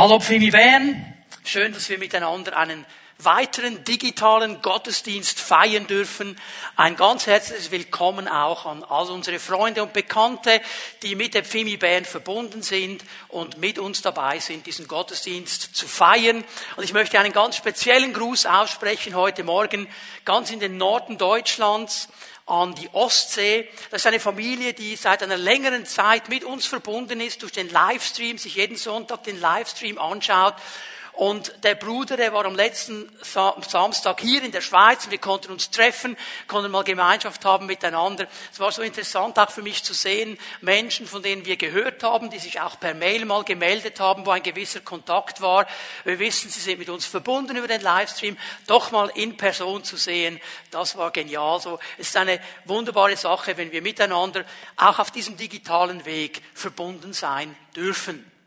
Hallo 0.00 0.20
Pfimi 0.20 0.52
Bern. 0.52 1.12
Schön, 1.42 1.72
dass 1.72 1.88
wir 1.88 1.98
miteinander 1.98 2.56
einen 2.56 2.86
weiteren 3.18 3.82
digitalen 3.82 4.62
Gottesdienst 4.62 5.40
feiern 5.40 5.88
dürfen. 5.88 6.38
Ein 6.76 6.94
ganz 6.94 7.26
herzliches 7.26 7.72
Willkommen 7.72 8.28
auch 8.28 8.64
an 8.64 8.84
all 8.84 9.10
unsere 9.10 9.40
Freunde 9.40 9.82
und 9.82 9.92
Bekannte, 9.92 10.60
die 11.02 11.16
mit 11.16 11.34
der 11.34 11.44
Pfimi 11.44 11.78
Band 11.78 12.06
verbunden 12.06 12.62
sind 12.62 13.02
und 13.26 13.58
mit 13.58 13.80
uns 13.80 14.00
dabei 14.00 14.38
sind, 14.38 14.66
diesen 14.66 14.86
Gottesdienst 14.86 15.74
zu 15.74 15.88
feiern. 15.88 16.44
Und 16.76 16.84
ich 16.84 16.92
möchte 16.92 17.18
einen 17.18 17.32
ganz 17.32 17.56
speziellen 17.56 18.12
Gruß 18.12 18.46
aussprechen 18.46 19.16
heute 19.16 19.42
Morgen, 19.42 19.88
ganz 20.24 20.52
in 20.52 20.60
den 20.60 20.76
Norden 20.76 21.18
Deutschlands 21.18 22.08
an 22.48 22.74
die 22.74 22.88
Ostsee. 22.92 23.68
Das 23.90 24.02
ist 24.02 24.06
eine 24.06 24.20
Familie, 24.20 24.74
die 24.74 24.96
seit 24.96 25.22
einer 25.22 25.36
längeren 25.36 25.86
Zeit 25.86 26.28
mit 26.28 26.44
uns 26.44 26.66
verbunden 26.66 27.20
ist, 27.20 27.42
durch 27.42 27.52
den 27.52 27.70
Livestream, 27.70 28.38
sich 28.38 28.56
jeden 28.56 28.76
Sonntag 28.76 29.24
den 29.24 29.40
Livestream 29.40 29.98
anschaut 29.98 30.54
und 31.18 31.64
der 31.64 31.74
Bruder, 31.74 32.16
der 32.16 32.32
war 32.32 32.44
am 32.44 32.54
letzten 32.54 33.10
Samstag 33.22 34.20
hier 34.20 34.40
in 34.44 34.52
der 34.52 34.60
Schweiz 34.60 35.04
und 35.04 35.10
wir 35.10 35.18
konnten 35.18 35.50
uns 35.50 35.68
treffen, 35.68 36.16
konnten 36.46 36.70
mal 36.70 36.84
Gemeinschaft 36.84 37.44
haben 37.44 37.66
miteinander. 37.66 38.28
Es 38.52 38.60
war 38.60 38.70
so 38.70 38.82
interessant 38.82 39.36
auch 39.36 39.50
für 39.50 39.62
mich 39.62 39.82
zu 39.82 39.94
sehen, 39.94 40.38
Menschen, 40.60 41.08
von 41.08 41.20
denen 41.20 41.44
wir 41.44 41.56
gehört 41.56 42.04
haben, 42.04 42.30
die 42.30 42.38
sich 42.38 42.60
auch 42.60 42.78
per 42.78 42.94
Mail 42.94 43.24
mal 43.24 43.42
gemeldet 43.42 43.98
haben, 43.98 44.24
wo 44.26 44.30
ein 44.30 44.44
gewisser 44.44 44.78
Kontakt 44.78 45.40
war. 45.40 45.66
Wir 46.04 46.20
wissen, 46.20 46.50
sie 46.50 46.60
sind 46.60 46.78
mit 46.78 46.88
uns 46.88 47.04
verbunden 47.04 47.56
über 47.56 47.66
den 47.66 47.80
Livestream, 47.80 48.38
doch 48.68 48.92
mal 48.92 49.10
in 49.16 49.36
Person 49.36 49.82
zu 49.82 49.96
sehen, 49.96 50.40
das 50.70 50.96
war 50.96 51.10
genial. 51.10 51.60
So, 51.60 51.80
es 51.98 52.10
ist 52.10 52.16
eine 52.16 52.38
wunderbare 52.64 53.16
Sache, 53.16 53.56
wenn 53.56 53.72
wir 53.72 53.82
miteinander 53.82 54.44
auch 54.76 55.00
auf 55.00 55.10
diesem 55.10 55.36
digitalen 55.36 56.04
Weg 56.04 56.42
verbunden 56.54 57.12
sein 57.12 57.56
dürfen. 57.74 58.37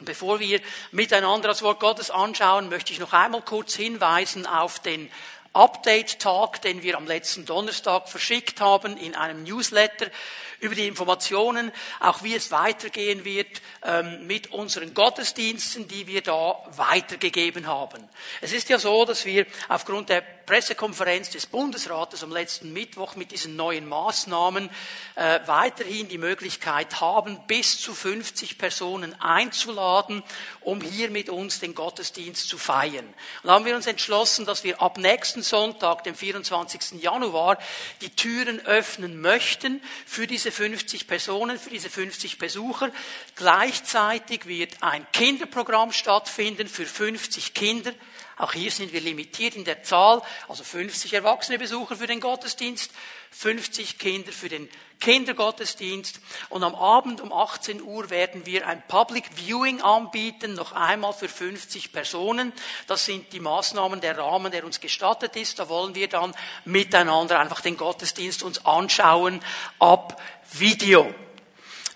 Bevor 0.00 0.40
wir 0.40 0.60
miteinander 0.92 1.48
das 1.48 1.62
Wort 1.62 1.80
Gottes 1.80 2.10
anschauen, 2.10 2.68
möchte 2.68 2.92
ich 2.92 2.98
noch 2.98 3.12
einmal 3.12 3.42
kurz 3.42 3.74
hinweisen 3.74 4.46
auf 4.46 4.80
den 4.80 5.10
Update-Tag, 5.54 6.62
den 6.62 6.82
wir 6.82 6.96
am 6.96 7.06
letzten 7.06 7.46
Donnerstag 7.46 8.08
verschickt 8.08 8.60
haben 8.60 8.96
in 8.96 9.14
einem 9.14 9.44
Newsletter 9.44 10.10
über 10.58 10.74
die 10.74 10.88
Informationen, 10.88 11.70
auch 12.00 12.24
wie 12.24 12.34
es 12.34 12.50
weitergehen 12.50 13.24
wird 13.24 13.62
ähm, 13.84 14.26
mit 14.26 14.50
unseren 14.50 14.94
Gottesdiensten, 14.94 15.86
die 15.86 16.08
wir 16.08 16.22
da 16.22 16.56
weitergegeben 16.76 17.68
haben. 17.68 18.02
Es 18.40 18.52
ist 18.52 18.68
ja 18.68 18.78
so, 18.80 19.04
dass 19.04 19.24
wir 19.26 19.46
aufgrund 19.68 20.08
der 20.08 20.24
Pressekonferenz 20.46 21.30
des 21.30 21.46
Bundesrates 21.46 22.22
am 22.22 22.32
letzten 22.32 22.72
Mittwoch 22.72 23.16
mit 23.16 23.32
diesen 23.32 23.56
neuen 23.56 23.88
Maßnahmen 23.88 24.70
äh, 25.14 25.40
weiterhin 25.46 26.08
die 26.08 26.18
Möglichkeit 26.18 27.00
haben, 27.00 27.38
bis 27.46 27.80
zu 27.80 27.94
50 27.94 28.58
Personen 28.58 29.20
einzuladen, 29.20 30.22
um 30.60 30.80
hier 30.80 31.10
mit 31.10 31.28
uns 31.28 31.60
den 31.60 31.74
Gottesdienst 31.74 32.48
zu 32.48 32.58
feiern. 32.58 33.12
Und 33.42 33.50
haben 33.50 33.64
wir 33.64 33.76
uns 33.76 33.86
entschlossen, 33.86 34.44
dass 34.44 34.64
wir 34.64 34.82
ab 34.82 34.98
nächsten 34.98 35.42
Sonntag, 35.42 36.04
dem 36.04 36.14
24. 36.14 37.02
Januar, 37.02 37.58
die 38.00 38.10
Türen 38.10 38.60
öffnen 38.66 39.20
möchten 39.20 39.82
für 40.06 40.26
diese 40.26 40.50
50 40.50 41.06
Personen, 41.06 41.58
für 41.58 41.70
diese 41.70 41.90
50 41.90 42.38
Besucher. 42.38 42.90
Gleichzeitig 43.36 44.46
wird 44.46 44.82
ein 44.82 45.06
Kinderprogramm 45.12 45.92
stattfinden 45.92 46.68
für 46.68 46.86
50 46.86 47.54
Kinder. 47.54 47.92
Auch 48.36 48.52
hier 48.52 48.70
sind 48.70 48.92
wir 48.92 49.00
limitiert 49.00 49.54
in 49.54 49.64
der 49.64 49.84
Zahl, 49.84 50.20
also 50.48 50.64
50 50.64 51.12
erwachsene 51.12 51.58
Besucher 51.58 51.96
für 51.96 52.08
den 52.08 52.20
Gottesdienst, 52.20 52.90
50 53.30 53.98
Kinder 53.98 54.32
für 54.32 54.48
den 54.48 54.68
Kindergottesdienst 55.00 56.20
und 56.48 56.64
am 56.64 56.74
Abend 56.74 57.20
um 57.20 57.32
18 57.32 57.82
Uhr 57.82 58.10
werden 58.10 58.46
wir 58.46 58.66
ein 58.66 58.82
Public 58.88 59.24
Viewing 59.36 59.82
anbieten, 59.82 60.54
noch 60.54 60.72
einmal 60.72 61.12
für 61.12 61.28
50 61.28 61.92
Personen. 61.92 62.52
Das 62.86 63.04
sind 63.04 63.32
die 63.32 63.40
Maßnahmen, 63.40 64.00
der 64.00 64.16
Rahmen, 64.18 64.50
der 64.50 64.64
uns 64.64 64.80
gestattet 64.80 65.36
ist. 65.36 65.58
Da 65.58 65.68
wollen 65.68 65.94
wir 65.94 66.08
dann 66.08 66.34
miteinander 66.64 67.38
einfach 67.38 67.60
den 67.60 67.76
Gottesdienst 67.76 68.42
uns 68.42 68.64
anschauen 68.64 69.40
ab 69.78 70.20
Video. 70.52 71.14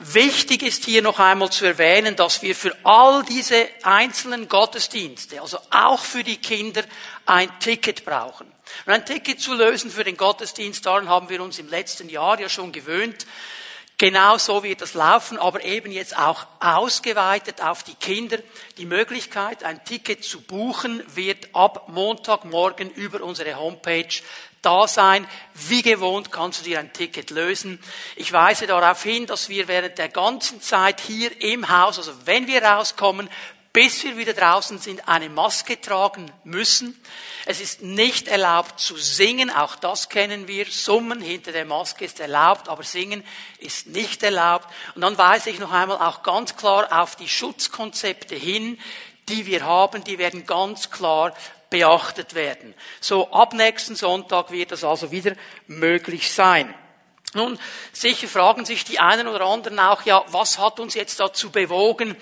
Wichtig 0.01 0.63
ist 0.63 0.85
hier 0.85 1.03
noch 1.03 1.19
einmal 1.19 1.51
zu 1.51 1.65
erwähnen, 1.65 2.15
dass 2.15 2.41
wir 2.41 2.55
für 2.55 2.77
all 2.85 3.25
diese 3.25 3.69
einzelnen 3.83 4.49
Gottesdienste, 4.49 5.43
also 5.43 5.59
auch 5.71 6.05
für 6.05 6.23
die 6.23 6.37
Kinder, 6.37 6.85
ein 7.27 7.51
Ticket 7.59 8.05
brauchen. 8.05 8.47
Und 8.87 8.93
ein 8.93 9.05
Ticket 9.05 9.41
zu 9.41 9.55
lösen 9.55 9.91
für 9.91 10.05
den 10.05 10.17
Gottesdienst, 10.17 10.87
daran 10.87 11.09
haben 11.09 11.29
wir 11.29 11.43
uns 11.43 11.59
im 11.59 11.69
letzten 11.69 12.09
Jahr 12.09 12.39
ja 12.39 12.49
schon 12.49 12.71
gewöhnt. 12.71 13.27
Genau 14.01 14.39
so 14.39 14.63
wird 14.63 14.81
das 14.81 14.95
laufen, 14.95 15.37
aber 15.39 15.65
eben 15.65 15.91
jetzt 15.91 16.17
auch 16.17 16.47
ausgeweitet 16.61 17.61
auf 17.61 17.83
die 17.83 17.97
Kinder. 17.97 18.39
Die 18.77 18.87
Möglichkeit, 18.87 19.65
ein 19.65 19.85
Ticket 19.85 20.23
zu 20.23 20.41
buchen, 20.41 21.03
wird 21.17 21.49
ab 21.53 21.89
Montagmorgen 21.89 22.93
über 22.93 23.21
unsere 23.25 23.57
Homepage 23.57 24.07
da 24.63 24.89
sein. 24.89 25.27
Wie 25.55 25.83
gewohnt 25.83 26.33
kannst 26.33 26.61
du 26.61 26.65
dir 26.65 26.79
ein 26.79 26.93
Ticket 26.93 27.31
lösen. 27.31 27.79
Ich 28.17 28.33
weise 28.33 28.67
darauf 28.67 29.03
hin, 29.03 29.27
dass 29.27 29.49
wir 29.49 29.69
während 29.69 29.99
der 29.99 30.09
ganzen 30.09 30.61
Zeit 30.61 31.01
hier 31.01 31.41
im 31.43 31.69
Haus, 31.69 31.99
also 31.99 32.13
wenn 32.25 32.47
wir 32.47 32.63
rauskommen, 32.63 33.29
bis 33.73 34.03
wir 34.03 34.17
wieder 34.17 34.33
draußen 34.33 34.79
sind, 34.79 35.07
eine 35.09 35.29
Maske 35.29 35.81
tragen 35.81 36.33
müssen. 36.43 37.01
Es 37.47 37.61
ist 37.61 37.83
nicht 37.83 38.27
erlaubt 38.27 38.81
zu 38.81 38.97
singen, 38.97 39.51
auch 39.51 39.77
das 39.77 40.09
kennen 40.09 40.49
wir. 40.49 40.67
Summen 40.67 41.21
hinter 41.21 41.53
der 41.53 41.65
Maske 41.65 42.05
ist 42.05 42.19
erlaubt, 42.19 42.69
aber 42.69 42.83
singen 42.83 43.25
ist 43.59 43.87
nicht 43.87 44.23
erlaubt. 44.23 44.67
Und 44.95 45.03
dann 45.03 45.17
weise 45.17 45.51
ich 45.51 45.59
noch 45.59 45.71
einmal 45.71 45.99
auch 45.99 46.23
ganz 46.23 46.57
klar 46.57 46.89
auf 46.91 47.17
die 47.17 47.29
Schutzkonzepte 47.29 48.35
hin, 48.35 48.81
die 49.29 49.47
wir 49.47 49.65
haben. 49.65 50.03
Die 50.03 50.19
werden 50.19 50.47
ganz 50.47 50.91
klar 50.91 51.33
beachtet 51.71 52.35
werden. 52.35 52.75
So 53.01 53.31
ab 53.31 53.53
nächsten 53.53 53.95
Sonntag 53.95 54.51
wird 54.51 54.73
das 54.73 54.85
also 54.85 55.11
wieder 55.11 55.35
möglich 55.67 56.33
sein. 56.33 56.75
Nun, 57.35 57.59
sicher 57.93 58.27
fragen 58.27 58.65
sich 58.65 58.85
die 58.85 59.01
einen 59.01 59.29
oder 59.29 59.45
anderen 59.45 59.79
auch, 59.79 60.03
ja, 60.03 60.25
was 60.29 60.59
hat 60.59 60.81
uns 60.81 60.95
jetzt 60.95 61.21
dazu 61.21 61.51
bewogen, 61.51 62.17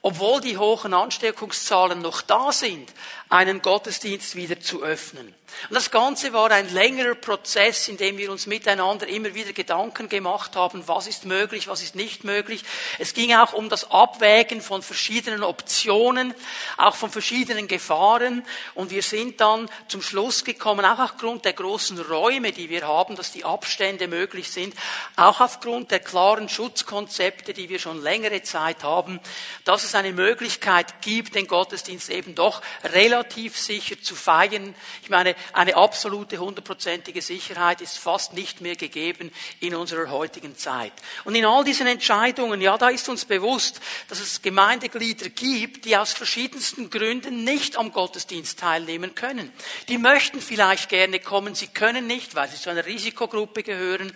obwohl 0.00 0.40
die 0.40 0.56
hohen 0.56 0.94
Ansteckungszahlen 0.94 2.00
noch 2.00 2.22
da 2.22 2.52
sind, 2.52 2.92
einen 3.28 3.60
Gottesdienst 3.60 4.36
wieder 4.36 4.60
zu 4.60 4.82
öffnen. 4.82 5.34
Und 5.68 5.74
das 5.74 5.90
Ganze 5.90 6.32
war 6.32 6.50
ein 6.50 6.72
längerer 6.72 7.14
Prozess, 7.14 7.88
in 7.88 7.96
dem 7.96 8.18
wir 8.18 8.30
uns 8.30 8.46
miteinander 8.46 9.08
immer 9.08 9.34
wieder 9.34 9.52
Gedanken 9.52 10.08
gemacht 10.08 10.54
haben, 10.54 10.86
was 10.86 11.06
ist 11.06 11.24
möglich, 11.24 11.66
was 11.66 11.82
ist 11.82 11.94
nicht 11.94 12.24
möglich. 12.24 12.62
Es 12.98 13.14
ging 13.14 13.32
auch 13.34 13.52
um 13.52 13.68
das 13.68 13.90
Abwägen 13.90 14.60
von 14.60 14.82
verschiedenen 14.82 15.42
Optionen, 15.42 16.34
auch 16.76 16.94
von 16.94 17.10
verschiedenen 17.10 17.68
Gefahren. 17.68 18.44
Und 18.74 18.90
wir 18.90 19.02
sind 19.02 19.40
dann 19.40 19.68
zum 19.88 20.02
Schluss 20.02 20.44
gekommen, 20.44 20.84
auch 20.84 20.98
aufgrund 20.98 21.44
der 21.44 21.54
großen 21.54 21.98
Räume, 22.00 22.52
die 22.52 22.68
wir 22.68 22.86
haben, 22.86 23.16
dass 23.16 23.32
die 23.32 23.44
Abstände 23.44 24.08
möglich 24.08 24.50
sind, 24.50 24.74
auch 25.16 25.40
aufgrund 25.40 25.90
der 25.90 26.00
klaren 26.00 26.48
Schutzkonzepte, 26.48 27.54
die 27.54 27.68
wir 27.68 27.78
schon 27.78 28.02
längere 28.02 28.42
Zeit 28.42 28.84
haben, 28.84 29.20
dass 29.64 29.84
es 29.84 29.94
eine 29.94 30.12
Möglichkeit 30.12 31.00
gibt, 31.00 31.34
den 31.34 31.46
Gottesdienst 31.46 32.10
eben 32.10 32.34
doch 32.34 32.62
relativ 32.84 33.15
sicher 33.54 34.00
zu 34.00 34.14
feiern. 34.14 34.74
Ich 35.02 35.10
meine, 35.10 35.34
eine 35.52 35.76
absolute 35.76 36.38
hundertprozentige 36.38 37.22
Sicherheit 37.22 37.80
ist 37.80 37.98
fast 37.98 38.32
nicht 38.32 38.60
mehr 38.60 38.76
gegeben 38.76 39.32
in 39.60 39.74
unserer 39.74 40.10
heutigen 40.10 40.56
Zeit. 40.56 40.92
Und 41.24 41.34
in 41.34 41.44
all 41.44 41.64
diesen 41.64 41.86
Entscheidungen, 41.86 42.60
ja, 42.60 42.76
da 42.78 42.88
ist 42.88 43.08
uns 43.08 43.24
bewusst, 43.24 43.80
dass 44.08 44.20
es 44.20 44.42
Gemeindeglieder 44.42 45.28
gibt, 45.30 45.84
die 45.84 45.96
aus 45.96 46.12
verschiedensten 46.12 46.90
Gründen 46.90 47.44
nicht 47.44 47.76
am 47.76 47.92
Gottesdienst 47.92 48.58
teilnehmen 48.58 49.14
können. 49.14 49.52
Die 49.88 49.98
möchten 49.98 50.40
vielleicht 50.40 50.88
gerne 50.88 51.20
kommen, 51.20 51.54
sie 51.54 51.68
können 51.68 52.06
nicht, 52.06 52.34
weil 52.34 52.48
sie 52.48 52.56
zu 52.56 52.70
einer 52.70 52.86
Risikogruppe 52.86 53.62
gehören. 53.62 54.12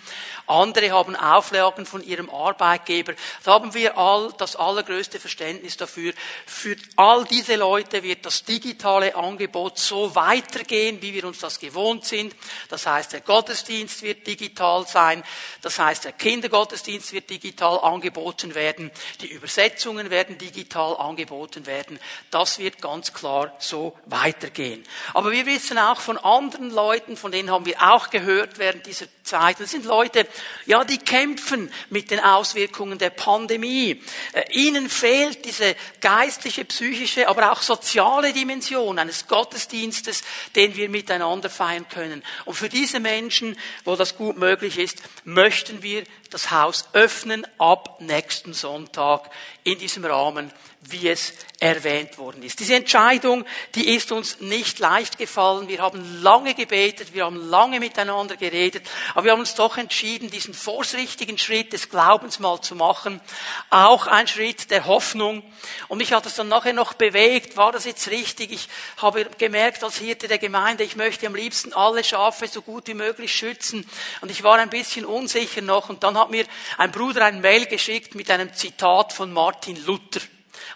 Andere 0.47 0.91
haben 0.91 1.17
Auflagen 1.17 1.87
von 1.87 2.03
ihrem 2.03 2.31
Arbeitgeber. 2.31 3.15
Da 3.45 3.53
haben 3.53 3.75
wir 3.75 3.97
all 3.97 4.33
das 4.39 4.57
allergrößte 4.57 5.21
Verständnis 5.21 5.77
dafür. 5.77 6.13
Für 6.47 6.77
all 6.97 7.25
diese 7.25 7.57
Leute 7.57 8.03
wird 8.03 8.27
das 8.27 8.45
digitale 8.91 9.15
Angebot 9.15 9.79
so 9.79 10.15
weitergehen, 10.15 11.01
wie 11.01 11.15
wir 11.15 11.25
uns 11.25 11.39
das 11.39 11.61
gewohnt 11.61 12.05
sind. 12.05 12.35
Das 12.69 12.87
heißt, 12.87 13.13
der 13.13 13.21
Gottesdienst 13.21 14.03
wird 14.03 14.27
digital 14.27 14.87
sein. 14.87 15.23
Das 15.63 15.79
heißt, 15.79 16.05
der 16.05 16.13
Kindergottesdienst 16.13 17.13
wird 17.13 17.31
digital 17.31 17.79
angeboten 17.79 18.55
werden. 18.55 18.91
Die 19.21 19.29
Übersetzungen 19.29 20.11
werden 20.11 20.39
digital 20.39 20.97
angeboten 20.97 21.67
werden. 21.67 22.01
Das 22.31 22.59
wird 22.59 22.81
ganz 22.81 23.13
klar 23.13 23.55
so 23.59 23.97
weitergehen. 24.07 24.85
Aber 25.15 25.31
wir 25.31 25.47
wissen 25.47 25.79
auch 25.79 26.01
von 26.01 26.19
anderen 26.19 26.71
Leuten, 26.71 27.17
von 27.17 27.31
denen 27.31 27.51
haben 27.51 27.67
wir 27.67 27.81
auch 27.81 28.11
gehört 28.11 28.59
während 28.59 28.87
dieser 28.87 29.07
Zeit. 29.31 29.61
Das 29.61 29.71
sind 29.71 29.85
Leute, 29.85 30.27
ja, 30.67 30.85
die 30.85 30.99
kämpfen 30.99 31.73
mit 31.89 32.11
den 32.11 32.21
Auswirkungen 32.21 32.99
der 32.99 33.11
Pandemie. 33.11 34.03
Äh, 34.33 34.45
ihnen 34.53 34.91
fehlt 34.91 35.45
diese 35.45 35.77
geistliche, 36.01 36.65
psychische, 36.65 37.29
aber 37.29 37.53
auch 37.53 37.63
soziale 37.63 38.33
Dimension 38.33 38.99
eines 38.99 39.29
Gottesdienstes, 39.29 40.23
den 40.57 40.77
wir 40.77 40.89
miteinander 40.89 41.49
feiern 41.49 41.89
können. 41.89 42.25
Und 42.45 42.55
für 42.55 42.69
diese 42.69 43.01
Menschen, 43.01 43.57
wo 43.85 43.97
das 43.97 44.17
gut 44.17 44.37
möglich 44.37 44.79
ist, 44.79 45.03
möchten 45.25 45.83
wir 45.83 46.05
das 46.31 46.51
Haus 46.51 46.89
öffnen 46.93 47.47
ab 47.59 48.01
nächsten 48.01 48.53
Sonntag 48.53 49.31
in 49.65 49.79
diesem 49.79 50.05
Rahmen, 50.05 50.53
wie 50.83 51.09
es 51.09 51.35
erwähnt 51.59 52.17
worden 52.17 52.43
ist. 52.43 52.59
Diese 52.59 52.75
Entscheidung, 52.75 53.45
die 53.75 53.95
ist 53.95 54.13
uns 54.13 54.41
nicht 54.41 54.79
leicht 54.79 55.19
gefallen. 55.19 55.69
Wir 55.69 55.83
haben 55.83 56.23
lange 56.23 56.55
gebetet, 56.55 57.13
wir 57.13 57.27
haben 57.27 57.37
lange 57.51 57.81
miteinander 57.81 58.37
geredet, 58.37 58.89
aber 59.15 59.25
wir 59.25 59.33
haben 59.33 59.41
uns 59.41 59.55
doch 59.55 59.77
entschieden, 59.77 60.31
diesen 60.31 60.55
vorsichtigen 60.55 61.37
Schritt 61.37 61.75
des 61.75 61.91
Glaubens 61.91 62.39
mal 62.39 62.63
zu 62.63 62.77
machen. 62.77 63.21
Auch 63.69 64.07
ein 64.07 64.27
Schritt 64.27 64.71
der 64.71 64.87
Hoffnung. 64.87 65.43
Und 65.89 65.99
mich 65.99 66.15
hat 66.15 66.25
es 66.25 66.37
dann 66.37 66.49
nachher 66.49 66.73
noch 66.73 66.95
bewegt, 66.95 67.59
war 67.59 67.73
das 67.73 67.85
jetzt 67.85 68.09
richtig? 68.09 68.51
Ich 68.51 68.69
habe 68.97 69.27
gemerkt 69.37 69.85
als 69.85 69.99
Hirte 69.99 70.29
der 70.29 70.39
Gemeinde, 70.39 70.83
ich 70.83 70.97
möchte 70.97 71.27
am 71.27 71.35
liebsten 71.35 71.75
alle 71.75 72.03
Schafe 72.03 72.49
so 72.49 72.63
gut 72.63 72.87
wie 72.87 72.95
möglich 72.95 73.35
schützen. 73.35 73.87
Und 74.23 74.31
ich 74.31 74.43
war 74.43 74.57
ein 74.57 74.71
bisschen 74.71 75.05
unsicher 75.05 75.61
noch. 75.61 75.91
Und 75.91 76.03
dann 76.05 76.19
hat 76.19 76.31
mir 76.31 76.47
ein 76.79 76.91
Bruder 76.91 77.27
ein 77.27 77.43
Mail 77.43 77.67
geschickt 77.67 78.15
mit 78.15 78.31
einem 78.31 78.55
Zitat 78.55 79.13
von 79.13 79.31
Martin 79.31 79.77
Luther. 79.85 80.21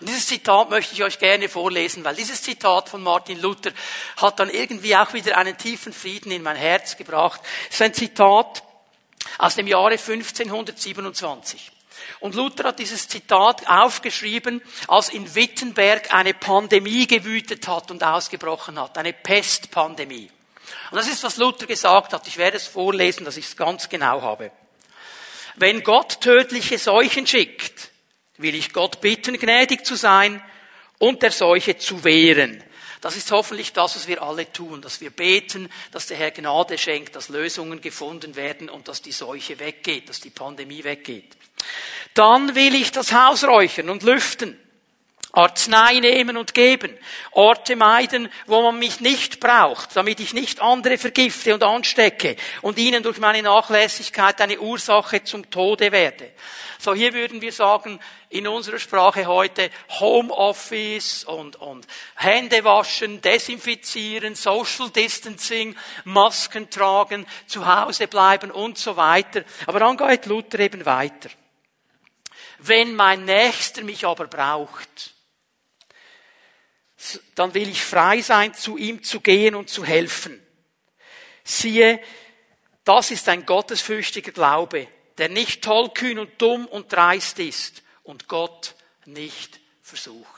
Und 0.00 0.08
dieses 0.08 0.26
Zitat 0.26 0.70
möchte 0.70 0.94
ich 0.94 1.02
euch 1.02 1.18
gerne 1.18 1.48
vorlesen, 1.48 2.04
weil 2.04 2.16
dieses 2.16 2.42
Zitat 2.42 2.88
von 2.88 3.02
Martin 3.02 3.40
Luther 3.40 3.72
hat 4.16 4.40
dann 4.40 4.50
irgendwie 4.50 4.96
auch 4.96 5.12
wieder 5.12 5.36
einen 5.36 5.56
tiefen 5.56 5.92
Frieden 5.92 6.32
in 6.32 6.42
mein 6.42 6.56
Herz 6.56 6.96
gebracht. 6.96 7.40
Es 7.68 7.76
ist 7.76 7.82
ein 7.82 7.94
Zitat 7.94 8.62
aus 9.38 9.54
dem 9.54 9.66
Jahre 9.66 9.92
1527. 9.92 11.70
Und 12.20 12.34
Luther 12.34 12.64
hat 12.64 12.78
dieses 12.78 13.08
Zitat 13.08 13.68
aufgeschrieben, 13.68 14.62
als 14.88 15.10
in 15.10 15.34
Wittenberg 15.34 16.12
eine 16.12 16.34
Pandemie 16.34 17.06
gewütet 17.06 17.68
hat 17.68 17.90
und 17.90 18.02
ausgebrochen 18.02 18.80
hat, 18.80 18.98
eine 18.98 19.12
Pestpandemie. 19.12 20.30
Und 20.90 20.96
das 20.96 21.08
ist, 21.08 21.22
was 21.22 21.36
Luther 21.36 21.66
gesagt 21.66 22.12
hat. 22.12 22.26
Ich 22.26 22.36
werde 22.36 22.56
es 22.56 22.66
vorlesen, 22.66 23.24
dass 23.24 23.36
ich 23.36 23.46
es 23.46 23.56
ganz 23.56 23.88
genau 23.88 24.22
habe. 24.22 24.50
Wenn 25.56 25.82
Gott 25.82 26.20
tödliche 26.20 26.78
Seuchen 26.78 27.26
schickt, 27.26 27.90
will 28.38 28.54
ich 28.54 28.72
Gott 28.72 29.00
bitten, 29.00 29.38
gnädig 29.38 29.84
zu 29.84 29.94
sein 29.94 30.42
und 30.98 31.22
der 31.22 31.30
Seuche 31.30 31.76
zu 31.76 32.04
wehren. 32.04 32.62
Das 33.00 33.16
ist 33.16 33.30
hoffentlich 33.32 33.72
das, 33.74 33.96
was 33.96 34.08
wir 34.08 34.22
alle 34.22 34.50
tun, 34.50 34.80
dass 34.80 35.00
wir 35.02 35.10
beten, 35.10 35.68
dass 35.92 36.06
der 36.06 36.16
Herr 36.16 36.30
Gnade 36.30 36.78
schenkt, 36.78 37.14
dass 37.14 37.28
Lösungen 37.28 37.82
gefunden 37.82 38.34
werden 38.34 38.70
und 38.70 38.88
dass 38.88 39.02
die 39.02 39.12
Seuche 39.12 39.58
weggeht, 39.58 40.08
dass 40.08 40.20
die 40.20 40.30
Pandemie 40.30 40.84
weggeht. 40.84 41.36
Dann 42.14 42.54
will 42.54 42.74
ich 42.74 42.92
das 42.92 43.12
Haus 43.12 43.44
räuchern 43.44 43.90
und 43.90 44.04
lüften 44.04 44.58
Arznei 45.36 45.98
nehmen 45.98 46.36
und 46.36 46.54
geben, 46.54 46.96
Orte 47.32 47.74
meiden, 47.74 48.30
wo 48.46 48.62
man 48.62 48.78
mich 48.78 49.00
nicht 49.00 49.40
braucht, 49.40 49.96
damit 49.96 50.20
ich 50.20 50.32
nicht 50.32 50.62
andere 50.62 50.96
vergifte 50.96 51.54
und 51.54 51.62
anstecke 51.62 52.36
und 52.62 52.78
ihnen 52.78 53.02
durch 53.02 53.18
meine 53.18 53.42
Nachlässigkeit 53.42 54.40
eine 54.40 54.60
Ursache 54.60 55.24
zum 55.24 55.50
Tode 55.50 55.90
werde. 55.90 56.30
So 56.78 56.94
hier 56.94 57.14
würden 57.14 57.40
wir 57.40 57.52
sagen, 57.52 57.98
in 58.28 58.46
unserer 58.46 58.78
Sprache 58.78 59.26
heute 59.26 59.70
Homeoffice 60.00 61.24
und, 61.24 61.56
und 61.56 61.86
Hände 62.14 62.62
waschen, 62.62 63.20
desinfizieren, 63.20 64.34
Social 64.34 64.90
Distancing, 64.90 65.76
Masken 66.04 66.68
tragen, 66.68 67.26
zu 67.46 67.66
Hause 67.66 68.06
bleiben 68.06 68.50
und 68.50 68.76
so 68.76 68.96
weiter. 68.96 69.44
Aber 69.66 69.80
dann 69.80 69.96
geht 69.96 70.26
Luther 70.26 70.60
eben 70.60 70.84
weiter. 70.84 71.30
Wenn 72.58 72.94
mein 72.94 73.24
Nächster 73.24 73.82
mich 73.82 74.06
aber 74.06 74.26
braucht, 74.26 75.13
dann 77.34 77.54
will 77.54 77.68
ich 77.68 77.82
frei 77.82 78.20
sein, 78.20 78.54
zu 78.54 78.76
ihm 78.76 79.02
zu 79.02 79.20
gehen 79.20 79.54
und 79.54 79.68
zu 79.68 79.84
helfen. 79.84 80.40
Siehe, 81.42 82.00
das 82.84 83.10
ist 83.10 83.28
ein 83.28 83.46
gottesfürchtiger 83.46 84.32
Glaube, 84.32 84.88
der 85.18 85.28
nicht 85.28 85.62
tollkühn 85.62 86.18
und 86.18 86.40
dumm 86.40 86.66
und 86.66 86.92
dreist 86.92 87.38
ist 87.38 87.82
und 88.02 88.28
Gott 88.28 88.74
nicht 89.04 89.60
versucht. 89.82 90.33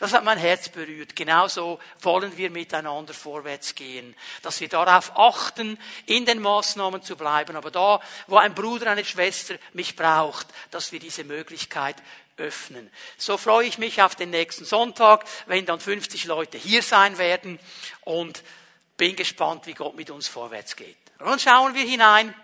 Das 0.00 0.12
hat 0.12 0.24
mein 0.24 0.38
Herz 0.38 0.68
berührt. 0.68 1.16
Genauso 1.16 1.78
wollen 2.00 2.36
wir 2.36 2.50
miteinander 2.50 3.14
vorwärts 3.14 3.74
gehen, 3.74 4.14
dass 4.42 4.60
wir 4.60 4.68
darauf 4.68 5.16
achten, 5.16 5.78
in 6.06 6.26
den 6.26 6.40
Maßnahmen 6.40 7.02
zu 7.02 7.16
bleiben, 7.16 7.56
aber 7.56 7.70
da, 7.70 8.00
wo 8.26 8.36
ein 8.36 8.54
Bruder, 8.54 8.90
eine 8.90 9.04
Schwester 9.04 9.54
mich 9.72 9.96
braucht, 9.96 10.46
dass 10.70 10.92
wir 10.92 11.00
diese 11.00 11.24
Möglichkeit 11.24 11.96
öffnen. 12.36 12.90
So 13.16 13.36
freue 13.36 13.66
ich 13.66 13.78
mich 13.78 14.02
auf 14.02 14.14
den 14.14 14.30
nächsten 14.30 14.64
Sonntag, 14.64 15.24
wenn 15.46 15.66
dann 15.66 15.80
50 15.80 16.24
Leute 16.24 16.58
hier 16.58 16.82
sein 16.82 17.18
werden 17.18 17.58
und 18.02 18.42
bin 18.96 19.16
gespannt, 19.16 19.66
wie 19.66 19.74
Gott 19.74 19.94
mit 19.94 20.10
uns 20.10 20.28
vorwärts 20.28 20.76
geht. 20.76 20.96
Und 21.18 21.26
dann 21.26 21.38
schauen 21.38 21.74
wir 21.74 21.84
hinein 21.84 22.34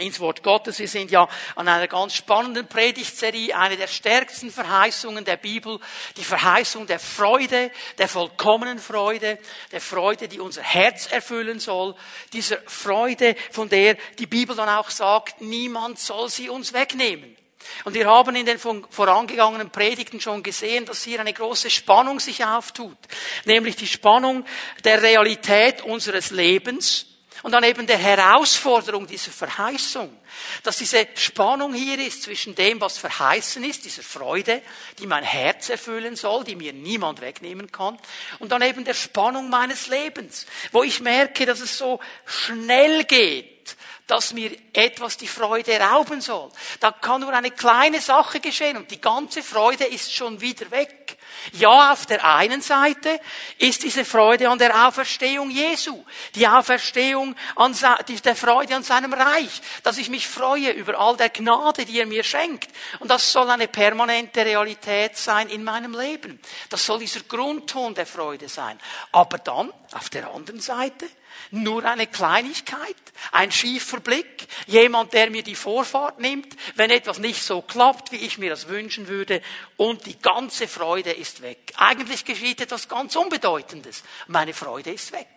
ins 0.00 0.20
Wort 0.20 0.42
Gottes. 0.42 0.78
Wir 0.78 0.88
sind 0.88 1.10
ja 1.10 1.28
an 1.54 1.68
einer 1.68 1.88
ganz 1.88 2.14
spannenden 2.14 2.66
Predigtserie, 2.66 3.56
eine 3.56 3.76
der 3.76 3.86
stärksten 3.86 4.50
Verheißungen 4.50 5.24
der 5.24 5.36
Bibel, 5.36 5.78
die 6.16 6.24
Verheißung 6.24 6.86
der 6.86 6.98
Freude, 6.98 7.70
der 7.98 8.08
vollkommenen 8.08 8.78
Freude, 8.78 9.38
der 9.72 9.80
Freude, 9.80 10.28
die 10.28 10.40
unser 10.40 10.62
Herz 10.62 11.10
erfüllen 11.10 11.60
soll, 11.60 11.94
dieser 12.32 12.58
Freude, 12.66 13.36
von 13.50 13.68
der 13.68 13.96
die 14.18 14.26
Bibel 14.26 14.56
dann 14.56 14.68
auch 14.68 14.90
sagt, 14.90 15.40
niemand 15.40 15.98
soll 15.98 16.28
sie 16.28 16.48
uns 16.48 16.72
wegnehmen. 16.72 17.36
Und 17.84 17.94
wir 17.94 18.06
haben 18.06 18.34
in 18.36 18.46
den 18.46 18.58
vorangegangenen 18.58 19.70
Predigten 19.70 20.20
schon 20.20 20.42
gesehen, 20.42 20.86
dass 20.86 21.04
hier 21.04 21.20
eine 21.20 21.32
große 21.32 21.70
Spannung 21.70 22.20
sich 22.20 22.44
auftut. 22.44 22.96
Nämlich 23.44 23.76
die 23.76 23.86
Spannung 23.86 24.44
der 24.84 25.02
Realität 25.02 25.82
unseres 25.82 26.30
Lebens 26.30 27.06
und 27.42 27.52
dann 27.52 27.64
eben 27.64 27.86
der 27.86 27.98
Herausforderung 27.98 29.06
dieser 29.06 29.30
Verheißung. 29.30 30.16
Dass 30.62 30.78
diese 30.78 31.08
Spannung 31.14 31.74
hier 31.74 31.98
ist 31.98 32.22
zwischen 32.22 32.54
dem, 32.54 32.80
was 32.80 32.98
verheißen 32.98 33.62
ist, 33.64 33.84
dieser 33.84 34.02
Freude, 34.02 34.62
die 34.98 35.06
mein 35.06 35.24
Herz 35.24 35.68
erfüllen 35.70 36.16
soll, 36.16 36.44
die 36.44 36.56
mir 36.56 36.72
niemand 36.72 37.20
wegnehmen 37.20 37.70
kann, 37.72 37.98
und 38.38 38.52
dann 38.52 38.62
eben 38.62 38.84
der 38.84 38.94
Spannung 38.94 39.50
meines 39.50 39.88
Lebens, 39.88 40.46
wo 40.72 40.82
ich 40.82 41.00
merke, 41.00 41.46
dass 41.46 41.60
es 41.60 41.76
so 41.76 42.00
schnell 42.26 43.04
geht, 43.04 43.76
dass 44.06 44.32
mir 44.32 44.50
etwas 44.72 45.16
die 45.16 45.28
Freude 45.28 45.78
rauben 45.78 46.20
soll. 46.20 46.50
Da 46.80 46.90
kann 46.90 47.20
nur 47.20 47.32
eine 47.32 47.52
kleine 47.52 48.00
Sache 48.00 48.40
geschehen 48.40 48.76
und 48.76 48.90
die 48.90 49.00
ganze 49.00 49.42
Freude 49.42 49.84
ist 49.84 50.12
schon 50.12 50.40
wieder 50.40 50.70
weg. 50.70 51.16
Ja, 51.52 51.92
auf 51.92 52.06
der 52.06 52.24
einen 52.24 52.60
Seite 52.60 53.20
ist 53.58 53.82
diese 53.82 54.04
Freude 54.04 54.48
an 54.48 54.58
der 54.58 54.86
Auferstehung 54.86 55.50
Jesu, 55.50 56.04
die 56.34 56.46
Auferstehung 56.46 57.34
an 57.56 57.76
der 58.24 58.36
Freude 58.36 58.76
an 58.76 58.82
seinem 58.82 59.12
Reich, 59.12 59.62
dass 59.82 59.98
ich 59.98 60.08
mich 60.08 60.28
freue 60.28 60.70
über 60.70 60.98
all 60.98 61.16
der 61.16 61.30
Gnade, 61.30 61.84
die 61.84 61.98
er 61.98 62.06
mir 62.06 62.24
schenkt. 62.24 62.70
Und 62.98 63.10
das 63.10 63.32
soll 63.32 63.48
eine 63.50 63.68
permanente 63.68 64.44
Realität 64.44 65.16
sein 65.16 65.48
in 65.48 65.64
meinem 65.64 65.98
Leben. 65.98 66.40
Das 66.68 66.84
soll 66.84 66.98
dieser 66.98 67.20
Grundton 67.20 67.94
der 67.94 68.06
Freude 68.06 68.48
sein. 68.48 68.78
Aber 69.12 69.38
dann, 69.38 69.72
auf 69.92 70.10
der 70.10 70.30
anderen 70.30 70.60
Seite, 70.60 71.08
nur 71.50 71.84
eine 71.84 72.06
Kleinigkeit, 72.06 72.96
ein 73.32 73.52
schiefer 73.52 74.00
Blick, 74.00 74.46
jemand, 74.66 75.12
der 75.12 75.30
mir 75.30 75.42
die 75.42 75.54
Vorfahrt 75.54 76.18
nimmt, 76.18 76.56
wenn 76.76 76.90
etwas 76.90 77.18
nicht 77.18 77.42
so 77.42 77.62
klappt, 77.62 78.12
wie 78.12 78.16
ich 78.16 78.38
mir 78.38 78.50
das 78.50 78.68
wünschen 78.68 79.08
würde, 79.08 79.42
und 79.76 80.06
die 80.06 80.18
ganze 80.18 80.68
Freude 80.68 81.12
ist 81.12 81.42
weg. 81.42 81.72
Eigentlich 81.76 82.24
geschieht 82.24 82.60
etwas 82.60 82.88
ganz 82.88 83.16
Unbedeutendes. 83.16 84.02
Meine 84.28 84.54
Freude 84.54 84.92
ist 84.92 85.12
weg. 85.12 85.28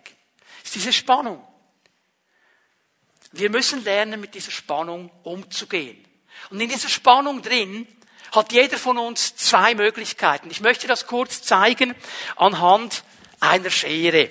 Das 0.62 0.66
ist 0.66 0.74
diese 0.76 0.92
Spannung. 0.92 1.46
Wir 3.32 3.50
müssen 3.50 3.82
lernen, 3.82 4.20
mit 4.20 4.34
dieser 4.34 4.52
Spannung 4.52 5.10
umzugehen. 5.24 6.04
Und 6.50 6.60
in 6.60 6.68
dieser 6.68 6.88
Spannung 6.88 7.42
drin 7.42 7.86
hat 8.32 8.52
jeder 8.52 8.78
von 8.78 8.98
uns 8.98 9.36
zwei 9.36 9.74
Möglichkeiten. 9.74 10.50
Ich 10.50 10.60
möchte 10.60 10.86
das 10.86 11.06
kurz 11.06 11.42
zeigen 11.42 11.94
anhand 12.36 13.04
einer 13.40 13.70
Schere 13.70 14.30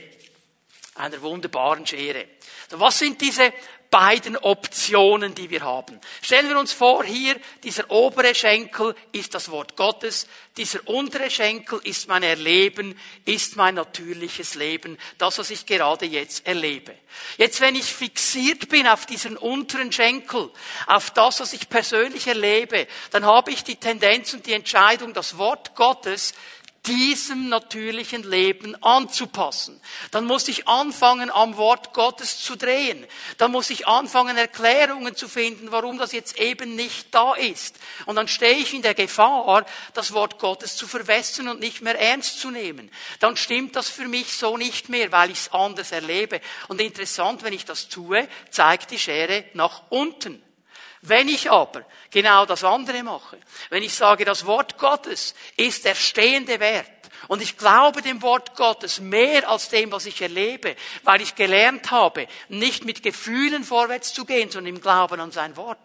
einer 0.96 1.22
wunderbaren 1.22 1.86
Schere. 1.86 2.28
So, 2.70 2.80
was 2.80 3.00
sind 3.00 3.22
diese 3.22 3.54
beiden 3.90 4.38
Optionen, 4.38 5.36
die 5.36 5.52
wir 5.52 5.62
haben? 5.62 6.00
Stellen 6.24 6.50
wir 6.50 6.58
uns 6.58 6.74
vor, 6.74 7.04
hier 7.04 7.36
dieser 7.64 7.92
obere 7.92 8.34
Schenkel 8.34 8.96
ist 9.12 9.36
das 9.36 9.52
Wort 9.52 9.76
Gottes, 9.76 10.28
dieser 10.58 10.88
untere 10.88 11.30
Schenkel 11.30 11.80
ist 11.84 12.08
mein 12.08 12.24
Erleben, 12.24 13.00
ist 13.26 13.56
mein 13.56 13.76
natürliches 13.76 14.56
Leben, 14.56 14.98
das, 15.20 15.38
was 15.38 15.52
ich 15.52 15.68
gerade 15.68 16.06
jetzt 16.06 16.48
erlebe. 16.48 16.96
Jetzt, 17.38 17.62
wenn 17.62 17.76
ich 17.76 17.86
fixiert 17.86 18.70
bin 18.70 18.88
auf 18.88 19.06
diesen 19.06 19.38
unteren 19.38 19.92
Schenkel, 19.92 20.50
auf 20.88 21.12
das, 21.12 21.40
was 21.40 21.54
ich 21.54 21.70
persönlich 21.70 22.26
erlebe, 22.26 22.88
dann 23.12 23.26
habe 23.26 23.52
ich 23.52 23.64
die 23.64 23.76
Tendenz 23.76 24.34
und 24.34 24.48
die 24.48 24.54
Entscheidung, 24.54 25.14
das 25.14 25.38
Wort 25.38 25.76
Gottes 25.76 26.34
diesem 26.86 27.48
natürlichen 27.48 28.30
Leben 28.30 28.82
anzupassen. 28.84 29.80
Dann 30.12 30.25
muss 30.25 30.48
ich 30.48 30.68
anfangen, 30.68 31.32
am 31.32 31.56
Wort 31.56 31.94
Gottes 31.94 32.42
zu 32.42 32.58
drehen. 32.58 33.06
Dann 33.38 33.52
muss 33.52 33.70
ich 33.70 33.88
anfangen, 33.88 34.36
Erklärungen 34.36 35.16
zu 35.16 35.30
finden, 35.30 35.72
warum 35.72 35.98
das 35.98 36.12
jetzt 36.12 36.38
eben 36.38 36.75
nicht 36.75 37.13
da 37.13 37.34
ist. 37.36 37.80
Und 38.06 38.18
dann 38.18 38.28
stehe 38.28 38.58
ich 38.58 38.74
in 38.74 38.82
der 38.82 38.94
Gefahr, 38.94 39.66
das 39.94 40.13
Wort 40.13 40.40
Gottes 40.40 40.75
zu 40.75 40.88
verwässern 40.88 41.48
und 41.48 41.60
nicht 41.60 41.82
mehr 41.82 42.00
ernst 42.00 42.40
zu 42.40 42.52
nehmen. 42.52 42.92
Dann 43.20 43.38
stimmt 43.38 43.75
das 43.75 43.90
für 43.90 44.08
mich 44.08 44.34
so 44.34 44.58
nicht 44.58 44.90
mehr, 44.90 45.12
weil 45.12 45.32
ich 45.32 45.40
es 45.40 45.52
anders 45.54 45.92
erlebe. 45.92 46.42
Und 46.68 46.82
interessant, 46.82 47.44
wenn 47.44 47.54
ich 47.54 47.66
das 47.66 47.88
tue, 47.88 48.28
zeigt 48.50 48.92
die 48.92 49.00
Schere 49.00 49.46
nach 49.54 49.84
unten. 49.90 50.44
Wenn 51.06 51.28
ich 51.28 51.52
aber 51.52 51.84
genau 52.12 52.46
das 52.46 52.64
andere 52.64 53.04
mache, 53.04 53.38
wenn 53.70 53.84
ich 53.84 53.94
sage, 53.94 54.24
das 54.24 54.46
Wort 54.46 54.78
Gottes 54.78 55.36
ist 55.58 55.84
der 55.84 55.96
stehende 55.96 56.62
Wert, 56.62 56.88
und 57.28 57.42
ich 57.42 57.58
glaube 57.58 58.02
dem 58.02 58.22
Wort 58.22 58.56
Gottes 58.56 59.00
mehr 59.00 59.50
als 59.50 59.70
dem, 59.70 59.92
was 59.92 60.06
ich 60.06 60.22
erlebe, 60.22 60.76
weil 61.04 61.22
ich 61.22 61.36
gelernt 61.36 61.92
habe, 61.92 62.28
nicht 62.50 62.86
mit 62.86 63.04
Gefühlen 63.04 63.64
vorwärts 63.64 64.14
zu 64.14 64.26
gehen, 64.26 64.50
sondern 64.50 64.76
im 64.76 64.82
Glauben 64.82 65.20
an 65.20 65.32
sein 65.32 65.56
Wort. 65.56 65.78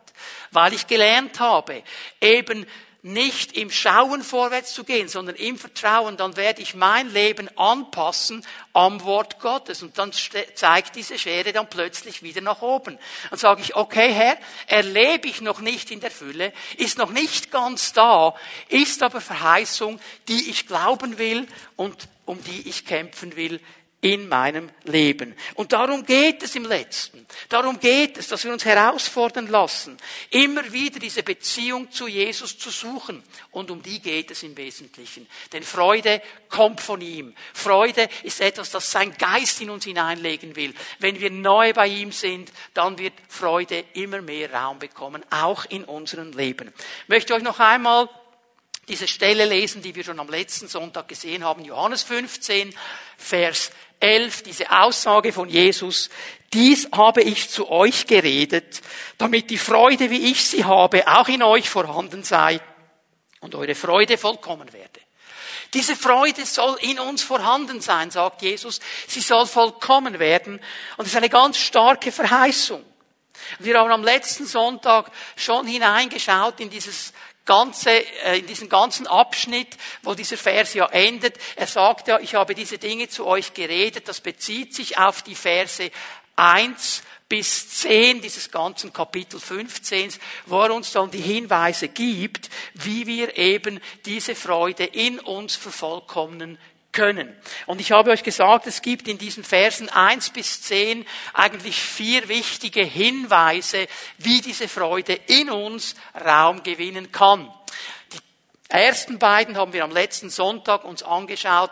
Weil 0.51 0.73
ich 0.73 0.87
gelernt 0.87 1.39
habe, 1.39 1.83
eben 2.21 2.67
nicht 3.03 3.53
im 3.53 3.71
Schauen 3.71 4.23
vorwärts 4.23 4.75
zu 4.75 4.83
gehen, 4.83 5.09
sondern 5.09 5.37
im 5.37 5.57
Vertrauen, 5.57 6.17
dann 6.17 6.37
werde 6.37 6.63
ich 6.63 6.75
mein 6.75 7.13
Leben 7.13 7.49
anpassen 7.57 8.45
am 8.73 9.05
Wort 9.05 9.39
Gottes. 9.39 9.83
Und 9.83 9.99
dann 9.99 10.13
zeigt 10.55 10.97
diese 10.97 11.19
Schere 11.19 11.53
dann 11.53 11.71
plötzlich 11.71 12.23
wieder 12.23 12.41
nach 12.41 12.61
oben. 12.61 12.99
Dann 13.31 13.39
sage 13.39 13.63
ich, 13.63 13.77
okay 13.77 14.13
Herr, 14.13 14.37
erlebe 14.67 15.29
ich 15.29 15.41
noch 15.41 15.61
nicht 15.61 15.93
in 15.93 16.01
der 16.01 16.11
Fülle, 16.11 16.53
ist 16.77 16.99
noch 16.99 17.11
nicht 17.11 17.53
ganz 17.53 17.93
da, 17.93 18.35
ist 18.69 19.03
aber 19.03 19.21
Verheißung, 19.21 20.01
die 20.27 20.51
ich 20.51 20.67
glauben 20.67 21.19
will 21.19 21.47
und 21.77 22.09
um 22.25 22.43
die 22.43 22.69
ich 22.69 22.85
kämpfen 22.85 23.37
will 23.37 23.61
in 24.01 24.29
meinem 24.29 24.71
Leben. 24.85 25.35
Und 25.55 25.73
darum 25.73 26.05
geht 26.05 26.43
es 26.45 26.55
im 26.55 26.65
letzten. 26.65 27.27
Darum 27.49 27.81
geht 27.81 28.17
es, 28.17 28.29
dass 28.29 28.45
wir 28.45 28.53
uns 28.53 28.65
herausfordern 28.65 29.49
lassen, 29.49 29.97
immer 30.31 30.73
wieder 30.73 31.01
diese 31.01 31.25
Beziehung 31.25 31.91
zu 31.91 32.07
Jesus 32.07 32.57
zu 32.59 32.71
suchen. 32.71 33.25
Und 33.51 33.73
um 33.73 33.83
die 33.83 34.01
geht 34.01 34.31
es 34.31 34.45
im 34.45 34.57
Wesentlichen. 34.57 35.27
Denn 35.53 35.65
Freude 35.65 36.23
kommt 36.49 36.81
von 36.81 37.01
ihm. 37.01 37.35
Freude 37.53 38.09
ist 38.23 38.41
etwas, 38.41 38.71
das 38.71 38.89
sein 38.91 39.13
Geist 39.19 39.61
in 39.61 39.71
uns 39.71 39.85
hineinlegen 39.85 40.55
will. 40.55 40.75
Wenn 41.01 41.19
wir 41.19 41.31
neu 41.31 41.73
bei 41.73 41.89
ihm 41.89 42.13
sind, 42.13 42.53
dann 42.75 42.99
wird 42.99 43.15
Freude 43.29 43.85
immer 43.95 44.23
mehr 44.23 44.53
Raum 44.53 44.79
bekommen, 44.79 45.25
auch 45.31 45.65
in 45.65 45.83
unserem 45.83 46.33
Leben. 46.33 46.73
Ich 47.03 47.09
möchte 47.09 47.35
euch 47.35 47.43
noch 47.43 47.59
einmal 47.59 48.09
diese 48.89 49.07
Stelle 49.07 49.45
lesen, 49.45 49.83
die 49.83 49.95
wir 49.95 50.05
schon 50.05 50.19
am 50.19 50.31
letzten 50.31 50.67
Sonntag 50.67 51.09
gesehen 51.09 51.45
haben, 51.45 51.65
Johannes 51.65 52.03
15, 52.05 52.75
Vers 53.17 53.71
11, 54.01 54.43
diese 54.43 54.71
Aussage 54.71 55.33
von 55.33 55.49
Jesus, 55.49 56.09
dies 56.53 56.89
habe 56.93 57.23
ich 57.23 57.51
zu 57.51 57.71
euch 57.71 58.07
geredet, 58.07 58.81
damit 59.19 59.51
die 59.51 59.59
Freude, 59.59 60.11
wie 60.11 60.31
ich 60.31 60.45
sie 60.45 60.65
habe, 60.65 61.07
auch 61.07 61.29
in 61.29 61.43
euch 61.43 61.69
vorhanden 61.69 62.23
sei 62.25 62.61
und 63.41 63.55
eure 63.55 63.75
Freude 63.75 64.17
vollkommen 64.17 64.73
werde. 64.73 65.01
Diese 65.75 65.97
Freude 65.97 66.47
soll 66.47 66.79
in 66.81 66.99
uns 66.99 67.23
vorhanden 67.23 67.81
sein, 67.81 68.11
sagt 68.11 68.41
Jesus. 68.41 68.81
Sie 69.07 69.21
soll 69.21 69.47
vollkommen 69.47 70.19
werden. 70.19 70.61
Und 70.97 71.05
es 71.05 71.13
ist 71.13 71.17
eine 71.17 71.29
ganz 71.29 71.59
starke 71.59 72.11
Verheißung. 72.11 72.83
Wir 73.59 73.79
haben 73.79 73.91
am 73.91 74.03
letzten 74.03 74.47
Sonntag 74.47 75.11
schon 75.37 75.67
hineingeschaut 75.67 76.61
in 76.61 76.71
dieses 76.71 77.13
ganze, 77.49 77.91
äh, 78.25 78.39
in 78.39 78.47
diesem 78.47 78.69
ganzen 78.69 79.07
Abschnitt, 79.07 79.77
wo 80.03 80.15
dieser 80.15 80.37
Vers 80.37 80.75
ja 80.75 80.87
endet. 80.87 81.37
Er 81.57 81.67
sagt 81.67 82.07
ja, 82.07 82.21
ich 82.21 82.35
habe 82.35 82.55
diese 82.55 82.79
Dinge 82.79 83.09
zu 83.09 83.27
euch 83.27 83.55
geredet. 83.55 84.07
Das 84.07 84.21
bezieht 84.21 84.75
sich 84.75 84.99
auf 84.99 85.23
die 85.23 85.35
Verse 85.35 85.91
1 86.37 87.03
bis 87.29 87.69
10 87.81 88.21
dieses 88.21 88.51
ganzen 88.51 88.93
Kapitel 88.93 89.41
15, 89.41 90.13
wo 90.47 90.61
er 90.61 90.75
uns 90.75 90.93
dann 90.93 91.11
die 91.11 91.21
Hinweise 91.21 91.89
gibt, 91.89 92.51
wie 92.75 93.07
wir 93.07 93.37
eben 93.37 93.81
diese 94.05 94.35
Freude 94.35 94.85
in 94.85 95.19
uns 95.19 95.57
vervollkommnen 95.57 96.59
können. 96.99 97.33
Und 97.67 97.81
ich 97.81 97.93
habe 97.93 98.11
euch 98.11 98.25
gesagt, 98.25 98.67
es 98.67 98.83
gibt 98.83 99.07
in 99.07 99.19
diesen 99.19 99.45
Versen 99.45 99.89
eins 99.89 100.31
bis 100.31 100.63
zehn 100.63 101.07
eigentlich 101.33 101.77
vier 101.77 102.29
wichtige 102.29 102.83
Hinweise, 102.83 103.87
wie 104.19 104.41
diese 104.41 104.67
Freude 104.67 105.13
in 105.13 105.49
uns 105.49 105.95
Raum 106.25 106.65
gewinnen 106.65 107.13
kann. 107.13 107.53
Die 108.13 108.19
ersten 108.69 109.21
beiden 109.21 109.57
haben 109.57 109.73
wir 109.73 109.85
am 109.85 109.93
letzten 109.93 110.29
Sonntag 110.29 110.85
uns 110.85 111.05
angeschaut. 111.05 111.71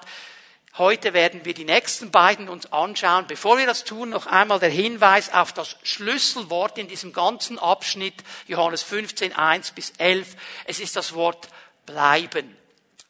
Heute 0.78 1.12
werden 1.12 1.44
wir 1.44 1.54
die 1.54 1.64
nächsten 1.64 2.12
beiden 2.12 2.48
uns 2.48 2.70
anschauen. 2.72 3.26
Bevor 3.26 3.58
wir 3.58 3.66
das 3.66 3.82
tun, 3.82 4.10
noch 4.10 4.28
einmal 4.28 4.60
der 4.60 4.68
Hinweis 4.68 5.32
auf 5.32 5.52
das 5.52 5.76
Schlüsselwort 5.82 6.78
in 6.78 6.86
diesem 6.86 7.12
ganzen 7.12 7.58
Abschnitt, 7.58 8.14
Johannes 8.46 8.84
15, 8.84 9.32
1 9.32 9.72
bis 9.72 9.90
11. 9.98 10.36
Es 10.66 10.78
ist 10.78 10.94
das 10.94 11.14
Wort 11.14 11.48
bleiben. 11.84 12.56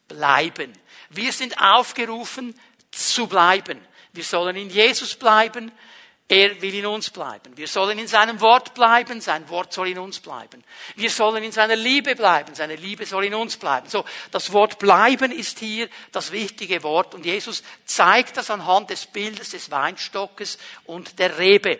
Bleiben. 0.07 0.73
Wir 1.09 1.31
sind 1.31 1.59
aufgerufen 1.59 2.57
zu 2.91 3.27
bleiben. 3.27 3.79
Wir 4.13 4.23
sollen 4.23 4.55
in 4.55 4.69
Jesus 4.69 5.15
bleiben. 5.15 5.71
Er 6.29 6.61
will 6.61 6.73
in 6.73 6.85
uns 6.85 7.09
bleiben. 7.09 7.55
Wir 7.55 7.69
sollen 7.69 7.97
in 7.99 8.07
seinem 8.07 8.41
Wort 8.41 8.73
bleiben. 8.73 9.21
Sein 9.21 9.47
Wort 9.47 9.71
soll 9.71 9.87
in 9.87 9.99
uns 9.99 10.19
bleiben. 10.19 10.61
Wir 10.95 11.09
sollen 11.09 11.41
in 11.41 11.53
seiner 11.53 11.77
Liebe 11.77 12.15
bleiben. 12.15 12.53
Seine 12.53 12.75
Liebe 12.75 13.05
soll 13.05 13.25
in 13.25 13.33
uns 13.33 13.55
bleiben. 13.55 13.87
So, 13.87 14.03
das 14.31 14.51
Wort 14.51 14.77
bleiben 14.77 15.31
ist 15.31 15.59
hier 15.59 15.87
das 16.11 16.33
wichtige 16.33 16.83
Wort. 16.83 17.15
Und 17.15 17.25
Jesus 17.25 17.63
zeigt 17.85 18.35
das 18.35 18.49
anhand 18.49 18.89
des 18.89 19.05
Bildes 19.05 19.51
des 19.51 19.71
Weinstockes 19.71 20.57
und 20.85 21.17
der 21.19 21.37
Rebe. 21.37 21.79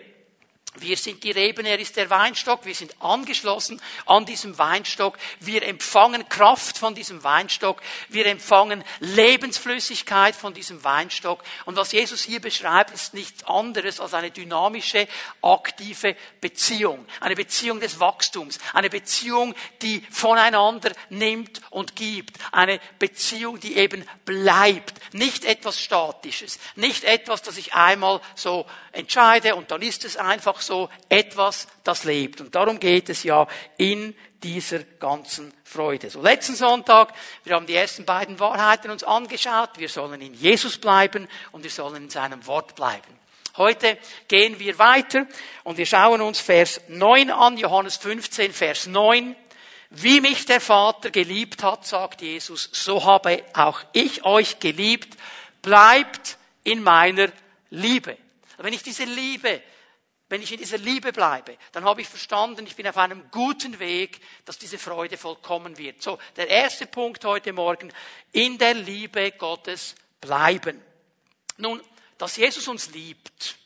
Wir 0.80 0.96
sind 0.96 1.24
die 1.24 1.30
Reben, 1.30 1.66
er 1.66 1.78
ist 1.78 1.96
der 1.96 2.10
Weinstock, 2.10 2.64
wir 2.64 2.74
sind 2.74 2.94
angeschlossen 3.00 3.80
an 4.06 4.24
diesem 4.26 4.58
Weinstock, 4.58 5.18
wir 5.40 5.62
empfangen 5.62 6.28
Kraft 6.28 6.78
von 6.78 6.94
diesem 6.94 7.24
Weinstock, 7.24 7.80
wir 8.08 8.26
empfangen 8.26 8.84
Lebensflüssigkeit 9.00 10.36
von 10.36 10.54
diesem 10.54 10.82
Weinstock. 10.84 11.42
Und 11.64 11.76
was 11.76 11.92
Jesus 11.92 12.22
hier 12.22 12.40
beschreibt, 12.40 12.92
ist 12.92 13.14
nichts 13.14 13.44
anderes 13.44 14.00
als 14.00 14.14
eine 14.14 14.30
dynamische, 14.30 15.08
aktive 15.42 16.16
Beziehung, 16.40 17.06
eine 17.20 17.34
Beziehung 17.34 17.80
des 17.80 18.00
Wachstums, 18.00 18.58
eine 18.72 18.90
Beziehung, 18.90 19.54
die 19.82 20.06
voneinander 20.10 20.92
nimmt 21.10 21.60
und 21.70 21.96
gibt, 21.96 22.36
eine 22.52 22.80
Beziehung, 22.98 23.60
die 23.60 23.76
eben 23.76 24.06
bleibt, 24.24 24.94
nicht 25.14 25.44
etwas 25.44 25.80
Statisches, 25.80 26.58
nicht 26.76 27.04
etwas, 27.04 27.42
das 27.42 27.56
ich 27.56 27.74
einmal 27.74 28.20
so 28.34 28.66
entscheide 28.92 29.54
und 29.54 29.70
dann 29.70 29.82
ist 29.82 30.04
es 30.04 30.16
einfach 30.16 30.60
so 30.68 30.88
etwas, 31.08 31.66
das 31.82 32.04
lebt. 32.04 32.40
Und 32.40 32.54
darum 32.54 32.78
geht 32.78 33.08
es 33.08 33.24
ja 33.24 33.48
in 33.76 34.14
dieser 34.42 34.78
ganzen 34.80 35.52
Freude. 35.64 36.08
So 36.10 36.22
letzten 36.22 36.54
Sonntag, 36.54 37.12
wir 37.42 37.56
haben 37.56 37.66
die 37.66 37.74
ersten 37.74 38.04
beiden 38.04 38.38
Wahrheiten 38.38 38.90
uns 38.90 39.02
angeschaut. 39.02 39.70
Wir 39.78 39.88
sollen 39.88 40.20
in 40.20 40.34
Jesus 40.34 40.78
bleiben 40.78 41.26
und 41.50 41.64
wir 41.64 41.70
sollen 41.70 42.04
in 42.04 42.10
seinem 42.10 42.46
Wort 42.46 42.76
bleiben. 42.76 43.18
Heute 43.56 43.98
gehen 44.28 44.60
wir 44.60 44.78
weiter 44.78 45.26
und 45.64 45.78
wir 45.78 45.86
schauen 45.86 46.20
uns 46.20 46.38
Vers 46.38 46.80
9 46.86 47.32
an, 47.32 47.58
Johannes 47.58 47.96
15, 47.96 48.52
Vers 48.52 48.86
9. 48.86 49.34
Wie 49.90 50.20
mich 50.20 50.44
der 50.46 50.60
Vater 50.60 51.10
geliebt 51.10 51.64
hat, 51.64 51.84
sagt 51.84 52.22
Jesus, 52.22 52.68
so 52.72 53.04
habe 53.04 53.42
auch 53.54 53.80
ich 53.92 54.24
euch 54.24 54.60
geliebt. 54.60 55.18
Bleibt 55.60 56.36
in 56.62 56.82
meiner 56.84 57.28
Liebe. 57.70 58.16
Wenn 58.58 58.72
ich 58.72 58.82
diese 58.82 59.04
Liebe 59.04 59.60
wenn 60.28 60.42
ich 60.42 60.52
in 60.52 60.58
dieser 60.58 60.78
Liebe 60.78 61.12
bleibe, 61.12 61.56
dann 61.72 61.84
habe 61.84 62.02
ich 62.02 62.08
verstanden, 62.08 62.66
ich 62.66 62.76
bin 62.76 62.86
auf 62.86 62.98
einem 62.98 63.30
guten 63.30 63.78
Weg, 63.78 64.20
dass 64.44 64.58
diese 64.58 64.78
Freude 64.78 65.16
vollkommen 65.16 65.78
wird. 65.78 66.02
So, 66.02 66.18
der 66.36 66.48
erste 66.48 66.86
Punkt 66.86 67.24
heute 67.24 67.52
Morgen, 67.52 67.92
in 68.32 68.58
der 68.58 68.74
Liebe 68.74 69.32
Gottes 69.32 69.94
bleiben. 70.20 70.82
Nun, 71.56 71.82
dass 72.18 72.36
Jesus 72.36 72.68
uns 72.68 72.90
liebt, 72.90 73.56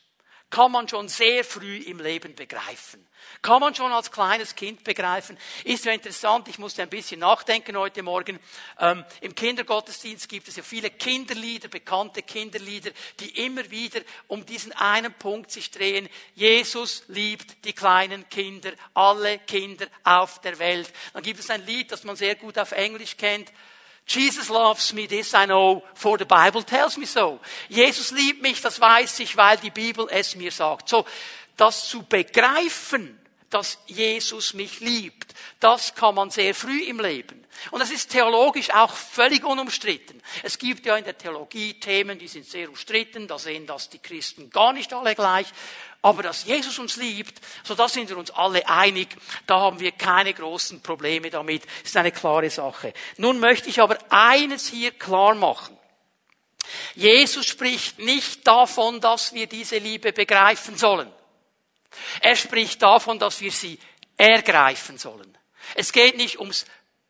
kann 0.49 0.71
man 0.71 0.87
schon 0.87 1.09
sehr 1.09 1.43
früh 1.43 1.77
im 1.77 1.99
Leben 1.99 2.35
begreifen. 2.35 3.05
Kann 3.41 3.59
man 3.59 3.75
schon 3.75 3.91
als 3.91 4.11
kleines 4.11 4.55
Kind 4.55 4.83
begreifen. 4.83 5.37
Ist 5.63 5.85
ja 5.85 5.91
interessant, 5.91 6.47
ich 6.47 6.59
musste 6.59 6.81
ein 6.81 6.89
bisschen 6.89 7.19
nachdenken 7.19 7.77
heute 7.77 8.03
Morgen. 8.03 8.39
Ähm, 8.79 9.03
Im 9.21 9.35
Kindergottesdienst 9.35 10.29
gibt 10.29 10.47
es 10.47 10.55
ja 10.55 10.63
viele 10.63 10.89
Kinderlieder, 10.89 11.67
bekannte 11.67 12.21
Kinderlieder, 12.21 12.91
die 13.19 13.45
immer 13.45 13.69
wieder 13.69 14.01
um 14.27 14.45
diesen 14.45 14.71
einen 14.73 15.13
Punkt 15.13 15.51
sich 15.51 15.71
drehen. 15.71 16.09
Jesus 16.35 17.03
liebt 17.07 17.65
die 17.65 17.73
kleinen 17.73 18.27
Kinder, 18.29 18.71
alle 18.93 19.39
Kinder 19.39 19.87
auf 20.03 20.39
der 20.41 20.59
Welt. 20.59 20.91
Dann 21.13 21.23
gibt 21.23 21.39
es 21.39 21.49
ein 21.49 21.65
Lied, 21.65 21.91
das 21.91 22.03
man 22.03 22.15
sehr 22.15 22.35
gut 22.35 22.57
auf 22.57 22.71
Englisch 22.71 23.17
kennt. 23.17 23.51
Jesus 24.05 24.49
loves 24.49 24.91
me, 24.93 25.07
this 25.07 25.33
I 25.33 25.45
know, 25.45 25.81
for 25.93 26.17
the 26.17 26.25
Bible 26.25 26.63
tells 26.63 26.97
me 26.97 27.05
so. 27.05 27.39
Jesus 27.69 28.11
liebt 28.11 28.41
mich, 28.41 28.61
das 28.61 28.79
weiß 28.79 29.19
ich, 29.19 29.37
weil 29.37 29.57
die 29.57 29.69
Bibel 29.69 30.07
es 30.09 30.35
mir 30.35 30.51
sagt. 30.51 30.89
So, 30.89 31.05
das 31.57 31.87
zu 31.87 32.03
begreifen, 32.03 33.19
dass 33.49 33.77
Jesus 33.85 34.53
mich 34.53 34.79
liebt, 34.79 35.33
das 35.59 35.93
kann 35.93 36.15
man 36.15 36.31
sehr 36.31 36.55
früh 36.55 36.83
im 36.85 36.99
Leben. 36.99 37.45
Und 37.71 37.79
das 37.79 37.91
ist 37.91 38.09
theologisch 38.09 38.71
auch 38.71 38.93
völlig 38.93 39.45
unumstritten. 39.45 40.21
Es 40.41 40.57
gibt 40.57 40.85
ja 40.85 40.97
in 40.97 41.03
der 41.03 41.17
Theologie 41.17 41.79
Themen, 41.79 42.17
die 42.17 42.27
sind 42.27 42.47
sehr 42.47 42.67
umstritten, 42.67 43.27
da 43.27 43.37
sehen 43.37 43.67
das 43.67 43.89
die 43.89 43.99
Christen 43.99 44.49
gar 44.49 44.73
nicht 44.73 44.91
alle 44.91 45.13
gleich. 45.13 45.47
Aber 46.01 46.23
dass 46.23 46.43
Jesus 46.43 46.79
uns 46.79 46.97
liebt, 46.97 47.39
so 47.63 47.75
da 47.75 47.87
sind 47.87 48.09
wir 48.09 48.17
uns 48.17 48.31
alle 48.31 48.67
einig, 48.67 49.15
da 49.47 49.61
haben 49.61 49.79
wir 49.79 49.91
keine 49.93 50.33
großen 50.33 50.81
Probleme 50.81 51.29
damit, 51.29 51.63
das 51.63 51.91
ist 51.91 51.97
eine 51.97 52.11
klare 52.11 52.49
Sache. 52.49 52.93
Nun 53.17 53.39
möchte 53.39 53.69
ich 53.69 53.79
aber 53.79 53.97
eines 54.09 54.67
hier 54.67 54.91
klar 54.91 55.35
machen. 55.35 55.77
Jesus 56.95 57.45
spricht 57.45 57.99
nicht 57.99 58.45
davon, 58.47 58.99
dass 58.99 59.33
wir 59.33 59.47
diese 59.47 59.77
Liebe 59.77 60.11
begreifen 60.11 60.77
sollen. 60.77 61.11
Er 62.21 62.35
spricht 62.35 62.81
davon, 62.81 63.19
dass 63.19 63.41
wir 63.41 63.51
sie 63.51 63.79
ergreifen 64.17 64.97
sollen. 64.97 65.37
Es 65.75 65.91
geht 65.91 66.17
nicht 66.17 66.39
ums 66.39 66.65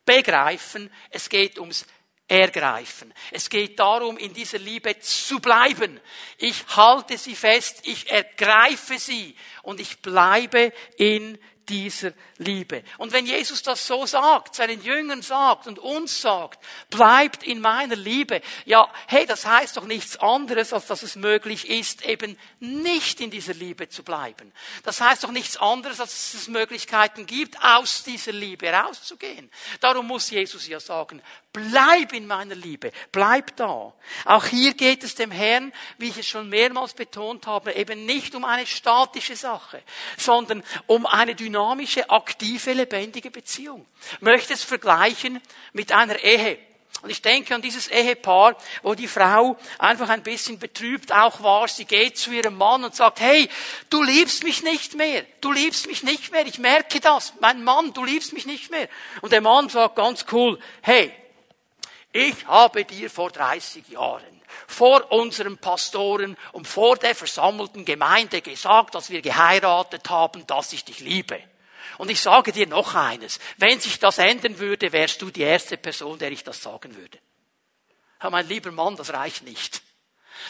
Begreifen, 0.05 0.91
es 1.09 1.29
geht 1.29 1.57
ums 1.57 1.85
ergreifen. 2.27 3.13
Es 3.31 3.49
geht 3.49 3.79
darum, 3.79 4.17
in 4.17 4.33
dieser 4.33 4.57
Liebe 4.57 4.99
zu 4.99 5.39
bleiben. 5.39 5.99
Ich 6.37 6.65
halte 6.75 7.17
sie 7.17 7.35
fest, 7.35 7.81
ich 7.83 8.09
ergreife 8.09 8.97
sie 8.97 9.35
und 9.61 9.79
ich 9.79 10.01
bleibe 10.01 10.73
in 10.97 11.37
dieser 11.69 12.11
Liebe. 12.37 12.83
Und 12.97 13.11
wenn 13.13 13.25
Jesus 13.25 13.61
das 13.61 13.85
so 13.87 14.05
sagt, 14.05 14.55
seinen 14.55 14.81
Jüngern 14.81 15.21
sagt 15.21 15.67
und 15.67 15.79
uns 15.79 16.21
sagt, 16.21 16.63
bleibt 16.89 17.43
in 17.43 17.59
meiner 17.59 17.95
Liebe, 17.95 18.41
ja, 18.65 18.91
hey, 19.07 19.25
das 19.25 19.45
heißt 19.45 19.77
doch 19.77 19.85
nichts 19.85 20.17
anderes, 20.17 20.73
als 20.73 20.87
dass 20.87 21.03
es 21.03 21.15
möglich 21.15 21.69
ist, 21.69 22.05
eben 22.05 22.37
nicht 22.59 23.21
in 23.21 23.31
dieser 23.31 23.53
Liebe 23.53 23.89
zu 23.89 24.03
bleiben. 24.03 24.51
Das 24.83 25.01
heißt 25.01 25.23
doch 25.23 25.31
nichts 25.31 25.57
anderes, 25.57 25.99
als 25.99 26.11
dass 26.11 26.41
es 26.41 26.47
Möglichkeiten 26.47 27.25
gibt, 27.25 27.61
aus 27.63 28.03
dieser 28.03 28.31
Liebe 28.31 28.69
rauszugehen. 28.69 29.49
Darum 29.79 30.07
muss 30.07 30.29
Jesus 30.29 30.67
ja 30.67 30.79
sagen, 30.79 31.21
bleib 31.53 32.13
in 32.13 32.27
meiner 32.27 32.55
Liebe, 32.55 32.91
bleib 33.11 33.55
da. 33.55 33.93
Auch 34.25 34.45
hier 34.45 34.73
geht 34.73 35.03
es 35.03 35.15
dem 35.15 35.31
Herrn, 35.31 35.71
wie 35.99 36.09
ich 36.09 36.17
es 36.17 36.27
schon 36.27 36.49
mehrmals 36.49 36.93
betont 36.93 37.47
habe, 37.47 37.73
eben 37.73 38.05
nicht 38.05 38.35
um 38.35 38.43
eine 38.43 38.65
statische 38.65 39.35
Sache, 39.35 39.81
sondern 40.17 40.63
um 40.87 41.05
eine 41.05 41.35
dynamische, 41.35 42.09
aktive, 42.09 42.73
lebendige 42.73 43.31
Beziehung. 43.31 43.85
Ich 44.13 44.21
möchte 44.21 44.53
es 44.53 44.63
vergleichen 44.63 45.39
mit 45.71 45.91
einer 45.91 46.21
Ehe. 46.21 46.57
Und 47.01 47.09
ich 47.09 47.21
denke 47.21 47.53
an 47.53 47.61
dieses 47.61 47.87
Ehepaar, 47.89 48.55
wo 48.81 48.95
die 48.95 49.09
Frau 49.09 49.57
einfach 49.77 50.07
ein 50.09 50.23
bisschen 50.23 50.57
betrübt 50.57 51.11
auch 51.11 51.43
war. 51.43 51.67
Sie 51.67 51.83
geht 51.83 52.17
zu 52.17 52.31
ihrem 52.31 52.57
Mann 52.57 52.83
und 52.85 52.95
sagt, 52.95 53.19
hey, 53.19 53.49
du 53.89 54.01
liebst 54.01 54.43
mich 54.43 54.63
nicht 54.63 54.95
mehr. 54.95 55.25
Du 55.41 55.51
liebst 55.51 55.87
mich 55.87 56.03
nicht 56.03 56.31
mehr. 56.31 56.45
Ich 56.47 56.59
merke 56.59 57.01
das. 57.01 57.33
Mein 57.41 57.63
Mann, 57.63 57.93
du 57.93 58.05
liebst 58.05 58.31
mich 58.31 58.45
nicht 58.45 58.71
mehr. 58.71 58.87
Und 59.21 59.33
der 59.33 59.41
Mann 59.41 59.67
sagt 59.67 59.97
ganz 59.97 60.25
cool, 60.31 60.57
hey, 60.81 61.11
ich 62.13 62.47
habe 62.47 62.85
dir 62.85 63.09
vor 63.09 63.31
30 63.31 63.89
Jahren 63.89 64.33
vor 64.67 65.11
unseren 65.11 65.57
Pastoren 65.57 66.37
und 66.51 66.67
vor 66.67 66.97
der 66.97 67.15
versammelten 67.15 67.85
Gemeinde 67.85 68.41
gesagt, 68.41 68.95
dass 68.95 69.09
wir 69.09 69.21
geheiratet 69.21 70.09
haben, 70.09 70.45
dass 70.47 70.73
ich 70.73 70.85
dich 70.85 70.99
liebe. 70.99 71.41
Und 71.97 72.09
ich 72.09 72.19
sage 72.19 72.51
dir 72.51 72.67
noch 72.67 72.95
eines. 72.95 73.39
Wenn 73.57 73.79
sich 73.79 73.99
das 73.99 74.17
ändern 74.17 74.57
würde, 74.59 74.91
wärst 74.91 75.21
du 75.21 75.29
die 75.29 75.41
erste 75.41 75.77
Person, 75.77 76.17
der 76.17 76.31
ich 76.31 76.43
das 76.43 76.61
sagen 76.61 76.95
würde. 76.95 77.19
Ja, 78.21 78.29
mein 78.29 78.47
lieber 78.47 78.71
Mann, 78.71 78.95
das 78.95 79.13
reicht 79.13 79.43
nicht. 79.43 79.81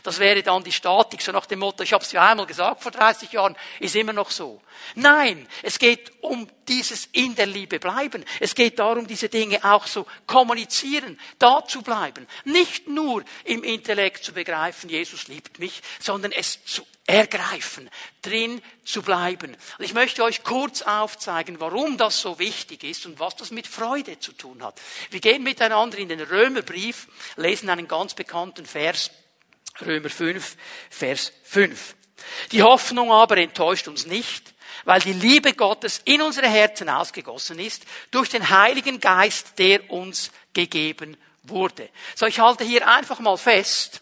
Das 0.02 0.20
wäre 0.20 0.42
dann 0.42 0.64
die 0.64 0.72
Statik, 0.72 1.22
so 1.22 1.32
nach 1.32 1.46
dem 1.46 1.60
Motto, 1.60 1.84
ich 1.84 1.94
habe 1.94 2.04
es 2.04 2.12
ja 2.12 2.30
einmal 2.30 2.46
gesagt 2.46 2.82
vor 2.82 2.92
30 2.92 3.32
Jahren, 3.32 3.56
ist 3.80 3.96
immer 3.96 4.14
noch 4.14 4.32
so. 4.32 4.62
Nein, 4.96 5.48
es 5.62 5.80
geht 5.80 6.12
um 6.22 6.48
dieses 6.68 7.08
in 7.12 7.36
der 7.36 7.46
Liebe 7.46 7.80
bleiben. 7.80 8.26
Es 8.40 8.56
geht 8.56 8.80
darum, 8.80 9.08
diese 9.08 9.30
Dinge 9.30 9.64
auch 9.64 9.86
so 9.88 10.06
kommunizieren, 10.26 11.20
da 11.40 11.64
zu 11.66 11.82
bleiben. 11.82 12.28
Nicht 12.46 12.88
nur 12.88 13.24
im 13.44 13.64
Intellekt 13.64 14.24
zu 14.24 14.34
begreifen, 14.34 14.90
Jesus 14.90 15.28
liebt 15.28 15.60
mich, 15.60 15.82
sondern 16.00 16.32
es 16.32 16.64
zu 16.66 16.86
ergreifen, 17.06 17.90
drin 18.22 18.62
zu 18.86 19.02
bleiben. 19.02 19.58
Und 19.78 19.86
ich 19.86 19.94
möchte 19.94 20.24
euch 20.24 20.44
kurz 20.44 20.82
aufzeigen, 20.82 21.60
warum 21.60 21.98
das 21.98 22.22
so 22.22 22.40
wichtig 22.40 22.84
ist 22.84 23.06
und 23.06 23.20
was 23.20 23.36
das 23.36 23.52
mit 23.52 23.68
Freude 23.68 24.20
zu 24.20 24.32
tun 24.32 24.64
hat. 24.64 24.80
Wir 25.10 25.20
gehen 25.20 25.44
miteinander 25.44 25.98
in 25.98 26.10
den 26.10 26.22
Römerbrief, 26.22 27.08
lesen 27.36 27.70
einen 27.70 27.88
ganz 27.88 28.14
bekannten 28.14 28.66
Vers, 28.66 29.12
Römer 29.82 30.10
5, 30.10 30.56
Vers 30.90 31.34
5. 31.44 31.96
Die 32.52 32.64
Hoffnung 32.64 33.12
aber 33.12 33.38
enttäuscht 33.38 33.88
uns 33.88 34.06
nicht, 34.06 34.54
weil 34.86 35.02
die 35.02 35.14
Liebe 35.14 35.54
Gottes 35.54 36.02
in 36.06 36.22
unsere 36.22 36.48
Herzen 36.48 36.90
ausgegossen 36.90 37.60
ist 37.60 37.84
durch 38.12 38.30
den 38.30 38.50
Heiligen 38.50 39.00
Geist, 39.00 39.58
der 39.58 39.90
uns 39.90 40.32
gegeben 40.54 41.18
wurde. 41.44 41.90
So, 42.16 42.26
ich 42.26 42.40
halte 42.40 42.64
hier 42.64 42.88
einfach 42.88 43.20
mal 43.20 43.38
fest, 43.38 44.02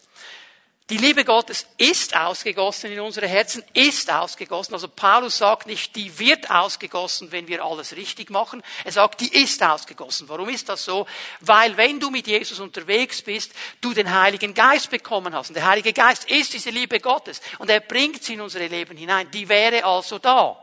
die 0.91 0.97
Liebe 0.97 1.23
Gottes 1.23 1.65
ist 1.77 2.17
ausgegossen 2.17 2.91
in 2.91 2.99
unsere 2.99 3.25
Herzen, 3.25 3.63
ist 3.73 4.11
ausgegossen. 4.11 4.73
Also 4.73 4.89
Paulus 4.89 5.37
sagt 5.37 5.65
nicht, 5.65 5.95
die 5.95 6.19
wird 6.19 6.51
ausgegossen, 6.51 7.31
wenn 7.31 7.47
wir 7.47 7.63
alles 7.63 7.95
richtig 7.95 8.29
machen. 8.29 8.61
Er 8.83 8.91
sagt, 8.91 9.21
die 9.21 9.33
ist 9.33 9.63
ausgegossen. 9.63 10.27
Warum 10.27 10.49
ist 10.49 10.67
das 10.67 10.83
so? 10.83 11.07
Weil 11.39 11.77
wenn 11.77 11.97
du 11.97 12.09
mit 12.09 12.27
Jesus 12.27 12.59
unterwegs 12.59 13.21
bist, 13.21 13.53
du 13.79 13.93
den 13.93 14.13
Heiligen 14.13 14.53
Geist 14.53 14.89
bekommen 14.89 15.33
hast. 15.33 15.49
Und 15.49 15.55
der 15.55 15.65
Heilige 15.65 15.93
Geist 15.93 16.29
ist 16.29 16.51
diese 16.53 16.71
Liebe 16.71 16.99
Gottes. 16.99 17.39
Und 17.57 17.69
er 17.69 17.79
bringt 17.79 18.21
sie 18.21 18.33
in 18.33 18.41
unsere 18.41 18.67
Leben 18.67 18.97
hinein. 18.97 19.31
Die 19.31 19.47
wäre 19.47 19.85
also 19.85 20.19
da. 20.19 20.61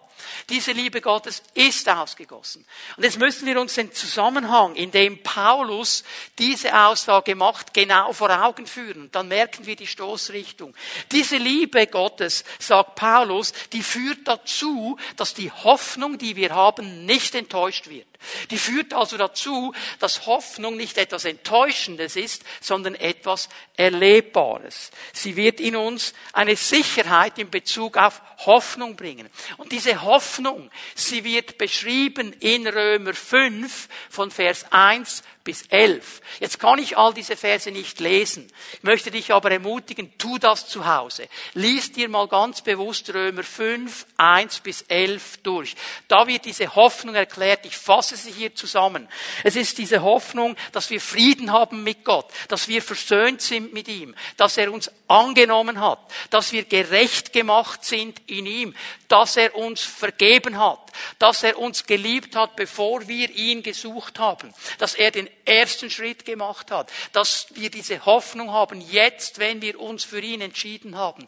Diese 0.49 0.73
Liebe 0.73 1.01
Gottes 1.01 1.43
ist 1.55 1.89
ausgegossen. 1.89 2.65
Und 2.97 3.05
jetzt 3.05 3.19
müssen 3.19 3.47
wir 3.47 3.61
uns 3.61 3.75
den 3.75 3.93
Zusammenhang, 3.93 4.75
in 4.75 4.91
dem 4.91 5.23
Paulus 5.23 6.05
diese 6.39 6.77
Aussage 6.77 7.35
macht, 7.35 7.73
genau 7.73 8.13
vor 8.13 8.31
Augen 8.31 8.67
führen. 8.67 9.11
Dann 9.13 9.29
merken 9.29 9.67
wir 9.67 9.77
die 9.77 9.87
Stoßrichtung. 9.87 10.75
Diese 11.13 11.37
Liebe 11.37 11.87
Gottes, 11.87 12.45
sagt 12.59 12.97
Paulus, 12.97 13.53
die 13.73 13.83
führt 13.83 14.27
dazu, 14.27 14.99
dass 15.17 15.35
die 15.35 15.51
Hoffnung, 15.51 16.19
die 16.19 16.37
wir 16.37 16.55
haben, 16.55 17.05
nicht 17.07 17.35
enttäuscht 17.35 17.89
wird. 17.89 18.08
Die 18.51 18.59
führt 18.59 18.95
also 18.95 19.17
dazu, 19.17 19.73
dass 20.01 20.27
Hoffnung 20.27 20.77
nicht 20.77 20.99
etwas 20.99 21.25
Enttäuschendes 21.25 22.17
ist, 22.17 22.43
sondern 22.61 22.95
etwas 22.97 23.49
Erlebbares. 23.77 24.91
Sie 25.13 25.37
wird 25.37 25.61
in 25.61 25.77
uns 25.77 26.15
eine 26.33 26.57
Sicherheit 26.57 27.39
in 27.39 27.51
Bezug 27.51 27.97
auf 27.97 28.21
Hoffnung 28.39 28.97
bringen. 28.97 29.29
Und 29.57 29.71
diese 29.71 30.03
Hoffnung, 30.03 30.71
sie 30.95 31.23
wird 31.23 31.59
beschrieben 31.59 32.33
in 32.41 32.67
Römer 32.67 33.15
5 33.15 33.89
von 34.11 34.31
Vers 34.31 34.67
1 34.71 35.23
bis 35.49 35.63
11. 35.71 36.21
Jetzt 36.41 36.61
kann 36.61 36.79
ich 36.79 36.99
all 36.99 37.15
diese 37.15 37.35
Verse 37.35 37.71
nicht 37.71 38.01
lesen. 38.01 38.53
Ich 38.75 38.83
möchte 38.83 39.11
dich 39.11 39.33
aber 39.33 39.51
ermutigen, 39.51 40.13
tu 40.19 40.37
das 40.37 40.69
zu 40.69 40.87
Hause. 40.87 41.27
Lies 41.55 41.91
dir 41.91 42.11
mal 42.11 42.29
ganz 42.29 42.61
bewusst 42.61 43.15
Römer 43.15 43.43
5, 43.43 44.05
1 44.19 44.61
bis 44.61 44.83
11 44.83 45.39
durch. 45.39 45.75
Da 46.07 46.27
wird 46.27 46.45
diese 46.45 46.75
Hoffnung 46.75 47.15
erklärt. 47.15 47.65
Ich 47.65 47.79
fasse 47.79 48.15
sie 48.15 48.31
hier 48.31 48.55
zusammen. 48.55 49.09
Es 49.43 49.57
ist 49.57 49.79
diese 49.79 50.03
Hoffnung, 50.03 50.55
dass 50.73 50.91
wir 50.91 51.01
Frieden 51.01 51.51
haben 51.51 51.83
mit 51.83 52.05
Gott, 52.05 52.27
dass 52.49 52.69
wir 52.69 52.83
versöhnt 52.83 53.41
sind 53.41 53.73
mit 53.73 53.89
ihm, 53.89 54.15
dass 54.37 54.59
er 54.59 54.71
uns 54.71 54.91
angenommen 55.07 55.81
hat, 55.81 56.01
dass 56.29 56.53
wir 56.53 56.65
gerecht 56.65 57.33
gemacht 57.33 57.87
sind 57.87 58.21
in 58.27 58.45
ihm, 58.45 58.75
dass 59.09 59.39
er 59.39 59.55
uns 59.55 59.81
vergeben 59.81 60.59
hat, 60.59 60.88
dass 61.19 61.43
er 61.43 61.59
uns 61.59 61.85
geliebt 61.85 62.37
hat, 62.37 62.57
bevor 62.57 63.09
wir 63.09 63.31
ihn 63.31 63.63
gesucht 63.63 64.19
haben, 64.19 64.53
dass 64.79 64.95
er 64.95 65.11
den 65.11 65.29
ersten 65.45 65.91
Schritt 65.91 66.25
gemacht 66.25 66.71
hat, 66.71 66.91
dass 67.13 67.47
wir 67.55 67.71
diese 67.71 68.05
Hoffnung 68.05 68.53
haben, 68.53 68.81
jetzt, 68.81 69.39
wenn 69.39 69.63
wir 69.63 69.81
uns 69.81 70.05
für 70.05 70.21
ihn 70.21 70.41
entschieden 70.41 70.97
haben, 70.97 71.27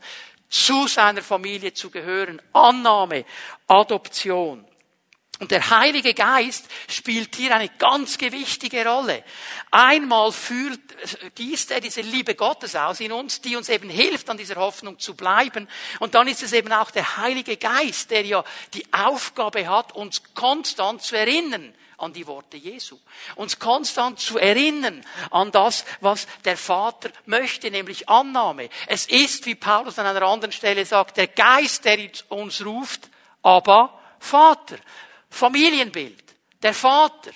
zu 0.49 0.89
seiner 0.89 1.23
Familie 1.23 1.73
zu 1.73 1.91
gehören, 1.91 2.43
Annahme, 2.53 3.25
Adoption. 3.69 4.65
Und 5.41 5.51
der 5.53 5.71
Heilige 5.71 6.13
Geist 6.13 6.67
spielt 6.87 7.35
hier 7.35 7.55
eine 7.55 7.71
ganz 7.71 8.19
gewichtige 8.19 8.87
Rolle. 8.87 9.25
Einmal 9.71 10.33
führt, 10.33 10.79
gießt 11.35 11.71
er 11.71 11.81
diese 11.81 12.03
Liebe 12.03 12.35
Gottes 12.35 12.77
aus 12.77 13.01
in 13.01 13.11
uns, 13.11 13.41
die 13.41 13.57
uns 13.57 13.71
eben 13.71 13.89
hilft, 13.89 14.29
an 14.29 14.37
dieser 14.37 14.57
Hoffnung 14.57 14.99
zu 14.99 15.17
bleiben. 15.17 15.67
Und 15.99 16.15
dann 16.15 16.29
ist 16.29 16.43
es 16.43 16.53
eben 16.53 16.71
auch 16.75 16.91
der 16.91 17.17
Heilige 17.17 17.57
Geist, 17.57 18.11
der 18.11 18.27
ja 18.27 18.45
die 18.75 18.85
Aufgabe 18.93 19.67
hat, 19.67 19.93
uns 19.97 20.23
konstant 20.35 21.01
zu 21.01 21.17
erinnern 21.17 21.75
an 21.97 22.13
die 22.13 22.27
Worte 22.27 22.59
Jesu. 22.59 22.99
Uns 23.35 23.59
konstant 23.59 24.21
zu 24.21 24.37
erinnern 24.37 25.03
an 25.31 25.51
das, 25.53 25.87
was 26.03 26.27
der 26.45 26.59
Vater 26.59 27.11
möchte, 27.25 27.71
nämlich 27.71 28.11
Annahme. 28.11 28.69
Es 28.89 29.07
ist, 29.07 29.47
wie 29.47 29.55
Paulus 29.55 29.99
an 29.99 30.05
einer 30.05 30.23
anderen 30.23 30.53
Stelle 30.53 30.85
sagt, 30.85 31.17
der 31.17 31.29
Geist, 31.29 31.87
der 31.87 31.99
uns 32.29 32.63
ruft, 32.63 33.09
aber 33.43 33.99
Vater. 34.19 34.77
Familienbild, 35.31 36.25
der 36.63 36.75
Vater, 36.75 37.33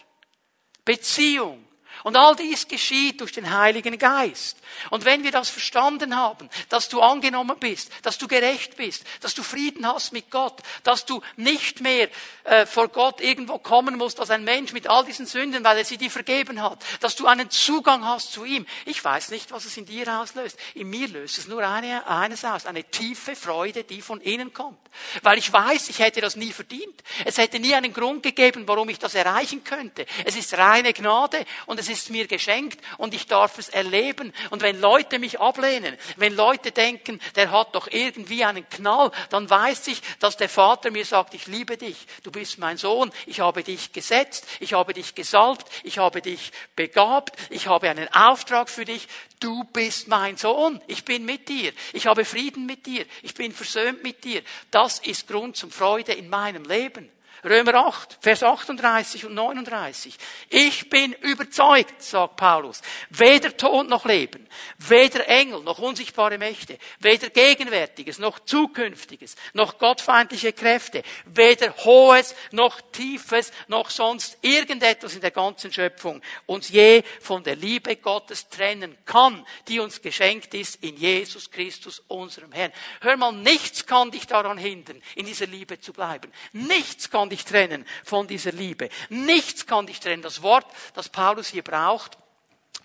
Beziehung. 0.84 1.63
Und 2.04 2.16
all 2.16 2.36
dies 2.36 2.68
geschieht 2.68 3.22
durch 3.22 3.32
den 3.32 3.50
Heiligen 3.50 3.98
Geist. 3.98 4.58
Und 4.90 5.06
wenn 5.06 5.24
wir 5.24 5.32
das 5.32 5.48
verstanden 5.48 6.14
haben, 6.14 6.50
dass 6.68 6.90
du 6.90 7.00
angenommen 7.00 7.56
bist, 7.58 7.90
dass 8.02 8.18
du 8.18 8.28
gerecht 8.28 8.76
bist, 8.76 9.04
dass 9.22 9.32
du 9.32 9.42
Frieden 9.42 9.86
hast 9.86 10.12
mit 10.12 10.30
Gott, 10.30 10.60
dass 10.82 11.06
du 11.06 11.22
nicht 11.36 11.80
mehr 11.80 12.10
äh, 12.44 12.66
vor 12.66 12.88
Gott 12.88 13.22
irgendwo 13.22 13.58
kommen 13.58 13.96
musst 13.96 14.20
als 14.20 14.28
ein 14.28 14.44
Mensch 14.44 14.74
mit 14.74 14.86
all 14.86 15.06
diesen 15.06 15.24
Sünden, 15.24 15.64
weil 15.64 15.78
er 15.78 15.84
sie 15.86 15.96
dir 15.96 16.10
vergeben 16.10 16.60
hat, 16.60 16.84
dass 17.00 17.16
du 17.16 17.26
einen 17.26 17.48
Zugang 17.48 18.04
hast 18.04 18.32
zu 18.32 18.44
ihm. 18.44 18.66
Ich 18.84 19.02
weiß 19.02 19.30
nicht, 19.30 19.50
was 19.50 19.64
es 19.64 19.74
in 19.78 19.86
dir 19.86 20.20
auslöst. 20.20 20.58
In 20.74 20.90
mir 20.90 21.08
löst 21.08 21.38
es 21.38 21.48
nur 21.48 21.66
eine, 21.66 22.06
eines 22.06 22.44
aus, 22.44 22.66
eine 22.66 22.84
tiefe 22.84 23.34
Freude, 23.34 23.82
die 23.82 24.02
von 24.02 24.20
innen 24.20 24.52
kommt. 24.52 24.78
Weil 25.22 25.38
ich 25.38 25.50
weiß, 25.50 25.88
ich 25.88 26.00
hätte 26.00 26.20
das 26.20 26.36
nie 26.36 26.52
verdient. 26.52 27.02
Es 27.24 27.38
hätte 27.38 27.58
nie 27.58 27.74
einen 27.74 27.94
Grund 27.94 28.22
gegeben, 28.22 28.68
warum 28.68 28.90
ich 28.90 28.98
das 28.98 29.14
erreichen 29.14 29.64
könnte. 29.64 30.04
Es 30.26 30.36
ist 30.36 30.52
reine 30.58 30.92
Gnade 30.92 31.46
und 31.64 31.80
es 31.80 31.88
ist 31.88 31.93
mir 32.10 32.26
geschenkt 32.26 32.80
und 32.98 33.14
ich 33.14 33.26
darf 33.26 33.58
es 33.58 33.68
erleben. 33.68 34.32
Und 34.50 34.62
wenn 34.62 34.80
Leute 34.80 35.18
mich 35.18 35.40
ablehnen, 35.40 35.96
wenn 36.16 36.34
Leute 36.34 36.72
denken, 36.72 37.20
der 37.36 37.50
hat 37.50 37.74
doch 37.74 37.88
irgendwie 37.90 38.44
einen 38.44 38.68
Knall, 38.68 39.10
dann 39.30 39.48
weiß 39.48 39.88
ich, 39.88 40.00
dass 40.18 40.36
der 40.36 40.48
Vater 40.48 40.90
mir 40.90 41.04
sagt, 41.04 41.34
ich 41.34 41.46
liebe 41.46 41.76
dich, 41.76 41.96
du 42.22 42.30
bist 42.30 42.58
mein 42.58 42.76
Sohn, 42.76 43.12
ich 43.26 43.40
habe 43.40 43.62
dich 43.62 43.92
gesetzt, 43.92 44.46
ich 44.60 44.72
habe 44.72 44.94
dich 44.94 45.14
gesalbt, 45.14 45.68
ich 45.82 45.98
habe 45.98 46.22
dich 46.22 46.52
begabt, 46.76 47.36
ich 47.50 47.66
habe 47.66 47.90
einen 47.90 48.12
Auftrag 48.12 48.68
für 48.68 48.84
dich, 48.84 49.08
du 49.40 49.64
bist 49.64 50.08
mein 50.08 50.36
Sohn, 50.36 50.80
ich 50.86 51.04
bin 51.04 51.24
mit 51.24 51.48
dir, 51.48 51.72
ich 51.92 52.06
habe 52.06 52.24
Frieden 52.24 52.66
mit 52.66 52.86
dir, 52.86 53.04
ich 53.22 53.34
bin 53.34 53.52
versöhnt 53.52 54.02
mit 54.02 54.24
dir. 54.24 54.42
Das 54.70 54.98
ist 55.00 55.28
Grund 55.28 55.56
zum 55.56 55.70
Freude 55.70 56.12
in 56.12 56.28
meinem 56.28 56.64
Leben. 56.64 57.10
Römer 57.44 57.74
8, 57.74 58.18
Vers 58.22 58.42
38 58.42 59.26
und 59.26 59.34
39. 59.34 60.16
Ich 60.48 60.88
bin 60.88 61.12
überzeugt, 61.12 62.02
sagt 62.02 62.36
Paulus, 62.36 62.80
weder 63.10 63.54
Tod 63.54 63.86
noch 63.86 64.06
Leben, 64.06 64.48
weder 64.78 65.28
Engel 65.28 65.62
noch 65.62 65.78
unsichtbare 65.78 66.38
Mächte, 66.38 66.78
weder 67.00 67.28
Gegenwärtiges 67.28 68.18
noch 68.18 68.40
Zukünftiges, 68.40 69.36
noch 69.52 69.78
gottfeindliche 69.78 70.54
Kräfte, 70.54 71.02
weder 71.26 71.76
Hohes 71.84 72.34
noch 72.50 72.80
Tiefes 72.92 73.52
noch 73.68 73.90
sonst 73.90 74.38
irgendetwas 74.40 75.14
in 75.14 75.20
der 75.20 75.30
ganzen 75.30 75.70
Schöpfung 75.70 76.22
uns 76.46 76.70
je 76.70 77.02
von 77.20 77.44
der 77.44 77.56
Liebe 77.56 77.96
Gottes 77.96 78.48
trennen 78.48 78.96
kann, 79.04 79.44
die 79.68 79.80
uns 79.80 80.00
geschenkt 80.00 80.54
ist 80.54 80.82
in 80.82 80.96
Jesus 80.96 81.50
Christus, 81.50 82.02
unserem 82.08 82.52
Herrn. 82.52 82.72
Hör 83.02 83.18
mal, 83.18 83.32
nichts 83.32 83.84
kann 83.84 84.10
dich 84.10 84.26
daran 84.26 84.56
hindern, 84.56 85.02
in 85.14 85.26
dieser 85.26 85.46
Liebe 85.46 85.78
zu 85.78 85.92
bleiben. 85.92 86.32
Nichts 86.52 87.10
kann 87.10 87.28
dich 87.34 87.44
trennen 87.44 87.86
von 88.04 88.26
dieser 88.26 88.52
Liebe. 88.52 88.88
Nichts 89.08 89.66
kann 89.66 89.86
dich 89.86 90.00
trennen. 90.00 90.22
Das 90.22 90.42
Wort, 90.42 90.66
das 90.94 91.08
Paulus 91.08 91.48
hier 91.48 91.62
braucht, 91.62 92.16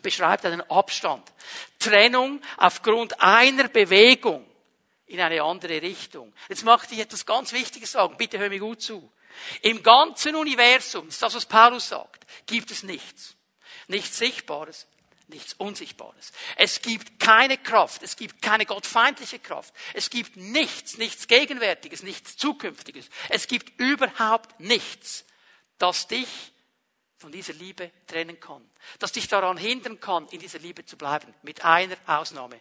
beschreibt 0.02 0.46
einen 0.46 0.62
Abstand. 0.70 1.32
Trennung 1.78 2.42
aufgrund 2.58 3.22
einer 3.22 3.68
Bewegung 3.68 4.46
in 5.08 5.20
eine 5.20 5.42
andere 5.42 5.82
Richtung. 5.82 6.34
Jetzt 6.50 6.64
möchte 6.64 6.94
ich 6.94 7.02
etwas 7.02 7.26
ganz 7.26 7.52
Wichtiges 7.54 7.92
sagen. 7.92 8.16
Bitte 8.18 8.38
hör 8.38 8.50
mir 8.50 8.60
gut 8.60 8.82
zu. 8.82 9.12
Im 9.62 9.82
ganzen 9.84 10.36
Universum, 10.36 11.06
das 11.06 11.16
ist 11.16 11.22
das, 11.22 11.36
was 11.36 11.46
Paulus 11.46 11.90
sagt, 11.90 12.26
gibt 12.46 12.72
es 12.72 12.84
nichts. 12.84 13.36
Nichts 13.88 14.18
Sichtbares, 14.18 14.88
nichts 15.30 15.54
Unsichtbares. 15.54 16.32
Es 16.56 16.82
gibt 16.82 17.20
keine 17.20 17.58
Kraft, 17.58 18.04
es 18.04 18.16
gibt 18.16 18.42
keine 18.42 18.66
gottfeindliche 18.66 19.40
Kraft, 19.40 19.74
es 19.94 20.10
gibt 20.10 20.36
nichts, 20.36 20.98
nichts 20.98 21.28
Gegenwärtiges, 21.28 22.04
nichts 22.04 22.38
Zukünftiges. 22.38 23.10
Es 23.30 23.48
gibt 23.48 23.80
überhaupt 23.80 24.60
nichts, 24.60 25.26
das 25.78 26.08
dich 26.08 26.28
von 27.18 27.32
dieser 27.32 27.54
Liebe 27.54 27.92
trennen 28.08 28.40
kann, 28.40 28.68
das 29.00 29.12
dich 29.12 29.28
daran 29.28 29.58
hindern 29.58 30.00
kann, 30.00 30.28
in 30.30 30.40
dieser 30.40 30.60
Liebe 30.60 30.86
zu 30.86 30.98
bleiben, 30.98 31.34
mit 31.44 31.64
einer 31.64 31.98
Ausnahme. 32.06 32.60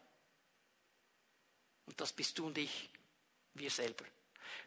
Und 1.87 2.01
das 2.01 2.13
bist 2.13 2.39
du 2.39 2.47
und 2.47 2.59
ich, 2.59 2.91
wir 3.55 3.71
selber. 3.71 4.05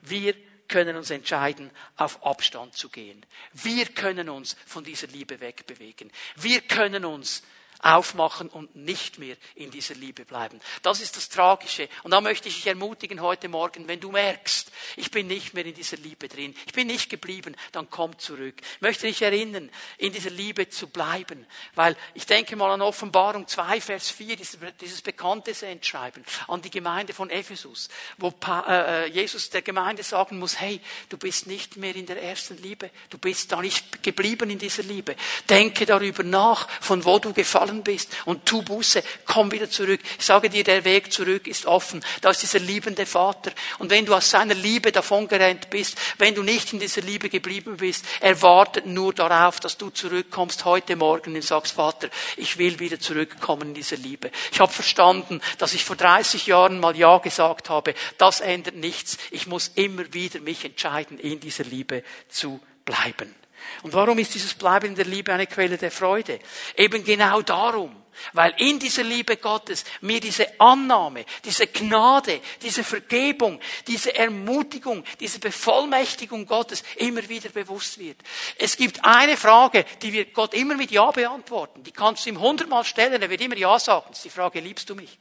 Wir 0.02 0.34
können 0.68 0.96
uns 0.96 1.10
entscheiden, 1.10 1.70
auf 1.98 2.26
Abstand 2.26 2.76
zu 2.76 2.90
gehen. 2.90 3.26
Wir 3.54 3.86
können 3.86 4.30
uns 4.30 4.56
von 4.66 4.84
dieser 4.84 5.08
Liebe 5.08 5.40
wegbewegen. 5.40 6.12
Wir 6.38 6.62
können 6.62 7.06
uns 7.06 7.44
aufmachen 7.82 8.50
und 8.50 8.76
nicht 8.76 9.20
mehr 9.20 9.36
in 9.56 9.72
dieser 9.72 9.96
Liebe 9.96 10.26
bleiben. 10.26 10.60
Das 10.82 11.02
ist 11.02 11.18
das 11.18 11.30
Tragische. 11.30 11.90
Und 12.04 12.12
da 12.12 12.22
möchte 12.22 12.50
ich 12.50 12.56
dich 12.56 12.68
ermutigen 12.68 13.22
heute 13.22 13.50
Morgen, 13.50 13.88
wenn 13.88 14.00
du 14.00 14.12
merkst, 14.12 14.72
ich 14.96 15.12
bin 15.12 15.28
nicht 15.28 15.54
mehr 15.54 15.66
in 15.66 15.74
dieser 15.74 15.98
Liebe 15.98 16.28
drin, 16.28 16.56
ich 16.66 16.74
bin 16.74 16.88
nicht 16.88 17.10
geblieben, 17.10 17.56
dann 17.72 17.90
komm 17.90 18.18
zurück. 18.20 18.56
Ich 18.76 18.82
möchte 18.82 19.08
dich 19.08 19.22
erinnern, 19.22 19.70
in 19.98 20.14
dieser 20.14 20.30
Liebe 20.30 20.70
zu 20.70 20.88
bleiben. 20.88 21.46
Weil 21.76 21.96
ich 22.14 22.26
denke 22.26 22.56
mal 22.56 22.72
an 22.72 22.82
Offenbarung 22.82 23.48
2, 23.48 23.82
Vers 23.82 24.10
4, 24.10 24.36
dieses, 24.36 24.58
dieses 24.80 25.02
bekannte 25.02 25.54
Sendschreiben 25.54 26.24
an 26.48 26.62
die 26.62 26.70
Gemeinde 26.70 27.14
von 27.14 27.30
Ephesus, 27.30 27.90
wo 28.18 28.34
äh, 28.48 29.06
äh, 29.06 29.08
Jesus 29.08 29.50
der 29.50 29.62
Gemeinde 29.62 30.04
sagen 30.04 30.40
muss, 30.40 30.60
hey, 30.60 30.82
du 31.10 31.18
bist 31.18 31.48
nicht 31.48 31.78
mehr 31.78 31.96
in 31.96 32.06
der 32.06 32.22
ersten 32.22 32.58
Liebe, 32.62 32.92
du 33.10 33.18
bist 33.18 33.52
da 33.52 33.62
nicht 33.62 34.04
geblieben 34.04 34.50
in 34.50 34.60
dieser 34.60 34.84
Liebe. 34.84 35.16
Denke 35.50 35.86
darüber 35.86 36.24
nach, 36.24 36.70
von 36.82 37.04
wo 37.06 37.20
du 37.20 37.34
gefallen 37.34 37.71
gefallen 37.72 37.84
bist 37.84 38.10
und 38.26 38.46
tu 38.46 38.62
Buße, 38.62 39.04
komm 39.26 39.52
wieder 39.52 39.70
zurück. 39.70 40.00
Ich 40.20 40.26
sage 40.26 40.50
dir, 40.50 40.64
der 40.64 40.84
Weg 40.84 41.12
zurück 41.12 41.48
ist 41.48 41.66
offen. 41.66 42.04
Da 42.22 42.32
ist 42.32 42.42
dieser 42.42 42.60
liebende 42.60 43.06
Vater. 43.06 43.52
Und 43.80 43.90
wenn 43.90 44.06
du 44.06 44.14
aus 44.14 44.30
seiner 44.30 44.54
Liebe 44.54 44.92
davongerannt 44.92 45.70
bist, 45.70 45.98
wenn 46.18 46.36
du 46.36 46.44
nicht 46.44 46.74
in 46.74 46.80
dieser 46.80 47.02
Liebe 47.02 47.30
geblieben 47.30 47.78
bist, 47.78 48.06
er 48.20 48.42
wartet 48.42 48.86
nur 48.86 49.14
darauf, 49.14 49.60
dass 49.60 49.78
du 49.78 49.90
zurückkommst 49.90 50.66
heute 50.66 50.96
Morgen 50.96 51.36
und 51.36 51.44
sagst, 51.44 51.74
Vater, 51.74 52.10
ich 52.38 52.58
will 52.58 52.80
wieder 52.80 53.00
zurückkommen 53.00 53.70
in 53.70 53.74
diese 53.74 53.96
Liebe. 53.96 54.32
Ich 54.52 54.60
habe 54.60 54.72
verstanden, 54.72 55.42
dass 55.58 55.74
ich 55.74 55.86
vor 55.86 55.96
30 55.96 56.48
Jahren 56.48 56.80
mal 56.80 56.96
Ja 56.96 57.18
gesagt 57.20 57.70
habe. 57.70 57.94
Das 58.18 58.42
ändert 58.42 58.76
nichts. 58.76 59.18
Ich 59.32 59.48
muss 59.48 59.72
immer 59.76 60.14
wieder 60.14 60.40
mich 60.40 60.66
entscheiden, 60.66 61.18
in 61.18 61.40
dieser 61.40 61.64
Liebe 61.64 62.04
zu 62.30 62.60
bleiben. 62.86 63.41
Und 63.84 63.94
warum 63.94 64.18
ist 64.20 64.34
dieses 64.34 64.54
Bleiben 64.54 64.88
in 64.88 64.96
der 64.96 65.06
Liebe 65.06 65.34
eine 65.34 65.48
Quelle 65.48 65.78
der 65.78 65.92
Freude? 65.92 66.40
Eben 66.76 67.04
genau 67.04 67.42
darum. 67.42 67.96
Weil 68.34 68.54
in 68.58 68.80
dieser 68.80 69.04
Liebe 69.04 69.38
Gottes 69.38 69.86
mir 70.02 70.20
diese 70.20 70.60
Annahme, 70.60 71.26
diese 71.44 71.68
Gnade, 71.68 72.42
diese 72.62 72.84
Vergebung, 72.84 73.60
diese 73.88 74.16
Ermutigung, 74.16 75.04
diese 75.20 75.40
Bevollmächtigung 75.40 76.46
Gottes 76.46 76.84
immer 76.98 77.28
wieder 77.30 77.50
bewusst 77.50 77.98
wird. 78.00 78.18
Es 78.58 78.76
gibt 78.78 79.04
eine 79.04 79.38
Frage, 79.38 79.86
die 80.02 80.14
wird 80.14 80.34
Gott 80.34 80.54
immer 80.54 80.76
mit 80.76 80.92
Ja 80.92 81.12
beantworten. 81.12 81.84
Die 81.84 81.92
kannst 81.92 82.26
du 82.26 82.30
ihm 82.30 82.40
hundertmal 82.40 82.84
stellen, 82.84 83.22
er 83.22 83.30
wird 83.30 83.42
immer 83.42 83.58
Ja 83.58 83.80
sagen. 83.80 84.08
Das 84.10 84.18
ist 84.18 84.26
die 84.26 84.30
Frage, 84.30 84.60
liebst 84.60 84.90
du 84.90 84.96
mich? 84.96 85.18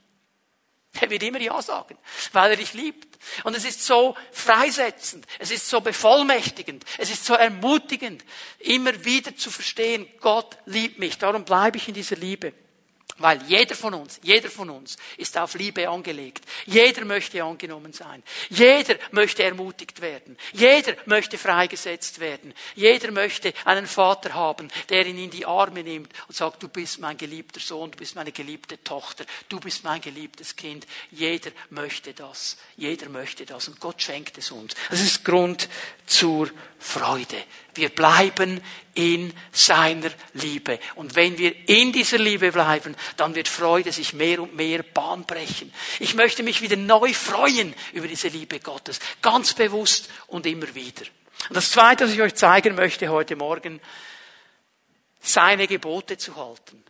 Er 0.99 1.09
wird 1.09 1.23
immer 1.23 1.41
Ja 1.41 1.61
sagen, 1.63 1.97
weil 2.33 2.51
er 2.51 2.57
dich 2.57 2.75
liebt. 2.75 3.19
Und 3.45 3.55
es 3.55 3.65
ist 3.65 3.85
so 3.85 4.17
freisetzend, 4.33 5.27
es 5.39 5.51
ist 5.51 5.69
so 5.69 5.81
bevollmächtigend, 5.81 6.85
es 6.99 7.11
ist 7.11 7.27
so 7.27 7.35
ermutigend, 7.35 8.25
immer 8.59 9.05
wieder 9.05 9.37
zu 9.37 9.51
verstehen, 9.51 10.09
Gott 10.21 10.57
liebt 10.65 10.99
mich, 10.99 11.19
darum 11.19 11.45
bleibe 11.45 11.77
ich 11.77 11.87
in 11.87 11.95
dieser 11.95 12.17
Liebe. 12.17 12.55
Weil 13.21 13.43
jeder 13.43 13.75
von 13.75 13.93
uns, 13.93 14.19
jeder 14.23 14.49
von 14.49 14.71
uns 14.71 14.97
ist 15.19 15.37
auf 15.37 15.55
Liebe 15.55 15.87
angelegt. 15.89 16.43
Jeder 16.65 17.05
möchte 17.05 17.45
angenommen 17.45 17.93
sein. 17.93 18.23
Jeder 18.49 18.97
möchte 19.11 19.43
ermutigt 19.43 20.01
werden. 20.01 20.39
Jeder 20.55 20.95
möchte 21.05 21.37
freigesetzt 21.37 22.19
werden. 22.19 22.55
Jeder 22.75 23.11
möchte 23.11 23.53
einen 23.67 23.87
Vater 23.87 24.33
haben, 24.33 24.69
der 24.89 25.07
ihn 25.07 25.19
in 25.19 25.31
die 25.31 25.45
Arme 25.45 25.83
nimmt 25.83 26.11
und 26.29 26.35
sagt, 26.35 26.63
du 26.63 26.69
bist 26.69 26.99
mein 26.99 27.19
geliebter 27.19 27.61
Sohn, 27.61 27.91
du 27.91 27.99
bist 27.99 28.17
meine 28.17 28.33
geliebte 28.33 28.83
Tochter, 28.83 29.27
du 29.51 29.61
bist 29.61 29.85
mein 29.85 30.01
geliebtes 30.01 30.57
Kind. 30.57 30.87
Jeder 31.11 31.51
möchte 31.69 32.15
das. 32.15 32.57
Jeder 32.79 33.11
möchte 33.11 33.45
das. 33.45 33.69
Und 33.69 33.81
Gott 33.81 34.01
schenkt 34.01 34.39
es 34.39 34.51
uns. 34.51 34.75
Das 34.89 35.01
ist 35.03 35.27
Grund 35.27 35.69
zur 36.07 36.51
Freude. 36.79 37.45
Wir 37.75 37.89
bleiben 37.91 38.61
in 38.95 39.33
seiner 39.53 40.11
Liebe. 40.35 40.79
Und 40.97 41.15
wenn 41.15 41.39
wir 41.39 41.69
in 41.69 41.93
dieser 41.93 42.19
Liebe 42.19 42.53
bleiben, 42.53 42.97
dann 43.17 43.35
wird 43.35 43.49
Freude 43.49 43.93
sich 43.93 44.13
mehr 44.13 44.41
und 44.43 44.55
mehr 44.55 44.83
Bahn 44.83 45.25
brechen. 45.25 45.73
Ich 46.01 46.15
möchte 46.15 46.43
mich 46.43 46.61
wieder 46.61 46.77
neu 46.77 47.13
freuen 47.13 47.75
über 47.93 48.09
diese 48.09 48.29
Liebe 48.29 48.61
Gottes. 48.61 49.01
Ganz 49.23 49.55
bewusst 49.55 50.11
und 50.27 50.47
immer 50.47 50.75
wieder. 50.75 51.07
Und 51.49 51.57
das 51.57 51.71
Zweite, 51.71 52.05
was 52.05 52.13
ich 52.13 52.21
euch 52.21 52.35
zeigen 52.35 52.75
möchte 52.75 53.09
heute 53.09 53.37
Morgen, 53.37 53.81
seine 55.21 55.67
Gebote 55.67 56.19
zu 56.19 56.37
halten. 56.37 56.85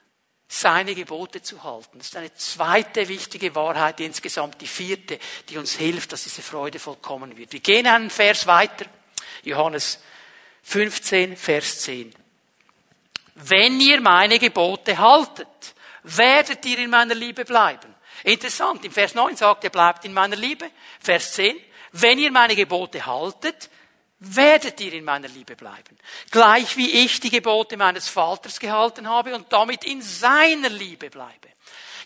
Seine 0.53 0.97
Gebote 0.97 1.43
zu 1.43 1.63
halten. 1.63 1.99
Das 1.99 2.09
ist 2.09 2.17
eine 2.17 2.35
zweite 2.35 3.07
wichtige 3.07 3.55
Wahrheit, 3.55 4.01
insgesamt 4.01 4.61
die 4.61 4.67
vierte, 4.67 5.21
die 5.49 5.59
uns 5.59 5.75
hilft, 5.75 6.13
dass 6.13 6.25
diese 6.25 6.43
Freude 6.43 6.81
vollkommen 6.81 7.37
wird. 7.37 7.53
Wir 7.53 7.61
gehen 7.61 7.87
einen 7.87 8.11
Vers 8.11 8.49
weiter. 8.49 8.87
Johannes 9.45 10.01
15, 10.63 11.37
Vers 11.37 11.81
10. 11.81 12.15
Wenn 13.35 13.81
ihr 13.81 14.01
meine 14.01 14.39
Gebote 14.39 14.99
haltet, 14.99 15.75
werdet 16.03 16.65
ihr 16.67 16.79
in 16.79 16.91
meiner 16.91 17.15
Liebe 17.15 17.45
bleiben. 17.45 17.95
Interessant, 18.25 18.85
im 18.85 18.93
Vers 18.93 19.15
9 19.15 19.37
sagt 19.37 19.65
er, 19.65 19.71
bleibt 19.71 20.05
in 20.05 20.13
meiner 20.13 20.37
Liebe. 20.37 20.71
Vers 21.01 21.33
10, 21.35 21.57
wenn 21.93 22.19
ihr 22.19 22.31
meine 22.31 22.55
Gebote 22.55 23.05
haltet, 23.07 23.71
werdet 24.19 24.81
ihr 24.81 24.93
in 24.93 25.05
meiner 25.05 25.29
Liebe 25.29 25.57
bleiben. 25.57 25.99
Gleich 26.31 26.77
wie 26.77 26.91
ich 26.91 27.21
die 27.21 27.31
Gebote 27.31 27.77
meines 27.77 28.09
Vaters 28.09 28.61
gehalten 28.61 29.09
habe 29.09 29.35
und 29.35 29.51
damit 29.53 29.85
in 29.85 30.03
seiner 30.03 30.69
Liebe 30.69 31.09
bleibe. 31.09 31.49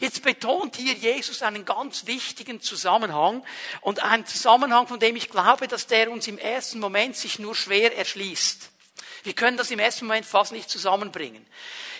Jetzt 0.01 0.23
betont 0.23 0.77
hier 0.77 0.95
Jesus 0.95 1.43
einen 1.43 1.65
ganz 1.65 2.07
wichtigen 2.07 2.61
Zusammenhang 2.61 3.45
und 3.81 4.03
einen 4.03 4.27
Zusammenhang, 4.27 4.87
von 4.87 5.01
dem 5.01 5.17
ich 5.17 5.31
glaube, 5.31 5.69
dass 5.69 5.87
der 5.87 6.11
uns 6.11 6.27
im 6.27 6.39
ersten 6.39 6.81
Moment 6.81 7.17
sich 7.17 7.39
nur 7.39 7.55
schwer 7.55 7.97
erschließt. 7.97 8.71
Wir 9.25 9.33
können 9.33 9.57
das 9.57 9.71
im 9.71 9.79
ersten 9.79 10.07
Moment 10.07 10.27
fast 10.27 10.53
nicht 10.53 10.69
zusammenbringen. 10.69 11.47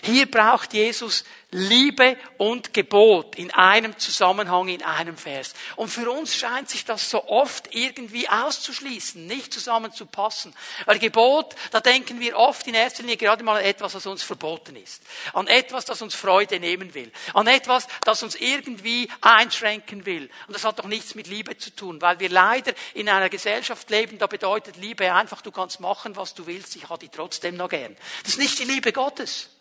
Hier 0.03 0.29
braucht 0.29 0.73
Jesus 0.73 1.23
Liebe 1.55 2.17
und 2.37 2.73
Gebot 2.73 3.37
in 3.37 3.49
einem 3.51 3.97
Zusammenhang, 3.97 4.67
in 4.67 4.83
einem 4.83 5.15
Vers. 5.15 5.53
Und 5.77 5.87
für 5.87 6.11
uns 6.11 6.35
scheint 6.35 6.69
sich 6.69 6.83
das 6.83 7.09
so 7.09 7.29
oft 7.29 7.73
irgendwie 7.73 8.27
auszuschließen, 8.27 9.25
nicht 9.25 9.53
zusammenzupassen. 9.53 10.53
Weil 10.85 10.99
Gebot, 10.99 11.55
da 11.71 11.79
denken 11.79 12.19
wir 12.19 12.37
oft 12.37 12.67
in 12.67 12.73
erster 12.73 13.03
Linie 13.03 13.15
gerade 13.15 13.41
mal 13.45 13.57
an 13.57 13.63
etwas, 13.63 13.95
was 13.95 14.05
uns 14.05 14.21
verboten 14.21 14.75
ist. 14.75 15.01
An 15.31 15.47
etwas, 15.47 15.85
das 15.85 16.01
uns 16.01 16.13
Freude 16.13 16.59
nehmen 16.59 16.93
will. 16.93 17.09
An 17.33 17.47
etwas, 17.47 17.87
das 18.01 18.21
uns 18.21 18.35
irgendwie 18.35 19.09
einschränken 19.21 20.05
will. 20.05 20.29
Und 20.47 20.55
das 20.55 20.65
hat 20.65 20.79
doch 20.79 20.87
nichts 20.87 21.15
mit 21.15 21.27
Liebe 21.27 21.57
zu 21.57 21.73
tun, 21.73 22.01
weil 22.01 22.19
wir 22.19 22.29
leider 22.29 22.73
in 22.93 23.07
einer 23.07 23.29
Gesellschaft 23.29 23.89
leben, 23.89 24.17
da 24.17 24.27
bedeutet 24.27 24.75
Liebe 24.75 25.13
einfach, 25.13 25.41
du 25.41 25.51
kannst 25.51 25.79
machen, 25.79 26.17
was 26.17 26.33
du 26.33 26.47
willst, 26.47 26.75
ich 26.75 26.89
habe 26.89 26.99
die 26.99 27.09
trotzdem 27.09 27.55
noch 27.55 27.69
gern. 27.69 27.95
Das 28.23 28.33
ist 28.33 28.39
nicht 28.39 28.59
die 28.59 28.65
Liebe 28.65 28.91
Gottes. 28.91 29.54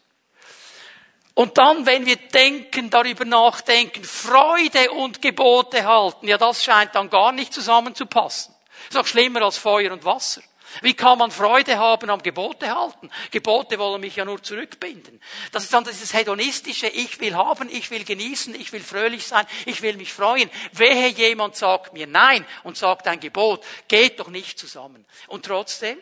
Und 1.34 1.58
dann, 1.58 1.84
wenn 1.84 2.06
wir 2.06 2.16
denken, 2.16 2.90
darüber 2.90 3.24
nachdenken, 3.24 4.04
Freude 4.04 4.92
und 4.92 5.20
Gebote 5.20 5.84
halten, 5.84 6.28
ja, 6.28 6.38
das 6.38 6.62
scheint 6.62 6.94
dann 6.94 7.10
gar 7.10 7.32
nicht 7.32 7.52
zusammenzupassen. 7.52 8.54
Ist 8.88 8.96
auch 8.96 9.06
schlimmer 9.06 9.42
als 9.42 9.58
Feuer 9.58 9.92
und 9.92 10.04
Wasser. 10.04 10.42
Wie 10.80 10.94
kann 10.94 11.18
man 11.18 11.30
Freude 11.30 11.78
haben 11.78 12.10
am 12.10 12.22
Gebote 12.22 12.74
halten? 12.74 13.10
Gebote 13.30 13.78
wollen 13.78 14.00
mich 14.00 14.16
ja 14.16 14.24
nur 14.24 14.42
zurückbinden. 14.42 15.20
Das 15.52 15.64
ist 15.64 15.72
dann 15.72 15.84
dieses 15.84 16.12
hedonistische, 16.12 16.88
ich 16.88 17.20
will 17.20 17.34
haben, 17.34 17.68
ich 17.68 17.90
will 17.90 18.04
genießen, 18.04 18.54
ich 18.54 18.72
will 18.72 18.82
fröhlich 18.82 19.26
sein, 19.26 19.46
ich 19.66 19.82
will 19.82 19.96
mich 19.96 20.12
freuen. 20.12 20.50
Wehe 20.72 21.08
jemand 21.08 21.56
sagt 21.56 21.92
mir 21.92 22.06
nein 22.06 22.44
und 22.64 22.76
sagt 22.76 23.06
ein 23.06 23.20
Gebot, 23.20 23.64
geht 23.86 24.18
doch 24.18 24.28
nicht 24.28 24.58
zusammen. 24.58 25.04
Und 25.28 25.46
trotzdem 25.46 25.98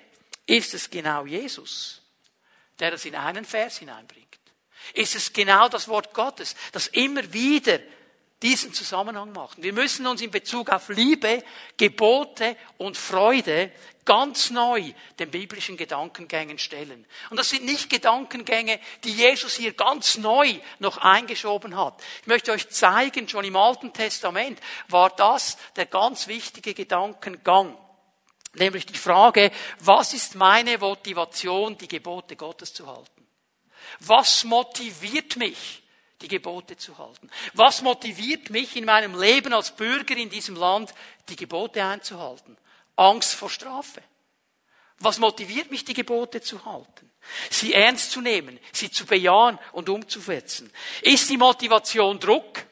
ist 0.46 0.72
es 0.74 0.88
genau 0.88 1.26
Jesus, 1.26 2.02
der 2.78 2.90
das 2.90 3.04
in 3.04 3.14
einen 3.14 3.44
Vers 3.44 3.78
hineinbringt 3.78 4.31
ist 4.94 5.14
es 5.14 5.32
genau 5.32 5.68
das 5.68 5.88
Wort 5.88 6.12
Gottes, 6.14 6.54
das 6.72 6.88
immer 6.88 7.32
wieder 7.32 7.78
diesen 8.42 8.74
Zusammenhang 8.74 9.32
macht. 9.32 9.62
Wir 9.62 9.72
müssen 9.72 10.06
uns 10.06 10.20
in 10.20 10.30
Bezug 10.30 10.70
auf 10.70 10.88
Liebe, 10.88 11.44
Gebote 11.76 12.56
und 12.76 12.96
Freude 12.96 13.70
ganz 14.04 14.50
neu 14.50 14.92
den 15.20 15.30
biblischen 15.30 15.76
Gedankengängen 15.76 16.58
stellen. 16.58 17.06
Und 17.30 17.36
das 17.36 17.50
sind 17.50 17.64
nicht 17.64 17.88
Gedankengänge, 17.88 18.80
die 19.04 19.12
Jesus 19.12 19.54
hier 19.54 19.74
ganz 19.74 20.18
neu 20.18 20.54
noch 20.80 20.98
eingeschoben 20.98 21.76
hat. 21.76 22.02
Ich 22.22 22.26
möchte 22.26 22.50
euch 22.50 22.68
zeigen, 22.68 23.28
schon 23.28 23.44
im 23.44 23.56
Alten 23.56 23.92
Testament 23.92 24.58
war 24.88 25.10
das 25.10 25.56
der 25.76 25.86
ganz 25.86 26.26
wichtige 26.26 26.74
Gedankengang. 26.74 27.78
Nämlich 28.54 28.86
die 28.86 28.98
Frage, 28.98 29.50
was 29.78 30.12
ist 30.12 30.34
meine 30.34 30.76
Motivation, 30.78 31.78
die 31.78 31.88
Gebote 31.88 32.36
Gottes 32.36 32.74
zu 32.74 32.86
halten? 32.86 33.21
Was 34.00 34.44
motiviert 34.44 35.36
mich, 35.36 35.82
die 36.20 36.28
Gebote 36.28 36.76
zu 36.76 36.98
halten? 36.98 37.30
Was 37.54 37.82
motiviert 37.82 38.50
mich 38.50 38.76
in 38.76 38.84
meinem 38.84 39.18
Leben 39.18 39.52
als 39.52 39.74
Bürger 39.74 40.16
in 40.16 40.30
diesem 40.30 40.56
Land, 40.56 40.94
die 41.28 41.36
Gebote 41.36 41.84
einzuhalten? 41.84 42.56
Angst 42.96 43.34
vor 43.34 43.50
Strafe. 43.50 44.02
Was 44.98 45.18
motiviert 45.18 45.70
mich, 45.70 45.84
die 45.84 45.94
Gebote 45.94 46.40
zu 46.40 46.64
halten? 46.64 47.10
Sie 47.50 47.72
ernst 47.72 48.12
zu 48.12 48.20
nehmen, 48.20 48.58
sie 48.72 48.90
zu 48.90 49.06
bejahen 49.06 49.58
und 49.72 49.88
umzusetzen. 49.88 50.72
Ist 51.02 51.28
die 51.28 51.36
Motivation 51.36 52.18
Druck? 52.18 52.64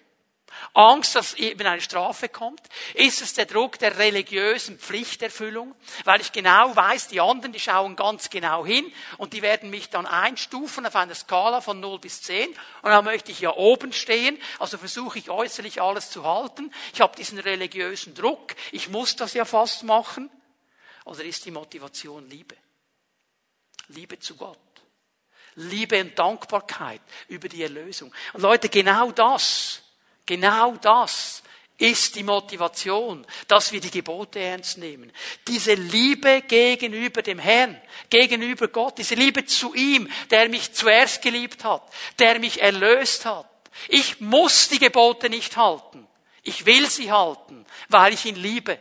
Angst, 0.73 1.17
dass 1.17 1.35
eben 1.35 1.67
eine 1.67 1.81
Strafe 1.81 2.29
kommt? 2.29 2.61
Ist 2.95 3.23
es 3.23 3.35
der 3.35 3.47
Druck 3.47 3.79
der 3.79 3.99
religiösen 3.99 4.79
Pflichterfüllung? 4.79 5.75
Weil 6.05 6.21
ich 6.21 6.33
genau 6.33 6.75
weiß, 6.75 7.09
die 7.09 7.21
anderen, 7.21 7.53
die 7.53 7.61
schauen 7.61 7.97
ganz 7.97 8.31
genau 8.31 8.65
hin 8.65 8.91
und 9.19 9.33
die 9.33 9.43
werden 9.43 9.71
mich 9.71 9.91
dann 9.91 10.07
einstufen 10.07 10.87
auf 10.87 10.95
einer 10.95 11.15
Skala 11.15 11.61
von 11.61 11.81
0 11.81 11.99
bis 11.99 12.23
10 12.23 12.49
und 12.83 12.91
dann 12.91 13.05
möchte 13.05 13.33
ich 13.33 13.41
ja 13.41 13.55
oben 13.57 13.93
stehen, 13.93 14.41
also 14.59 14.79
versuche 14.79 15.19
ich 15.19 15.31
äußerlich 15.31 15.83
alles 15.83 16.11
zu 16.11 16.25
halten. 16.25 16.73
Ich 16.95 17.01
habe 17.01 17.17
diesen 17.17 17.39
religiösen 17.39 18.15
Druck, 18.15 18.55
ich 18.71 18.89
muss 18.89 19.17
das 19.17 19.35
ja 19.35 19.45
fast 19.45 19.83
machen. 19.83 20.31
Oder 21.05 21.25
ist 21.25 21.45
die 21.45 21.51
Motivation 21.51 22.29
Liebe? 22.29 22.57
Liebe 23.89 24.19
zu 24.21 24.37
Gott. 24.37 24.59
Liebe 25.57 26.01
und 26.01 26.17
Dankbarkeit 26.19 27.01
über 27.29 27.49
die 27.49 27.63
Erlösung. 27.63 28.15
Und 28.33 28.43
Leute, 28.43 28.69
genau 28.69 29.11
das 29.11 29.83
Genau 30.31 30.77
das 30.77 31.43
ist 31.77 32.15
die 32.15 32.23
Motivation, 32.23 33.27
dass 33.49 33.73
wir 33.73 33.81
die 33.81 33.91
Gebote 33.91 34.39
ernst 34.39 34.79
nehmen. 34.79 35.11
Diese 35.49 35.75
Liebe 35.75 36.43
gegenüber 36.43 37.21
dem 37.21 37.41
Herrn, 37.41 37.83
gegenüber 38.11 38.69
Gott, 38.69 38.99
diese 38.99 39.17
Liebe 39.17 39.45
zu 39.45 39.75
ihm, 39.75 40.09
der 40.31 40.49
mich 40.49 40.73
zuerst 40.73 41.21
geliebt 41.21 41.65
hat, 41.65 41.83
der 42.21 42.39
mich 42.39 42.63
erlöst 42.63 43.25
hat. 43.25 43.51
Ich 43.89 44.21
muss 44.21 44.69
die 44.69 44.79
Gebote 44.79 45.29
nicht 45.29 45.57
halten. 45.57 46.07
Ich 46.45 46.65
will 46.65 46.89
sie 46.89 47.11
halten, 47.11 47.67
weil 47.89 48.15
ich 48.15 48.25
ihn 48.25 48.37
liebe 48.37 48.79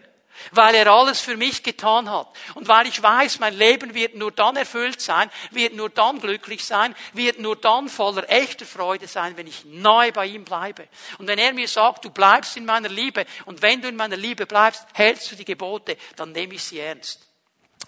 weil 0.52 0.76
er 0.76 0.88
alles 0.88 1.22
für 1.22 1.38
mich 1.38 1.64
getan 1.64 2.10
hat 2.10 2.28
und 2.56 2.68
weil 2.68 2.88
ich 2.88 3.02
weiß, 3.02 3.40
mein 3.40 3.56
Leben 3.56 3.94
wird 3.94 4.16
nur 4.16 4.32
dann 4.32 4.56
erfüllt 4.56 5.02
sein, 5.02 5.30
wird 5.52 5.74
nur 5.74 5.90
dann 5.90 6.20
glücklich 6.20 6.66
sein, 6.66 6.96
wird 7.14 7.40
nur 7.40 7.56
dann 7.56 7.90
voller 7.90 8.30
echter 8.30 8.66
Freude 8.66 9.08
sein, 9.08 9.38
wenn 9.38 9.48
ich 9.48 9.66
nahe 9.66 10.12
bei 10.12 10.26
ihm 10.26 10.46
bleibe. 10.46 10.88
Und 11.18 11.28
wenn 11.28 11.40
er 11.40 11.54
mir 11.54 11.68
sagt, 11.68 12.06
du 12.06 12.10
bleibst 12.10 12.58
in 12.58 12.66
meiner 12.66 12.90
Liebe 12.90 13.26
und 13.46 13.62
wenn 13.62 13.82
du 13.82 13.88
in 13.88 13.96
meiner 13.96 14.18
Liebe 14.18 14.46
bleibst, 14.46 14.86
hältst 14.94 15.32
du 15.32 15.36
die 15.36 15.46
Gebote, 15.46 15.98
dann 16.16 16.32
nehme 16.32 16.56
ich 16.56 16.64
sie 16.64 16.80
ernst, 16.80 17.28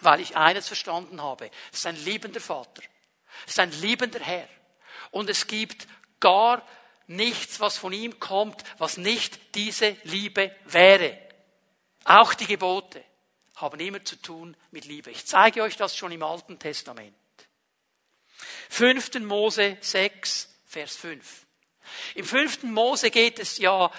weil 0.01 0.19
ich 0.19 0.35
eines 0.35 0.67
verstanden 0.67 1.21
habe. 1.21 1.49
Es 1.71 1.79
ist 1.79 1.87
ein 1.87 2.03
liebender 2.03 2.41
Vater, 2.41 2.81
es 3.45 3.53
ist 3.53 3.59
ein 3.59 3.71
liebender 3.81 4.19
Herr 4.19 4.47
und 5.11 5.29
es 5.29 5.47
gibt 5.47 5.87
gar 6.19 6.61
nichts, 7.07 7.59
was 7.59 7.77
von 7.77 7.93
ihm 7.93 8.19
kommt, 8.19 8.63
was 8.77 8.97
nicht 8.97 9.55
diese 9.55 9.95
Liebe 10.03 10.55
wäre. 10.65 11.17
Auch 12.03 12.33
die 12.33 12.47
Gebote 12.47 13.03
haben 13.55 13.79
immer 13.79 14.03
zu 14.03 14.15
tun 14.15 14.57
mit 14.71 14.85
Liebe. 14.85 15.11
Ich 15.11 15.25
zeige 15.25 15.61
euch 15.61 15.77
das 15.77 15.95
schon 15.95 16.11
im 16.11 16.23
Alten 16.23 16.57
Testament. 16.57 17.15
5. 18.69 19.19
Mose 19.19 19.77
6, 19.79 20.49
Vers 20.65 20.95
5. 20.95 21.45
Im 22.15 22.25
5. 22.25 22.63
Mose 22.63 23.11
geht 23.11 23.39
es 23.39 23.57
ja 23.57 23.91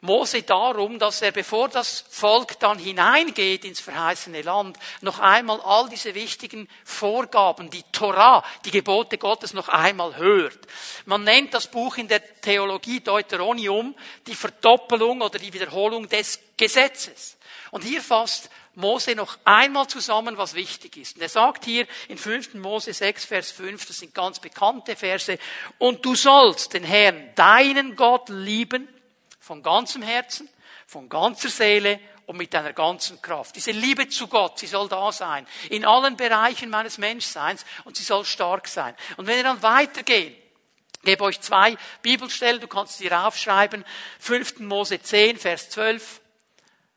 Mose 0.00 0.42
darum, 0.42 0.98
dass 0.98 1.22
er, 1.22 1.32
bevor 1.32 1.68
das 1.68 2.04
Volk 2.10 2.58
dann 2.60 2.78
hineingeht 2.78 3.64
ins 3.64 3.80
verheißene 3.80 4.42
Land, 4.42 4.78
noch 5.00 5.18
einmal 5.20 5.60
all 5.62 5.88
diese 5.88 6.14
wichtigen 6.14 6.68
Vorgaben, 6.84 7.70
die 7.70 7.82
Torah, 7.92 8.44
die 8.64 8.70
Gebote 8.70 9.16
Gottes 9.16 9.54
noch 9.54 9.68
einmal 9.68 10.16
hört. 10.16 10.58
Man 11.06 11.24
nennt 11.24 11.54
das 11.54 11.68
Buch 11.68 11.96
in 11.96 12.08
der 12.08 12.40
Theologie 12.40 13.00
Deuteronium 13.00 13.96
die 14.26 14.34
Verdoppelung 14.34 15.22
oder 15.22 15.38
die 15.38 15.52
Wiederholung 15.52 16.08
des 16.08 16.40
Gesetzes. 16.56 17.38
Und 17.76 17.82
hier 17.82 18.00
fasst 18.00 18.48
Mose 18.74 19.14
noch 19.14 19.36
einmal 19.44 19.86
zusammen, 19.86 20.38
was 20.38 20.54
wichtig 20.54 20.96
ist. 20.96 21.16
Und 21.16 21.20
er 21.20 21.28
sagt 21.28 21.66
hier 21.66 21.86
in 22.08 22.16
5. 22.16 22.54
Mose 22.54 22.94
6, 22.94 23.26
Vers 23.26 23.50
5, 23.50 23.84
das 23.84 23.98
sind 23.98 24.14
ganz 24.14 24.40
bekannte 24.40 24.96
Verse, 24.96 25.38
und 25.76 26.02
du 26.02 26.14
sollst 26.14 26.72
den 26.72 26.84
Herrn, 26.84 27.34
deinen 27.34 27.94
Gott 27.94 28.30
lieben, 28.30 28.88
von 29.38 29.62
ganzem 29.62 30.00
Herzen, 30.00 30.48
von 30.86 31.10
ganzer 31.10 31.50
Seele 31.50 32.00
und 32.24 32.38
mit 32.38 32.54
deiner 32.54 32.72
ganzen 32.72 33.20
Kraft. 33.20 33.54
Diese 33.56 33.72
Liebe 33.72 34.08
zu 34.08 34.26
Gott, 34.26 34.58
sie 34.58 34.68
soll 34.68 34.88
da 34.88 35.12
sein. 35.12 35.46
In 35.68 35.84
allen 35.84 36.16
Bereichen 36.16 36.70
meines 36.70 36.96
Menschseins 36.96 37.66
und 37.84 37.98
sie 37.98 38.04
soll 38.04 38.24
stark 38.24 38.68
sein. 38.68 38.96
Und 39.18 39.26
wenn 39.26 39.36
wir 39.36 39.44
dann 39.44 39.62
weitergehen, 39.62 40.34
ich 40.94 41.02
gebe 41.02 41.24
euch 41.24 41.42
zwei 41.42 41.76
Bibelstellen, 42.00 42.58
du 42.58 42.68
kannst 42.68 42.96
sie 42.96 43.08
raufschreiben. 43.08 43.84
5. 44.20 44.60
Mose 44.60 44.98
10, 44.98 45.36
Vers 45.36 45.68
12. 45.68 46.22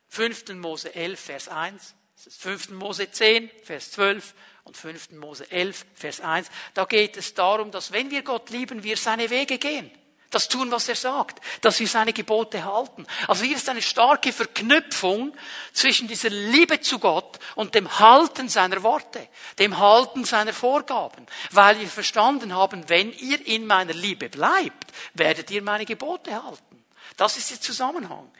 5. 0.10 0.50
Mose 0.56 0.94
11, 0.94 1.20
Vers 1.20 1.48
1, 1.48 1.96
5. 2.38 2.70
Mose 2.72 3.10
10, 3.10 3.50
Vers 3.64 3.92
12 3.92 4.34
und 4.64 4.76
5. 4.76 5.12
Mose 5.12 5.50
11, 5.52 5.86
Vers 5.96 6.22
1. 6.22 6.50
Da 6.74 6.86
geht 6.86 7.18
es 7.18 7.34
darum, 7.34 7.72
dass 7.72 7.92
wenn 7.92 8.12
wir 8.12 8.24
Gott 8.24 8.50
lieben, 8.50 8.84
wir 8.84 8.98
seine 8.98 9.30
Wege 9.30 9.58
gehen. 9.58 9.92
Das 10.30 10.48
tun, 10.48 10.70
was 10.70 10.88
er 10.88 10.96
sagt, 10.96 11.42
dass 11.62 11.80
wir 11.80 11.88
seine 11.88 12.14
Gebote 12.14 12.64
halten. 12.64 13.08
Also 13.28 13.46
hier 13.46 13.56
ist 13.56 13.68
eine 13.68 13.82
starke 13.82 14.32
Verknüpfung 14.32 15.36
zwischen 15.74 16.08
dieser 16.08 16.30
Liebe 16.30 16.82
zu 16.82 17.00
Gott 17.00 17.40
und 17.56 17.74
dem 17.74 17.98
Halten 17.98 18.48
seiner 18.48 18.84
Worte, 18.84 19.28
dem 19.58 19.80
Halten 19.80 20.26
seiner 20.26 20.54
Vorgaben, 20.54 21.26
weil 21.50 21.80
wir 21.80 21.88
verstanden 21.88 22.54
haben, 22.54 22.88
wenn 22.90 23.12
ihr 23.12 23.46
in 23.48 23.66
meiner 23.66 23.94
Liebe 23.94 24.30
bleibt, 24.30 24.94
werdet 25.16 25.50
ihr 25.50 25.64
meine 25.64 25.86
Gebote 25.86 26.32
halten. 26.32 26.86
Das 27.18 27.36
ist 27.36 27.50
der 27.50 27.60
Zusammenhang. 27.60 28.32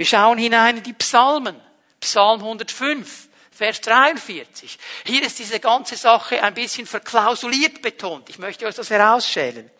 Wir 0.00 0.06
schauen 0.06 0.38
hinein 0.38 0.78
in 0.78 0.82
die 0.82 0.94
Psalmen. 0.94 1.60
Psalm 2.00 2.40
105, 2.40 3.28
Vers 3.50 3.82
43. 3.82 4.78
Hier 5.04 5.22
ist 5.22 5.38
diese 5.38 5.60
ganze 5.60 5.94
Sache 5.94 6.42
ein 6.42 6.54
bisschen 6.54 6.86
verklausuliert 6.86 7.82
betont. 7.82 8.30
Ich 8.30 8.38
möchte 8.38 8.64
euch 8.64 8.74
das 8.74 8.88
herausschälen. 8.88 9.70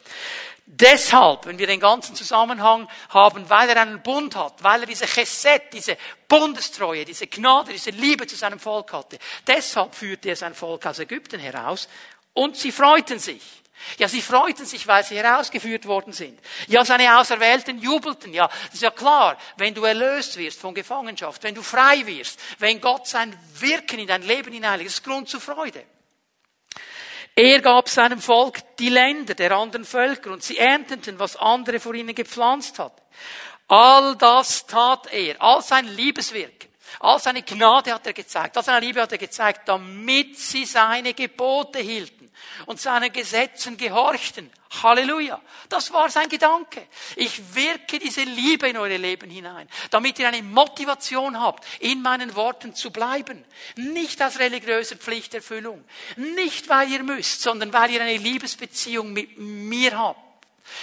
Deshalb, 0.66 1.46
wenn 1.46 1.58
wir 1.58 1.66
den 1.66 1.80
ganzen 1.80 2.14
Zusammenhang 2.14 2.86
haben, 3.08 3.48
weil 3.48 3.70
er 3.70 3.80
einen 3.80 4.02
Bund 4.02 4.36
hat, 4.36 4.62
weil 4.62 4.82
er 4.82 4.86
diese 4.86 5.06
Chesed, 5.06 5.72
diese 5.72 5.96
Bundestreue, 6.28 7.06
diese 7.06 7.26
Gnade, 7.26 7.72
diese 7.72 7.88
Liebe 7.88 8.26
zu 8.26 8.36
seinem 8.36 8.60
Volk 8.60 8.92
hatte, 8.92 9.18
deshalb 9.46 9.94
führte 9.94 10.28
er 10.28 10.36
sein 10.36 10.54
Volk 10.54 10.84
aus 10.84 10.98
Ägypten 10.98 11.40
heraus 11.40 11.88
und 12.34 12.58
sie 12.58 12.72
freuten 12.72 13.18
sich. 13.18 13.59
Ja, 13.98 14.08
sie 14.08 14.22
freuten 14.22 14.66
sich, 14.66 14.86
weil 14.86 15.04
sie 15.04 15.16
herausgeführt 15.16 15.86
worden 15.86 16.12
sind. 16.12 16.38
Ja, 16.66 16.84
seine 16.84 17.18
Auserwählten 17.18 17.78
jubelten. 17.78 18.32
Ja, 18.32 18.48
das 18.48 18.74
ist 18.74 18.82
ja 18.82 18.90
klar, 18.90 19.36
wenn 19.56 19.74
du 19.74 19.84
erlöst 19.84 20.36
wirst 20.36 20.60
von 20.60 20.74
Gefangenschaft, 20.74 21.42
wenn 21.42 21.54
du 21.54 21.62
frei 21.62 22.06
wirst, 22.06 22.38
wenn 22.58 22.80
Gott 22.80 23.06
sein 23.06 23.36
Wirken 23.58 23.98
in 23.98 24.06
dein 24.06 24.22
Leben 24.22 24.52
hineinlegt, 24.52 24.90
ist 24.90 25.04
Grund 25.04 25.28
zur 25.28 25.40
Freude. 25.40 25.84
Er 27.34 27.60
gab 27.60 27.88
seinem 27.88 28.20
Volk 28.20 28.76
die 28.78 28.90
Länder 28.90 29.34
der 29.34 29.52
anderen 29.52 29.84
Völker 29.84 30.32
und 30.32 30.42
sie 30.42 30.58
ernteten, 30.58 31.18
was 31.18 31.36
andere 31.36 31.80
vor 31.80 31.94
ihnen 31.94 32.14
gepflanzt 32.14 32.78
hat. 32.78 33.02
All 33.68 34.16
das 34.16 34.66
tat 34.66 35.12
er, 35.12 35.40
all 35.40 35.62
sein 35.62 35.86
Liebeswirken, 35.86 36.68
all 36.98 37.20
seine 37.20 37.42
Gnade 37.42 37.94
hat 37.94 38.06
er 38.06 38.12
gezeigt, 38.12 38.56
all 38.56 38.64
seine 38.64 38.84
Liebe 38.84 39.00
hat 39.00 39.12
er 39.12 39.18
gezeigt, 39.18 39.68
damit 39.68 40.38
sie 40.38 40.64
seine 40.64 41.14
Gebote 41.14 41.78
hielten 41.78 42.19
und 42.66 42.80
seinen 42.80 43.12
Gesetzen 43.12 43.76
gehorchten. 43.76 44.50
Halleluja. 44.82 45.40
Das 45.68 45.92
war 45.92 46.10
sein 46.10 46.28
Gedanke. 46.28 46.86
Ich 47.16 47.54
wirke 47.54 47.98
diese 47.98 48.22
Liebe 48.22 48.68
in 48.68 48.76
eure 48.76 48.96
Leben 48.96 49.28
hinein, 49.28 49.68
damit 49.90 50.18
ihr 50.18 50.28
eine 50.28 50.42
Motivation 50.42 51.40
habt, 51.40 51.64
in 51.80 52.02
meinen 52.02 52.34
Worten 52.36 52.74
zu 52.74 52.90
bleiben. 52.92 53.44
Nicht 53.76 54.22
aus 54.22 54.38
religiöser 54.38 54.96
Pflichterfüllung. 54.96 55.84
Nicht 56.16 56.68
weil 56.68 56.90
ihr 56.90 57.02
müsst, 57.02 57.42
sondern 57.42 57.72
weil 57.72 57.90
ihr 57.90 58.00
eine 58.00 58.16
Liebesbeziehung 58.16 59.12
mit 59.12 59.38
mir 59.38 59.98
habt. 59.98 60.30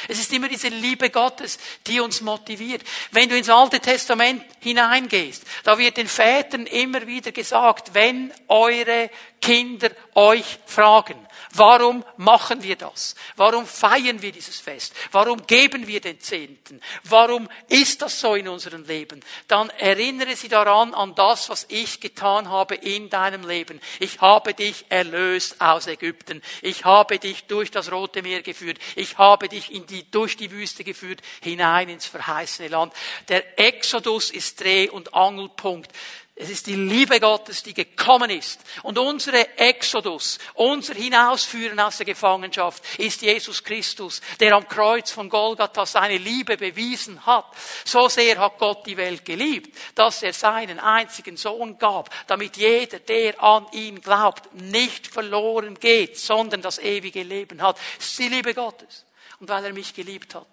Es 0.08 0.20
ist 0.20 0.32
immer 0.34 0.48
diese 0.48 0.68
Liebe 0.68 1.10
Gottes, 1.10 1.58
die 1.86 2.00
uns 2.00 2.22
motiviert. 2.22 2.84
Wenn 3.12 3.30
du 3.30 3.38
ins 3.38 3.50
Alte 3.50 3.80
Testament 3.80 4.44
hineingehst, 4.60 5.44
da 5.64 5.78
wird 5.78 5.98
den 5.98 6.08
Vätern 6.08 6.66
immer 6.66 7.06
wieder 7.08 7.32
gesagt, 7.32 7.94
wenn 7.94 8.34
eure 8.48 9.10
Kinder 9.48 9.92
euch 10.14 10.60
fragen, 10.66 11.28
Warum 11.58 12.04
machen 12.18 12.62
wir 12.62 12.76
das? 12.76 13.16
Warum 13.36 13.66
feiern 13.66 14.22
wir 14.22 14.32
dieses 14.32 14.60
Fest? 14.60 14.94
Warum 15.12 15.48
geben 15.48 15.88
wir 15.88 16.02
den 16.02 16.20
Zehnten? 16.20 16.82
Warum 17.04 17.50
ist 17.68 18.02
das 18.04 18.20
so 18.20 18.36
in 18.36 18.48
unserem 18.48 18.84
Leben? 18.84 19.22
Dann 19.48 19.70
erinnere 19.72 20.36
sie 20.36 20.50
daran 20.50 20.94
an 20.94 21.16
das, 21.16 21.50
was 21.50 21.66
ich 21.70 22.00
getan 22.00 22.50
habe 22.50 22.76
in 22.76 23.10
deinem 23.10 23.48
Leben. 23.48 23.82
Ich 24.00 24.22
habe 24.22 24.54
dich 24.54 24.86
erlöst 24.90 25.60
aus 25.60 25.88
Ägypten. 25.88 26.44
Ich 26.62 26.86
habe 26.86 27.18
dich 27.18 27.46
durch 27.46 27.72
das 27.72 27.92
Rote 27.92 28.22
Meer 28.22 28.44
geführt. 28.44 28.78
Ich 28.96 29.18
habe 29.18 29.50
dich 29.50 29.72
in 29.72 29.88
die, 29.88 30.10
durch 30.12 30.38
die 30.38 30.52
Wüste 30.52 30.84
geführt, 30.84 31.22
hinein 31.42 31.90
ins 31.90 32.06
verheißene 32.06 32.68
Land. 32.68 32.94
Der 33.30 33.58
Exodus 33.60 34.30
ist 34.30 34.60
Dreh- 34.62 34.90
und 34.90 35.16
Angelpunkt 35.16 35.92
es 36.40 36.52
ist 36.52 36.68
die 36.68 36.76
Liebe 36.76 37.20
Gottes, 37.20 37.64
die 37.64 37.74
gekommen 37.74 38.30
ist. 38.30 38.60
Und 38.84 39.00
unsere 39.00 39.58
Exodus, 39.58 40.38
unser 40.54 40.94
Hinausführen 40.94 41.80
aus 41.80 41.98
der 41.98 42.06
Gefangenschaft 42.06 42.84
ist 43.00 43.24
Jesus 43.24 43.64
Christus, 43.64 44.22
der 44.40 44.56
am 44.56 44.68
Kreuz 44.68 45.10
von 45.10 45.30
Golgatha 45.30 45.88
seine 45.88 46.20
Liebe 46.20 46.56
bewiesen 46.56 47.26
hat. 47.26 47.46
So 47.86 48.08
sehr 48.08 48.38
hat 48.38 48.60
Gott 48.60 48.86
die 48.86 48.98
Welt 48.98 49.26
geliebt, 49.26 49.76
dass 49.96 50.22
er 50.22 50.32
seinen 50.32 50.80
einzigen 50.80 51.38
Sohn 51.38 51.80
gab, 51.80 52.12
damit 52.28 52.56
jeder, 52.56 53.00
der 53.00 53.42
an 53.42 53.66
ihn 53.72 54.00
glaubt, 54.00 54.54
nicht 54.54 55.08
verloren 55.08 55.80
geht, 55.80 56.20
sondern 56.20 56.62
das 56.62 56.78
ewige 56.78 57.24
Leben 57.24 57.64
hat. 57.64 57.80
Es 57.98 58.10
ist 58.10 58.20
die 58.20 58.30
Liebe 58.30 58.54
Gottes. 58.54 59.06
Und 59.40 59.50
weil 59.50 59.66
er 59.66 59.74
mich 59.74 59.96
geliebt 59.96 60.36
hat, 60.36 60.48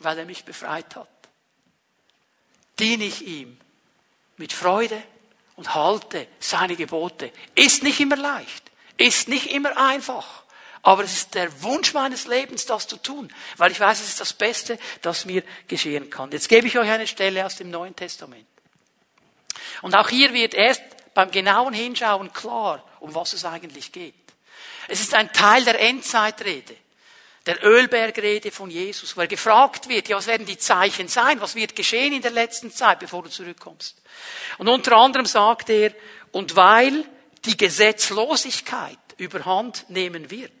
weil 0.00 0.18
er 0.18 0.24
mich 0.24 0.44
befreit 0.44 0.96
hat, 0.96 1.08
diene 2.80 3.04
ich 3.04 3.24
ihm 3.24 3.56
mit 4.36 4.52
Freude 4.52 5.00
und 5.60 5.74
halte 5.74 6.26
seine 6.38 6.74
Gebote. 6.74 7.30
Ist 7.54 7.82
nicht 7.82 8.00
immer 8.00 8.16
leicht, 8.16 8.70
ist 8.96 9.28
nicht 9.28 9.52
immer 9.52 9.76
einfach. 9.76 10.42
Aber 10.80 11.04
es 11.04 11.12
ist 11.12 11.34
der 11.34 11.62
Wunsch 11.62 11.92
meines 11.92 12.26
Lebens, 12.26 12.64
das 12.64 12.88
zu 12.88 12.96
tun, 12.96 13.30
weil 13.58 13.70
ich 13.70 13.78
weiß, 13.78 14.00
es 14.00 14.08
ist 14.08 14.20
das 14.20 14.32
Beste, 14.32 14.78
das 15.02 15.26
mir 15.26 15.42
geschehen 15.68 16.08
kann. 16.08 16.30
Jetzt 16.32 16.48
gebe 16.48 16.66
ich 16.66 16.78
euch 16.78 16.88
eine 16.88 17.06
Stelle 17.06 17.44
aus 17.44 17.56
dem 17.56 17.70
Neuen 17.70 17.94
Testament. 17.94 18.46
Und 19.82 19.94
auch 19.94 20.08
hier 20.08 20.32
wird 20.32 20.54
erst 20.54 20.80
beim 21.12 21.30
genauen 21.30 21.74
Hinschauen 21.74 22.32
klar, 22.32 22.82
um 23.00 23.14
was 23.14 23.34
es 23.34 23.44
eigentlich 23.44 23.92
geht. 23.92 24.14
Es 24.88 25.02
ist 25.02 25.12
ein 25.12 25.30
Teil 25.30 25.62
der 25.66 25.78
Endzeitrede 25.78 26.74
der 27.46 27.64
Ölbergrede 27.64 28.50
von 28.50 28.70
Jesus, 28.70 29.16
wo 29.16 29.22
er 29.22 29.26
gefragt 29.26 29.88
wird, 29.88 30.08
ja, 30.08 30.16
was 30.16 30.26
werden 30.26 30.46
die 30.46 30.58
Zeichen 30.58 31.08
sein? 31.08 31.40
Was 31.40 31.54
wird 31.54 31.74
geschehen 31.74 32.12
in 32.12 32.22
der 32.22 32.32
letzten 32.32 32.70
Zeit, 32.70 32.98
bevor 32.98 33.22
du 33.22 33.30
zurückkommst? 33.30 34.00
Und 34.58 34.68
unter 34.68 34.96
anderem 34.96 35.26
sagt 35.26 35.70
er, 35.70 35.94
und 36.32 36.54
weil 36.54 37.04
die 37.44 37.56
Gesetzlosigkeit 37.56 38.98
überhand 39.16 39.88
nehmen 39.88 40.30
wird, 40.30 40.52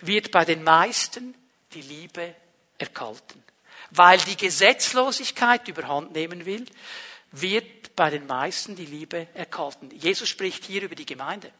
wird 0.00 0.30
bei 0.30 0.44
den 0.44 0.62
meisten 0.62 1.34
die 1.72 1.82
Liebe 1.82 2.34
erkalten. 2.78 3.42
Weil 3.90 4.18
die 4.18 4.36
Gesetzlosigkeit 4.36 5.66
überhand 5.68 6.12
nehmen 6.12 6.46
will, 6.46 6.64
wird 7.32 7.96
bei 7.96 8.10
den 8.10 8.26
meisten 8.26 8.76
die 8.76 8.86
Liebe 8.86 9.28
erkalten. 9.34 9.90
Jesus 9.90 10.28
spricht 10.28 10.64
hier 10.64 10.82
über 10.82 10.94
die 10.94 11.06
Gemeinde, 11.06 11.50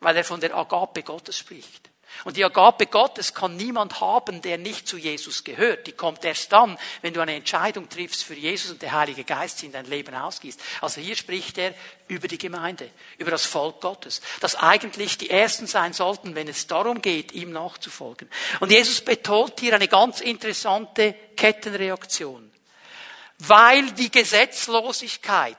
weil 0.00 0.16
er 0.16 0.24
von 0.24 0.40
der 0.40 0.54
Agape 0.54 1.02
Gottes 1.02 1.36
spricht. 1.38 1.89
Und 2.24 2.36
die 2.36 2.44
Agape 2.44 2.86
Gottes 2.86 3.34
kann 3.34 3.56
niemand 3.56 4.00
haben, 4.00 4.42
der 4.42 4.58
nicht 4.58 4.86
zu 4.86 4.98
Jesus 4.98 5.44
gehört. 5.44 5.86
Die 5.86 5.92
kommt 5.92 6.24
erst 6.24 6.52
dann, 6.52 6.78
wenn 7.02 7.14
du 7.14 7.20
eine 7.20 7.34
Entscheidung 7.34 7.88
triffst 7.88 8.24
für 8.24 8.34
Jesus 8.34 8.72
und 8.72 8.82
der 8.82 8.92
Heilige 8.92 9.24
Geist 9.24 9.62
in 9.62 9.72
dein 9.72 9.86
Leben 9.86 10.14
ausgießt. 10.14 10.60
Also 10.80 11.00
hier 11.00 11.16
spricht 11.16 11.58
er 11.58 11.74
über 12.08 12.28
die 12.28 12.38
Gemeinde, 12.38 12.90
über 13.18 13.30
das 13.30 13.46
Volk 13.46 13.80
Gottes, 13.80 14.20
das 14.40 14.56
eigentlich 14.56 15.18
die 15.18 15.30
Ersten 15.30 15.66
sein 15.66 15.92
sollten, 15.92 16.34
wenn 16.34 16.48
es 16.48 16.66
darum 16.66 17.00
geht, 17.00 17.32
ihm 17.32 17.52
nachzufolgen. 17.52 18.28
Und 18.60 18.70
Jesus 18.70 19.00
betont 19.00 19.58
hier 19.60 19.74
eine 19.74 19.88
ganz 19.88 20.20
interessante 20.20 21.14
Kettenreaktion. 21.36 22.50
Weil 23.38 23.92
die 23.92 24.10
Gesetzlosigkeit 24.10 25.56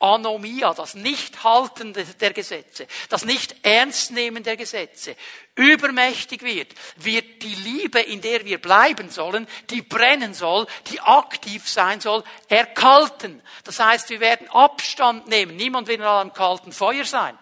Anomia, 0.00 0.72
das 0.74 0.94
Nichthalten 0.94 1.94
der 2.20 2.32
Gesetze, 2.32 2.86
das 3.10 3.24
Nicht-Ernstnehmen 3.24 4.42
der 4.42 4.56
Gesetze 4.56 5.14
übermächtig 5.54 6.42
wird, 6.42 6.74
wird 6.96 7.42
die 7.42 7.54
Liebe, 7.54 8.00
in 8.00 8.22
der 8.22 8.44
wir 8.46 8.58
bleiben 8.60 9.10
sollen, 9.10 9.46
die 9.68 9.82
brennen 9.82 10.32
soll, 10.32 10.66
die 10.90 11.00
aktiv 11.00 11.68
sein 11.68 12.00
soll, 12.00 12.24
erkalten. 12.48 13.42
Das 13.64 13.78
heißt, 13.78 14.08
wir 14.08 14.20
werden 14.20 14.48
Abstand 14.48 15.28
nehmen. 15.28 15.54
Niemand 15.56 15.86
will 15.86 16.02
an 16.02 16.20
einem 16.20 16.32
kalten 16.32 16.72
Feuer 16.72 17.04
sein. 17.04 17.38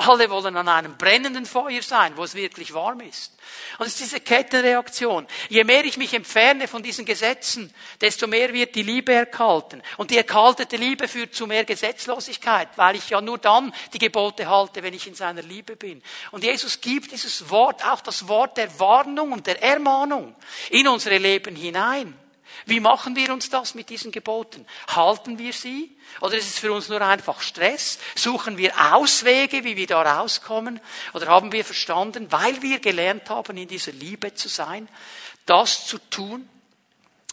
Alle 0.00 0.30
wollen 0.30 0.56
an 0.56 0.66
einem 0.66 0.96
brennenden 0.96 1.44
Feuer 1.44 1.82
sein, 1.82 2.16
wo 2.16 2.24
es 2.24 2.34
wirklich 2.34 2.72
warm 2.72 3.00
ist. 3.00 3.34
Und 3.78 3.86
es 3.86 3.92
ist 3.92 4.00
diese 4.00 4.20
Kettenreaktion. 4.20 5.26
Je 5.50 5.62
mehr 5.62 5.84
ich 5.84 5.98
mich 5.98 6.14
entferne 6.14 6.68
von 6.68 6.82
diesen 6.82 7.04
Gesetzen, 7.04 7.70
desto 8.00 8.26
mehr 8.26 8.54
wird 8.54 8.74
die 8.74 8.82
Liebe 8.82 9.12
erkalten. 9.12 9.82
Und 9.98 10.10
die 10.10 10.16
erkaltete 10.16 10.76
Liebe 10.76 11.06
führt 11.06 11.34
zu 11.34 11.46
mehr 11.46 11.66
Gesetzlosigkeit, 11.66 12.68
weil 12.76 12.96
ich 12.96 13.10
ja 13.10 13.20
nur 13.20 13.36
dann 13.36 13.74
die 13.92 13.98
Gebote 13.98 14.48
halte, 14.48 14.82
wenn 14.82 14.94
ich 14.94 15.06
in 15.06 15.14
seiner 15.14 15.42
Liebe 15.42 15.76
bin. 15.76 16.02
Und 16.30 16.44
Jesus 16.44 16.80
gibt 16.80 17.12
dieses 17.12 17.50
Wort, 17.50 17.84
auch 17.84 18.00
das 18.00 18.26
Wort 18.26 18.56
der 18.56 18.80
Warnung 18.80 19.32
und 19.32 19.46
der 19.46 19.62
Ermahnung, 19.62 20.34
in 20.70 20.88
unsere 20.88 21.18
Leben 21.18 21.54
hinein. 21.54 22.18
Wie 22.66 22.80
machen 22.80 23.16
wir 23.16 23.32
uns 23.32 23.50
das 23.50 23.74
mit 23.74 23.90
diesen 23.90 24.12
Geboten? 24.12 24.66
Halten 24.88 25.38
wir 25.38 25.52
sie? 25.52 25.96
Oder 26.20 26.36
ist 26.36 26.48
es 26.48 26.58
für 26.58 26.72
uns 26.72 26.88
nur 26.88 27.00
einfach 27.00 27.40
Stress? 27.40 27.98
Suchen 28.14 28.58
wir 28.58 28.94
Auswege, 28.94 29.64
wie 29.64 29.76
wir 29.76 29.86
da 29.86 30.02
rauskommen? 30.02 30.80
Oder 31.14 31.28
haben 31.28 31.52
wir 31.52 31.64
verstanden, 31.64 32.30
weil 32.30 32.60
wir 32.62 32.80
gelernt 32.80 33.30
haben, 33.30 33.56
in 33.56 33.68
dieser 33.68 33.92
Liebe 33.92 34.34
zu 34.34 34.48
sein, 34.48 34.88
das 35.46 35.86
zu 35.86 35.98
tun, 35.98 36.48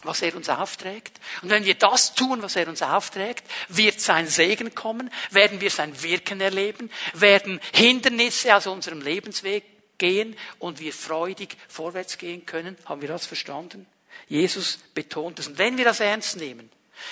was 0.04 0.22
er 0.22 0.36
uns 0.36 0.50
aufträgt. 0.50 1.20
Und 1.42 1.50
wenn 1.50 1.66
wir 1.66 1.76
das 1.76 2.14
tun, 2.16 2.42
was 2.42 2.56
er 2.56 2.68
uns 2.68 2.82
aufträgt, 2.82 3.44
wird 3.68 4.00
sein 4.00 4.28
Segen 4.28 4.76
kommen, 4.76 5.10
werden 5.32 5.62
wir 5.62 5.72
sein 5.72 6.02
Wirken 6.02 6.40
erleben, 6.40 6.92
werden 7.14 7.60
Hindernisse 7.74 8.56
aus 8.56 8.68
unserem 8.68 9.02
Lebensweg 9.02 9.64
gehen 9.98 10.36
und 10.60 10.80
wir 10.80 10.94
freudig 10.94 11.58
vorwärts 11.68 12.18
gehen 12.18 12.46
können. 12.46 12.78
Haben 12.86 13.02
wir 13.02 13.10
das 13.10 13.26
verstanden? 13.26 13.88
Jesus 14.28 14.80
betont 14.94 15.40
es. 15.40 15.48
Und 15.48 15.58
wenn 15.58 15.78
wir 15.78 15.86
das 15.86 16.00
ernst 16.00 16.38
nehmen, 16.38 16.70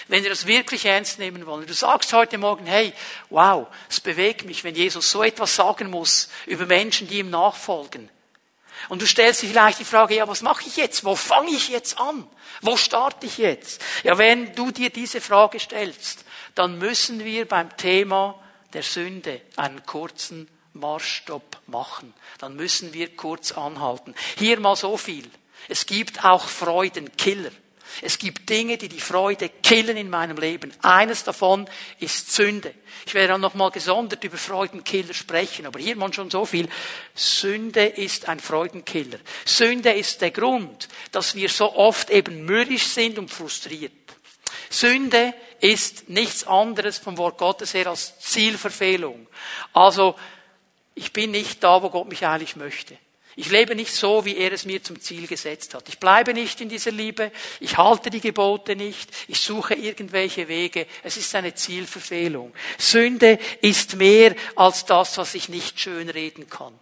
wenn 0.07 0.23
wir 0.23 0.29
das 0.29 0.45
wirklich 0.45 0.85
ernst 0.85 1.19
nehmen 1.19 1.45
wollen, 1.45 1.67
du 1.67 1.73
sagst 1.73 2.11
heute 2.13 2.37
Morgen, 2.37 2.65
hey, 2.65 2.93
wow, 3.29 3.67
es 3.89 3.99
bewegt 3.99 4.45
mich, 4.45 4.63
wenn 4.63 4.75
Jesus 4.75 5.11
so 5.11 5.23
etwas 5.23 5.55
sagen 5.55 5.89
muss 5.89 6.29
über 6.45 6.65
Menschen, 6.65 7.07
die 7.07 7.19
ihm 7.19 7.29
nachfolgen. 7.29 8.09
Und 8.89 9.01
du 9.01 9.07
stellst 9.07 9.41
dir 9.41 9.49
vielleicht 9.49 9.79
die 9.79 9.85
Frage, 9.85 10.15
ja, 10.15 10.27
was 10.27 10.41
mache 10.41 10.67
ich 10.67 10.77
jetzt? 10.77 11.05
Wo 11.05 11.15
fange 11.15 11.51
ich 11.51 11.69
jetzt 11.69 11.99
an? 11.99 12.27
Wo 12.61 12.77
starte 12.77 13.25
ich 13.25 13.37
jetzt? 13.37 13.81
Ja, 14.03 14.17
wenn 14.17 14.53
du 14.53 14.71
dir 14.71 14.89
diese 14.89 15.21
Frage 15.21 15.59
stellst, 15.59 16.25
dann 16.55 16.77
müssen 16.77 17.23
wir 17.23 17.47
beim 17.47 17.75
Thema 17.77 18.39
der 18.73 18.83
Sünde 18.83 19.41
einen 19.55 19.85
kurzen 19.85 20.49
Marschstopp 20.73 21.57
machen. 21.67 22.13
Dann 22.39 22.55
müssen 22.55 22.93
wir 22.93 23.15
kurz 23.15 23.53
anhalten. 23.53 24.13
Hier 24.37 24.59
mal 24.59 24.75
so 24.75 24.97
viel. 24.97 25.29
Es 25.67 25.85
gibt 25.85 26.23
auch 26.23 26.47
Freudenkiller. 26.47 27.51
Es 28.01 28.17
gibt 28.17 28.49
Dinge, 28.49 28.77
die 28.77 28.89
die 28.89 28.99
Freude 28.99 29.49
killen 29.49 29.95
in 29.95 30.09
meinem 30.09 30.37
Leben. 30.37 30.73
Eines 30.81 31.23
davon 31.23 31.69
ist 31.99 32.33
Sünde. 32.33 32.73
Ich 33.05 33.13
werde 33.13 33.29
dann 33.29 33.41
nochmal 33.41 33.71
gesondert 33.71 34.23
über 34.23 34.37
Freudenkiller 34.37 35.13
sprechen, 35.13 35.65
aber 35.65 35.79
hier 35.79 35.95
man 35.95 36.11
schon 36.11 36.29
so 36.29 36.45
viel. 36.45 36.67
Sünde 37.13 37.85
ist 37.85 38.27
ein 38.27 38.39
Freudenkiller. 38.39 39.19
Sünde 39.45 39.91
ist 39.91 40.21
der 40.21 40.31
Grund, 40.31 40.89
dass 41.11 41.35
wir 41.35 41.49
so 41.49 41.73
oft 41.75 42.09
eben 42.09 42.45
mürrisch 42.45 42.85
sind 42.85 43.17
und 43.17 43.31
frustriert. 43.31 43.93
Sünde 44.69 45.33
ist 45.61 46.09
nichts 46.09 46.45
anderes 46.45 46.97
vom 46.97 47.17
Wort 47.17 47.37
Gottes 47.37 47.73
her 47.73 47.87
als 47.87 48.19
Zielverfehlung. 48.19 49.27
Also, 49.73 50.15
ich 50.95 51.13
bin 51.13 51.31
nicht 51.31 51.63
da, 51.63 51.81
wo 51.81 51.89
Gott 51.89 52.09
mich 52.09 52.25
eigentlich 52.25 52.55
möchte. 52.55 52.97
Ich 53.37 53.51
lebe 53.51 53.75
nicht 53.75 53.93
so, 53.93 54.23
wie 54.23 54.37
er 54.37 54.53
es 54.53 54.65
mir 54.65 54.81
zum 54.81 55.01
Ziel 55.01 55.27
gesetzt 55.27 55.73
hat. 55.73 55.89
Ich 55.89 55.99
bleibe 55.99 56.33
nicht 56.33 56.61
in 56.61 56.69
dieser 56.69 56.91
Liebe. 56.91 57.31
Ich 57.59 57.77
halte 57.77 58.09
die 58.09 58.21
Gebote 58.21 58.77
nicht. 58.77 59.11
Ich 59.27 59.41
suche 59.41 59.73
irgendwelche 59.73 60.47
Wege. 60.47 60.87
Es 61.03 61.17
ist 61.17 61.35
eine 61.35 61.53
Zielverfehlung. 61.53 62.53
Sünde 62.77 63.37
ist 63.61 63.95
mehr 63.95 64.35
als 64.55 64.85
das, 64.85 65.17
was 65.17 65.35
ich 65.35 65.49
nicht 65.49 65.79
schönreden 65.79 66.49
kann. 66.49 66.73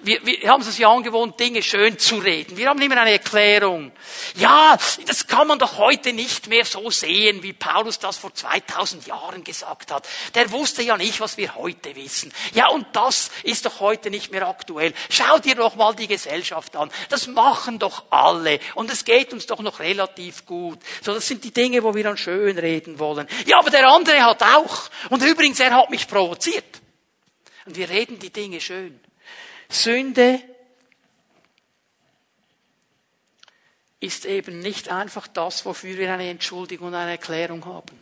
Wir, 0.00 0.24
wir 0.24 0.50
haben 0.50 0.62
es 0.62 0.78
ja 0.78 0.90
angewohnt, 0.90 1.38
Dinge 1.38 1.62
schön 1.62 1.98
zu 1.98 2.16
reden. 2.16 2.56
Wir 2.56 2.68
haben 2.68 2.80
immer 2.80 2.96
eine 2.98 3.12
Erklärung. 3.12 3.92
Ja, 4.36 4.76
das 5.06 5.26
kann 5.26 5.46
man 5.46 5.58
doch 5.58 5.78
heute 5.78 6.12
nicht 6.12 6.48
mehr 6.48 6.64
so 6.64 6.90
sehen, 6.90 7.42
wie 7.42 7.52
Paulus 7.52 7.98
das 7.98 8.18
vor 8.18 8.34
2000 8.34 9.06
Jahren 9.06 9.44
gesagt 9.44 9.90
hat. 9.90 10.08
Der 10.34 10.50
wusste 10.52 10.82
ja 10.82 10.96
nicht, 10.96 11.20
was 11.20 11.36
wir 11.36 11.54
heute 11.56 11.94
wissen. 11.96 12.32
Ja, 12.54 12.68
und 12.68 12.86
das 12.92 13.30
ist 13.42 13.66
doch 13.66 13.80
heute 13.80 14.10
nicht 14.10 14.30
mehr 14.30 14.46
aktuell. 14.46 14.94
Schau 15.08 15.38
dir 15.38 15.54
doch 15.54 15.74
mal 15.76 15.94
die 15.94 16.06
Gesellschaft 16.06 16.76
an. 16.76 16.90
Das 17.08 17.26
machen 17.26 17.78
doch 17.78 18.04
alle. 18.10 18.60
Und 18.74 18.90
es 18.90 19.04
geht 19.04 19.32
uns 19.32 19.46
doch 19.46 19.60
noch 19.60 19.80
relativ 19.80 20.46
gut. 20.46 20.78
So, 21.02 21.14
das 21.14 21.26
sind 21.26 21.44
die 21.44 21.52
Dinge, 21.52 21.82
wo 21.82 21.94
wir 21.94 22.04
dann 22.04 22.16
schön 22.16 22.58
reden 22.58 22.98
wollen. 22.98 23.26
Ja, 23.46 23.58
aber 23.58 23.70
der 23.70 23.88
andere 23.88 24.22
hat 24.22 24.42
auch. 24.42 24.90
Und 25.08 25.22
übrigens, 25.22 25.60
er 25.60 25.74
hat 25.74 25.90
mich 25.90 26.06
provoziert. 26.06 26.79
Und 27.66 27.76
wir 27.76 27.88
reden 27.88 28.18
die 28.18 28.30
Dinge 28.30 28.60
schön. 28.60 28.98
Sünde 29.68 30.40
ist 34.00 34.24
eben 34.24 34.60
nicht 34.60 34.88
einfach 34.88 35.28
das, 35.28 35.64
wofür 35.66 35.96
wir 35.98 36.12
eine 36.12 36.28
Entschuldigung 36.30 36.88
und 36.88 36.94
eine 36.94 37.12
Erklärung 37.12 37.64
haben. 37.66 38.00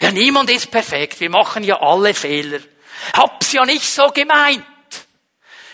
Ja, 0.00 0.10
niemand 0.10 0.50
ist 0.50 0.70
perfekt. 0.70 1.20
Wir 1.20 1.30
machen 1.30 1.62
ja 1.62 1.80
alle 1.80 2.14
Fehler. 2.14 2.60
Hab's 3.12 3.52
ja 3.52 3.64
nicht 3.66 3.84
so 3.84 4.08
gemeint. 4.08 4.64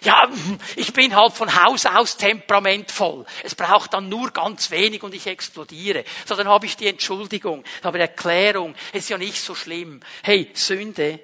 Ja, 0.03 0.29
ich 0.75 0.93
bin 0.93 1.15
halt 1.15 1.33
von 1.33 1.63
Haus 1.63 1.87
aus 1.87 2.17
temperamentvoll. 2.17 3.25
Es 3.45 3.55
braucht 3.55 3.95
dann 3.95 4.09
nur 4.09 4.33
ganz 4.33 4.73
wenig 4.73 5.05
und 5.05 5.15
ich 5.15 5.29
explodiere. 5.29 6.05
So, 6.27 6.35
dann 6.35 6.49
habe 6.49 6.67
ich 6.67 6.77
die 6.77 6.89
Entschuldigung, 6.89 7.63
habe 7.85 7.99
die 7.99 8.03
Erklärung. 8.03 8.75
Ist 8.93 9.11
ja 9.11 9.17
nicht 9.17 9.41
so 9.41 9.55
schlimm. 9.55 10.01
Hey, 10.25 10.51
Sünde 10.55 11.21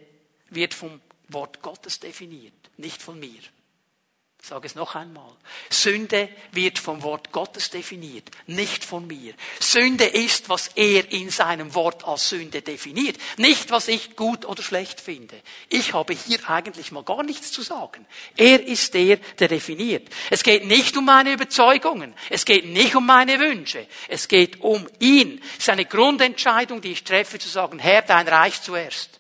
wird 0.51 0.75
vom 0.75 1.01
Wort 1.29 1.63
Gottes 1.63 2.01
definiert, 2.01 2.55
nicht 2.77 3.03
von 3.03 3.19
mir. 3.19 3.41
Ich 4.41 4.47
sage 4.47 4.67
es 4.67 4.77
noch 4.77 4.95
einmal. 4.95 5.31
Sünde 5.69 6.29
wird 6.53 6.79
vom 6.79 7.03
Wort 7.03 7.33
Gottes 7.33 7.71
definiert, 7.71 8.31
nicht 8.47 8.85
von 8.85 9.07
mir. 9.07 9.35
Sünde 9.59 10.05
ist, 10.05 10.49
was 10.49 10.69
er 10.77 11.11
in 11.11 11.29
seinem 11.29 11.75
Wort 11.75 12.07
als 12.07 12.29
Sünde 12.29 12.63
definiert, 12.63 13.17
nicht 13.37 13.71
was 13.71 13.89
ich 13.89 14.17
gut 14.17 14.45
oder 14.45 14.63
schlecht 14.63 15.01
finde. 15.01 15.39
Ich 15.69 15.93
habe 15.93 16.15
hier 16.15 16.49
eigentlich 16.49 16.93
mal 16.93 17.03
gar 17.03 17.25
nichts 17.25 17.51
zu 17.51 17.63
sagen. 17.63 18.07
Er 18.37 18.65
ist 18.65 18.95
der, 18.95 19.17
der 19.17 19.49
definiert. 19.49 20.09
Es 20.31 20.45
geht 20.45 20.65
nicht 20.65 20.97
um 20.97 21.05
meine 21.05 21.33
Überzeugungen, 21.33 22.15
es 22.31 22.45
geht 22.45 22.65
nicht 22.65 22.95
um 22.95 23.05
meine 23.05 23.41
Wünsche, 23.41 23.87
es 24.07 24.29
geht 24.29 24.61
um 24.61 24.89
ihn. 25.01 25.43
Es 25.55 25.65
ist 25.65 25.71
eine 25.71 25.85
Grundentscheidung, 25.85 26.81
die 26.81 26.93
ich 26.93 27.05
treffe, 27.05 27.39
zu 27.39 27.49
sagen, 27.49 27.81
Herr, 27.81 28.03
dein 28.03 28.29
Reich 28.29 28.63
zuerst. 28.63 29.19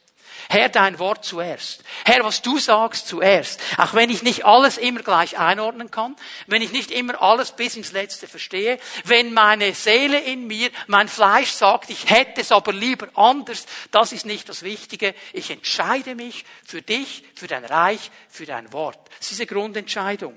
Herr, 0.51 0.70
dein 0.70 0.99
Wort 0.99 1.26
zuerst. 1.26 1.84
Herr, 2.07 2.24
was 2.24 2.40
du 2.40 2.59
sagst 2.59 3.07
zuerst. 3.07 3.61
Auch 3.76 3.92
wenn 3.92 4.09
ich 4.09 4.22
nicht 4.22 4.46
alles 4.46 4.78
immer 4.78 5.03
gleich 5.03 5.38
einordnen 5.38 5.90
kann, 5.90 6.16
wenn 6.46 6.62
ich 6.62 6.72
nicht 6.72 6.90
immer 6.90 7.20
alles 7.20 7.53
bis 7.53 7.76
ins 7.76 7.92
Letzte 7.92 8.26
verstehe, 8.26 8.78
wenn 9.05 9.34
meine 9.34 9.74
Seele 9.74 10.18
in 10.18 10.46
mir, 10.46 10.70
mein 10.86 11.09
Fleisch 11.09 11.51
sagt, 11.51 11.90
ich 11.90 12.09
hätte 12.09 12.40
es 12.40 12.51
aber 12.51 12.72
lieber 12.72 13.09
anders, 13.14 13.66
das 13.90 14.12
ist 14.12 14.24
nicht 14.24 14.49
das 14.49 14.62
Wichtige. 14.62 15.14
Ich 15.34 15.51
entscheide 15.51 16.14
mich 16.14 16.46
für 16.64 16.80
dich, 16.80 17.24
für 17.34 17.46
dein 17.46 17.66
Reich, 17.66 18.11
für 18.30 18.46
dein 18.46 18.72
Wort. 18.72 18.99
Das 19.18 19.20
ist 19.20 19.30
diese 19.32 19.46
Grundentscheidung. 19.46 20.34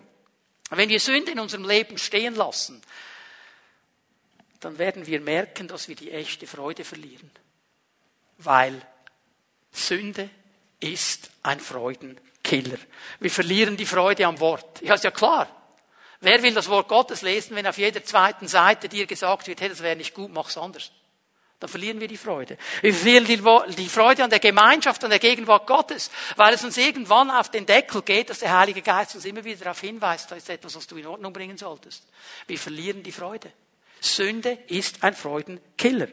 Wenn 0.72 0.90
wir 0.90 1.00
Sünde 1.00 1.32
in 1.32 1.40
unserem 1.40 1.64
Leben 1.64 1.98
stehen 1.98 2.36
lassen, 2.36 2.82
dann 4.60 4.78
werden 4.78 5.08
wir 5.08 5.22
merken, 5.22 5.70
dass 5.70 5.88
wir 5.88 5.96
die 5.96 6.12
echte 6.12 6.48
Freude 6.48 6.84
verlieren. 6.84 7.32
Weil 8.38 8.86
Sünde 9.72 10.30
ist 10.80 11.32
ein 11.44 11.60
Freudenkiller. 11.60 12.78
Wir 13.20 13.32
verlieren 13.32 13.78
die 13.78 13.86
Freude 13.86 14.26
am 14.26 14.40
Wort. 14.40 14.82
Ja, 14.82 14.96
ist 14.96 15.04
ja 15.04 15.12
klar. 15.12 15.48
Wer 16.20 16.44
will 16.44 16.54
das 16.54 16.70
Wort 16.70 16.88
Gottes 16.88 17.24
lesen, 17.24 17.56
wenn 17.56 17.66
auf 17.66 17.78
jeder 17.78 18.04
zweiten 18.04 18.48
Seite 18.48 18.88
dir 18.88 19.08
gesagt 19.08 19.48
wird, 19.48 19.60
hey, 19.60 19.70
das 19.70 19.82
wäre 19.82 19.96
nicht 19.96 20.14
gut, 20.14 20.32
mach's 20.32 20.58
anders. 20.58 20.92
Dann 21.60 21.70
verlieren 21.70 22.00
wir 22.00 22.08
die 22.08 22.18
Freude. 22.18 22.58
Wir 22.82 22.94
verlieren 22.94 23.26
die, 23.76 23.90
Freude 23.90 24.24
an 24.24 24.32
der 24.32 24.40
Gemeinschaft, 24.40 25.04
an 25.04 25.12
der 25.12 25.20
Gegenwart 25.20 25.68
Gottes, 25.68 26.10
weil 26.36 26.56
es 26.56 26.64
uns 26.64 26.76
irgendwann 26.78 27.30
auf 27.30 27.50
den 27.50 27.68
Deckel 27.68 28.02
geht, 28.02 28.32
dass 28.32 28.40
der 28.40 28.58
Heilige 28.58 28.82
Geist 28.82 29.14
uns 29.14 29.26
immer 29.26 29.44
wieder 29.44 29.66
darauf 29.66 29.80
hinweist, 29.80 30.32
da 30.32 30.36
ist 30.36 30.50
etwas, 30.50 30.76
was 30.76 30.88
du 30.88 30.98
in 30.98 31.06
Ordnung 31.06 31.34
bringen 31.34 31.58
solltest. 31.58 32.08
Wir 32.48 32.58
verlieren 32.58 33.04
die 33.04 33.12
Freude. 33.12 33.52
Sünde 34.00 34.58
ist 34.68 35.04
ein 35.04 35.14
Freudenkiller. 35.14 36.08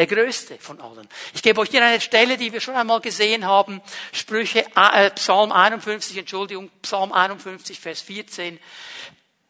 Der 0.00 0.06
größte 0.06 0.56
von 0.56 0.80
allen. 0.80 1.06
Ich 1.34 1.42
gebe 1.42 1.60
euch 1.60 1.68
hier 1.68 1.84
eine 1.84 2.00
Stelle, 2.00 2.38
die 2.38 2.54
wir 2.54 2.62
schon 2.62 2.74
einmal 2.74 3.02
gesehen 3.02 3.44
haben. 3.44 3.82
Sprüche, 4.14 4.64
äh, 4.74 5.10
Psalm 5.10 5.52
51, 5.52 6.16
Entschuldigung, 6.16 6.70
Psalm 6.80 7.12
51, 7.12 7.78
Vers 7.78 8.00
14. 8.00 8.58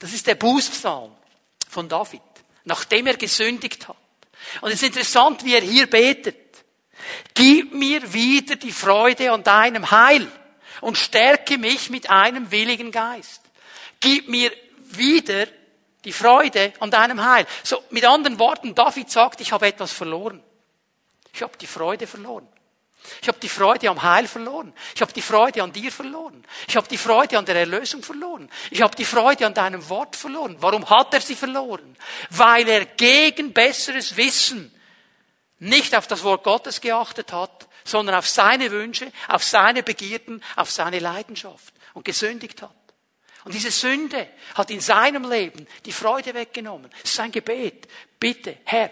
Das 0.00 0.12
ist 0.12 0.26
der 0.26 0.34
Bußpsalm 0.34 1.12
von 1.68 1.88
David, 1.88 2.20
nachdem 2.64 3.06
er 3.06 3.16
gesündigt 3.16 3.86
hat. 3.86 3.96
Und 4.60 4.70
es 4.70 4.82
ist 4.82 4.88
interessant, 4.88 5.44
wie 5.44 5.54
er 5.54 5.60
hier 5.60 5.86
betet. 5.86 6.64
Gib 7.32 7.72
mir 7.72 8.12
wieder 8.12 8.56
die 8.56 8.72
Freude 8.72 9.30
an 9.30 9.44
deinem 9.44 9.88
Heil 9.92 10.26
und 10.80 10.98
stärke 10.98 11.58
mich 11.58 11.90
mit 11.90 12.10
einem 12.10 12.50
willigen 12.50 12.90
Geist. 12.90 13.42
Gib 14.00 14.28
mir 14.28 14.50
wieder 14.80 15.46
die 16.04 16.12
Freude 16.12 16.72
an 16.80 16.90
deinem 16.90 17.24
Heil. 17.24 17.46
So, 17.62 17.82
mit 17.90 18.04
anderen 18.04 18.38
Worten, 18.38 18.74
David 18.74 19.10
sagt, 19.10 19.40
ich 19.40 19.52
habe 19.52 19.66
etwas 19.66 19.92
verloren. 19.92 20.42
Ich 21.32 21.42
habe 21.42 21.56
die 21.58 21.66
Freude 21.66 22.06
verloren. 22.06 22.48
Ich 23.22 23.28
habe 23.28 23.38
die 23.38 23.48
Freude 23.48 23.88
am 23.88 24.02
Heil 24.02 24.26
verloren. 24.26 24.72
Ich 24.94 25.00
habe 25.00 25.12
die 25.12 25.22
Freude 25.22 25.62
an 25.62 25.72
dir 25.72 25.90
verloren. 25.90 26.44
Ich 26.68 26.76
habe 26.76 26.86
die 26.88 26.98
Freude 26.98 27.38
an 27.38 27.46
der 27.46 27.56
Erlösung 27.56 28.02
verloren. 28.02 28.50
Ich 28.70 28.82
habe 28.82 28.94
die 28.94 29.04
Freude 29.04 29.46
an 29.46 29.54
deinem 29.54 29.88
Wort 29.88 30.16
verloren. 30.16 30.56
Warum 30.60 30.88
hat 30.88 31.14
er 31.14 31.20
sie 31.20 31.34
verloren? 31.34 31.96
Weil 32.30 32.68
er 32.68 32.84
gegen 32.84 33.52
besseres 33.52 34.16
Wissen 34.16 34.74
nicht 35.58 35.94
auf 35.94 36.06
das 36.06 36.22
Wort 36.24 36.44
Gottes 36.44 36.80
geachtet 36.80 37.32
hat, 37.32 37.68
sondern 37.84 38.16
auf 38.16 38.28
seine 38.28 38.70
Wünsche, 38.70 39.12
auf 39.28 39.44
seine 39.44 39.82
Begierden, 39.82 40.42
auf 40.56 40.70
seine 40.70 40.98
Leidenschaft 40.98 41.74
und 41.94 42.04
gesündigt 42.04 42.62
hat. 42.62 42.74
Und 43.44 43.54
diese 43.54 43.70
Sünde 43.70 44.28
hat 44.54 44.70
in 44.70 44.80
seinem 44.80 45.28
Leben 45.28 45.66
die 45.84 45.92
Freude 45.92 46.34
weggenommen. 46.34 46.90
Es 47.02 47.10
ist 47.10 47.16
sein 47.16 47.32
Gebet. 47.32 47.88
Bitte, 48.18 48.58
Herr, 48.64 48.90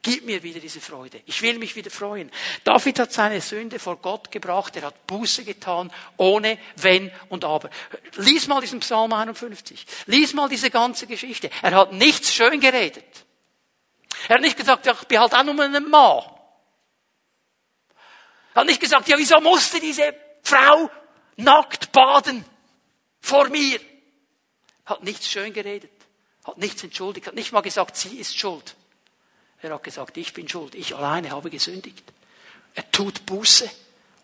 gib 0.00 0.24
mir 0.24 0.42
wieder 0.42 0.60
diese 0.60 0.80
Freude. 0.80 1.20
Ich 1.26 1.42
will 1.42 1.58
mich 1.58 1.74
wieder 1.74 1.90
freuen. 1.90 2.30
David 2.62 3.00
hat 3.00 3.12
seine 3.12 3.40
Sünde 3.40 3.78
vor 3.78 3.96
Gott 3.96 4.30
gebracht. 4.30 4.76
Er 4.76 4.82
hat 4.82 5.06
Buße 5.06 5.44
getan, 5.44 5.92
ohne 6.16 6.58
Wenn 6.76 7.10
und 7.28 7.44
Aber. 7.44 7.68
Lies 8.16 8.46
mal 8.46 8.60
diesen 8.60 8.80
Psalm 8.80 9.12
51. 9.12 9.86
Lies 10.06 10.34
mal 10.34 10.48
diese 10.48 10.70
ganze 10.70 11.06
Geschichte. 11.06 11.50
Er 11.62 11.74
hat 11.74 11.92
nichts 11.92 12.32
schön 12.32 12.60
geredet. 12.60 13.24
Er 14.28 14.36
hat 14.36 14.42
nicht 14.42 14.56
gesagt, 14.56 14.86
ja, 14.86 14.92
ich 15.00 15.08
bin 15.08 15.18
halt 15.18 15.34
auch 15.34 15.42
nur 15.44 15.64
ein 15.64 15.90
Mann. 15.90 16.22
Er 18.54 18.60
hat 18.60 18.66
nicht 18.66 18.80
gesagt, 18.80 19.08
ja, 19.08 19.18
wieso 19.18 19.40
musste 19.40 19.80
diese 19.80 20.14
Frau 20.42 20.90
nackt 21.36 21.92
baden? 21.92 22.44
Vor 23.20 23.48
mir. 23.48 23.80
Hat 24.86 25.02
nichts 25.02 25.28
schön 25.28 25.52
geredet, 25.52 25.90
hat 26.44 26.56
nichts 26.58 26.82
entschuldigt, 26.82 27.26
hat 27.26 27.34
nicht 27.34 27.52
mal 27.52 27.60
gesagt, 27.60 27.96
sie 27.96 28.18
ist 28.18 28.38
schuld. 28.38 28.74
Er 29.60 29.74
hat 29.74 29.82
gesagt, 29.82 30.16
ich 30.16 30.32
bin 30.32 30.48
schuld, 30.48 30.74
ich 30.74 30.94
alleine 30.94 31.30
habe 31.30 31.50
gesündigt. 31.50 32.04
Er 32.74 32.90
tut 32.90 33.26
Buße, 33.26 33.68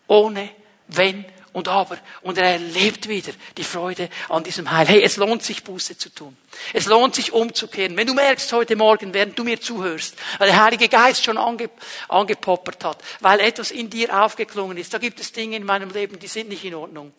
ohne 0.07 0.49
Wenn 0.87 1.25
und 1.51 1.67
Aber. 1.67 1.97
Und 2.21 2.37
er 2.37 2.53
erlebt 2.53 3.07
wieder 3.09 3.33
die 3.57 3.63
Freude 3.63 4.09
an 4.29 4.43
diesem 4.43 4.71
Heil. 4.71 4.87
Hey, 4.87 5.03
es 5.03 5.17
lohnt 5.17 5.43
sich, 5.43 5.63
Buße 5.63 5.97
zu 5.97 6.09
tun. 6.09 6.35
Es 6.73 6.85
lohnt 6.85 7.15
sich, 7.15 7.33
umzukehren. 7.33 7.97
Wenn 7.97 8.07
du 8.07 8.13
merkst 8.13 8.51
heute 8.53 8.75
Morgen, 8.75 9.13
während 9.13 9.37
du 9.37 9.43
mir 9.43 9.59
zuhörst, 9.59 10.15
weil 10.37 10.47
der 10.47 10.63
Heilige 10.63 10.89
Geist 10.89 11.23
schon 11.23 11.37
ange, 11.37 11.69
angepoppert 12.07 12.83
hat, 12.83 13.03
weil 13.19 13.39
etwas 13.39 13.71
in 13.71 13.89
dir 13.89 14.23
aufgeklungen 14.23 14.77
ist, 14.77 14.93
da 14.93 14.97
gibt 14.97 15.19
es 15.19 15.31
Dinge 15.31 15.57
in 15.57 15.65
meinem 15.65 15.89
Leben, 15.89 16.17
die 16.17 16.27
sind 16.27 16.49
nicht 16.49 16.63
in 16.63 16.75
Ordnung 16.75 17.13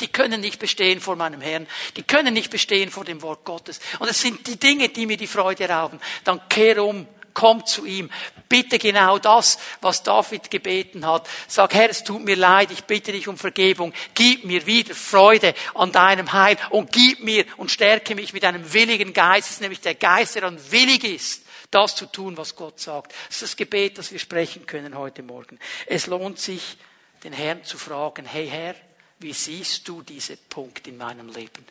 Die 0.00 0.08
können 0.08 0.40
nicht 0.40 0.58
bestehen 0.58 1.00
vor 1.00 1.16
meinem 1.16 1.40
Herrn. 1.40 1.66
Die 1.96 2.02
können 2.02 2.34
nicht 2.34 2.50
bestehen 2.50 2.90
vor 2.90 3.04
dem 3.04 3.22
Wort 3.22 3.44
Gottes. 3.44 3.80
Und 3.98 4.08
es 4.08 4.20
sind 4.20 4.46
die 4.46 4.58
Dinge, 4.58 4.88
die 4.88 5.06
mir 5.06 5.16
die 5.16 5.26
Freude 5.26 5.68
rauben. 5.68 6.00
Dann 6.24 6.40
kehr 6.48 6.82
um, 6.82 7.06
komm 7.34 7.64
zu 7.66 7.84
ihm. 7.84 8.10
Bitte 8.48 8.78
genau 8.78 9.18
das, 9.18 9.58
was 9.80 10.02
David 10.02 10.50
gebeten 10.50 11.06
hat. 11.06 11.28
Sag, 11.48 11.74
Herr, 11.74 11.90
es 11.90 12.04
tut 12.04 12.24
mir 12.24 12.36
leid, 12.36 12.70
ich 12.70 12.84
bitte 12.84 13.12
dich 13.12 13.28
um 13.28 13.38
Vergebung. 13.38 13.92
Gib 14.14 14.44
mir 14.44 14.66
wieder 14.66 14.94
Freude 14.94 15.54
an 15.74 15.92
deinem 15.92 16.32
Heil 16.32 16.56
und 16.70 16.92
gib 16.92 17.20
mir 17.20 17.44
und 17.56 17.70
stärke 17.70 18.14
mich 18.14 18.32
mit 18.32 18.44
einem 18.44 18.72
willigen 18.72 19.12
Geist, 19.12 19.60
nämlich 19.60 19.80
der 19.80 19.94
Geist, 19.94 20.34
der 20.34 20.42
dann 20.42 20.58
willig 20.70 21.04
ist, 21.04 21.44
das 21.70 21.96
zu 21.96 22.06
tun, 22.06 22.36
was 22.36 22.56
Gott 22.56 22.80
sagt. 22.80 23.12
Das 23.28 23.36
ist 23.36 23.42
das 23.42 23.56
Gebet, 23.56 23.98
das 23.98 24.12
wir 24.12 24.18
sprechen 24.18 24.66
können 24.66 24.96
heute 24.96 25.22
Morgen. 25.22 25.58
Es 25.86 26.06
lohnt 26.06 26.38
sich, 26.38 26.76
den 27.24 27.32
Herrn 27.32 27.64
zu 27.64 27.78
fragen, 27.78 28.26
hey 28.26 28.48
Herr, 28.48 28.74
wie 29.22 29.32
siehst 29.32 29.86
du 29.88 30.02
diese 30.02 30.36
Punkt 30.36 30.86
in 30.86 30.96
meinem 30.96 31.28
Leben? 31.28 31.64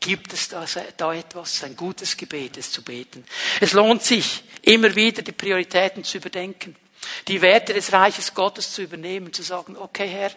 Gibt 0.00 0.32
es 0.32 0.48
da, 0.48 0.64
da 0.96 1.14
etwas? 1.14 1.64
Ein 1.64 1.76
gutes 1.76 2.16
Gebet, 2.16 2.56
es 2.56 2.70
zu 2.70 2.82
beten. 2.82 3.24
Es 3.60 3.72
lohnt 3.72 4.02
sich, 4.02 4.42
immer 4.62 4.94
wieder 4.94 5.22
die 5.22 5.32
Prioritäten 5.32 6.04
zu 6.04 6.18
überdenken. 6.18 6.76
Die 7.28 7.40
Werte 7.40 7.72
des 7.72 7.92
Reiches 7.92 8.34
Gottes 8.34 8.72
zu 8.72 8.82
übernehmen, 8.82 9.32
zu 9.32 9.42
sagen, 9.42 9.76
okay 9.76 10.08
Herr, 10.08 10.30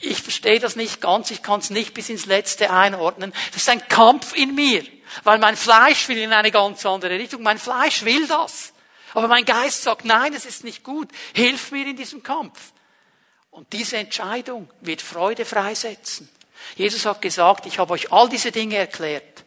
ich 0.00 0.22
verstehe 0.22 0.60
das 0.60 0.76
nicht 0.76 1.00
ganz, 1.00 1.30
ich 1.30 1.42
kann 1.42 1.60
es 1.60 1.70
nicht 1.70 1.92
bis 1.92 2.08
ins 2.08 2.26
Letzte 2.26 2.70
einordnen. 2.70 3.32
Das 3.52 3.62
ist 3.62 3.68
ein 3.68 3.86
Kampf 3.88 4.34
in 4.34 4.54
mir, 4.54 4.84
weil 5.24 5.38
mein 5.38 5.56
Fleisch 5.56 6.08
will 6.08 6.18
in 6.18 6.32
eine 6.32 6.50
ganz 6.50 6.84
andere 6.86 7.18
Richtung. 7.18 7.42
Mein 7.42 7.58
Fleisch 7.58 8.04
will 8.04 8.26
das. 8.26 8.72
Aber 9.14 9.28
mein 9.28 9.44
Geist 9.44 9.82
sagt, 9.82 10.04
nein, 10.04 10.34
es 10.34 10.44
ist 10.44 10.64
nicht 10.64 10.82
gut. 10.82 11.08
Hilf 11.34 11.72
mir 11.72 11.86
in 11.86 11.96
diesem 11.96 12.22
Kampf. 12.22 12.72
Und 13.58 13.72
diese 13.72 13.96
Entscheidung 13.96 14.70
wird 14.82 15.02
Freude 15.02 15.44
freisetzen. 15.44 16.28
Jesus 16.76 17.04
hat 17.06 17.20
gesagt, 17.20 17.66
ich 17.66 17.80
habe 17.80 17.92
euch 17.94 18.12
all 18.12 18.28
diese 18.28 18.52
Dinge 18.52 18.76
erklärt, 18.76 19.42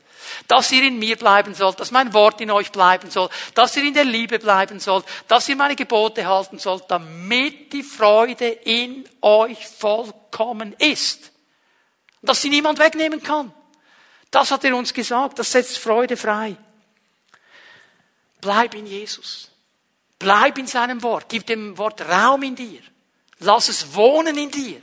dass 0.49 0.69
ihr 0.73 0.83
in 0.83 0.99
mir 0.99 1.15
bleiben 1.15 1.53
sollt, 1.53 1.79
dass 1.79 1.91
mein 1.91 2.13
Wort 2.13 2.41
in 2.41 2.51
euch 2.51 2.73
bleiben 2.73 3.09
soll, 3.09 3.29
dass 3.53 3.77
ihr 3.77 3.85
in 3.85 3.93
der 3.93 4.03
Liebe 4.03 4.37
bleiben 4.37 4.81
sollt, 4.81 5.05
dass 5.29 5.47
ihr 5.47 5.55
meine 5.55 5.77
Gebote 5.77 6.25
halten 6.25 6.59
sollt, 6.59 6.83
damit 6.89 7.71
die 7.71 7.83
Freude 7.83 8.47
in 8.49 9.07
euch 9.21 9.65
vollkommen 9.65 10.73
ist. 10.73 11.31
Dass 12.21 12.41
sie 12.41 12.49
niemand 12.49 12.79
wegnehmen 12.79 13.23
kann. 13.23 13.53
Das 14.29 14.51
hat 14.51 14.65
er 14.65 14.75
uns 14.75 14.93
gesagt, 14.93 15.39
das 15.39 15.53
setzt 15.53 15.77
Freude 15.77 16.17
frei. 16.17 16.57
Bleib 18.41 18.75
in 18.75 18.87
Jesus. 18.87 19.49
Bleib 20.19 20.57
in 20.57 20.67
seinem 20.67 21.01
Wort. 21.01 21.27
Gib 21.29 21.45
dem 21.45 21.77
Wort 21.77 22.01
Raum 22.01 22.43
in 22.43 22.57
dir. 22.57 22.81
Lass 23.41 23.69
es 23.69 23.95
wohnen 23.95 24.37
in 24.37 24.51
dir. 24.51 24.81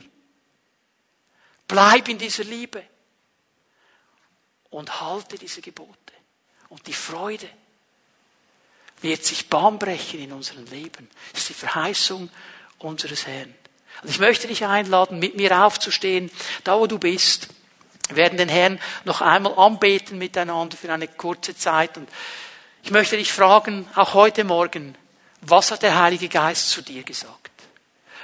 Bleib 1.67 2.09
in 2.09 2.17
dieser 2.17 2.43
Liebe. 2.43 2.83
Und 4.69 5.01
halte 5.01 5.37
diese 5.37 5.61
Gebote. 5.61 6.13
Und 6.67 6.85
die 6.85 6.93
Freude 6.93 7.49
wird 9.01 9.23
sich 9.23 9.49
Bahn 9.49 9.79
brechen 9.79 10.19
in 10.19 10.33
unserem 10.33 10.65
Leben. 10.65 11.09
Das 11.31 11.41
ist 11.41 11.49
die 11.49 11.53
Verheißung 11.53 12.29
unseres 12.79 13.25
Herrn. 13.25 13.53
Und 14.03 14.09
ich 14.09 14.19
möchte 14.19 14.47
dich 14.47 14.65
einladen, 14.65 15.19
mit 15.19 15.35
mir 15.35 15.65
aufzustehen, 15.65 16.29
da 16.63 16.77
wo 16.77 16.85
du 16.85 16.99
bist. 16.99 17.47
Wir 18.09 18.17
werden 18.17 18.37
den 18.37 18.49
Herrn 18.49 18.79
noch 19.05 19.21
einmal 19.21 19.57
anbeten 19.57 20.17
miteinander 20.17 20.75
für 20.75 20.91
eine 20.91 21.07
kurze 21.07 21.55
Zeit. 21.55 21.97
Und 21.97 22.09
ich 22.83 22.91
möchte 22.91 23.15
dich 23.15 23.31
fragen, 23.31 23.87
auch 23.95 24.13
heute 24.13 24.43
Morgen, 24.43 24.95
was 25.41 25.71
hat 25.71 25.81
der 25.81 25.97
Heilige 25.97 26.27
Geist 26.27 26.69
zu 26.69 26.81
dir 26.81 27.03
gesagt? 27.03 27.38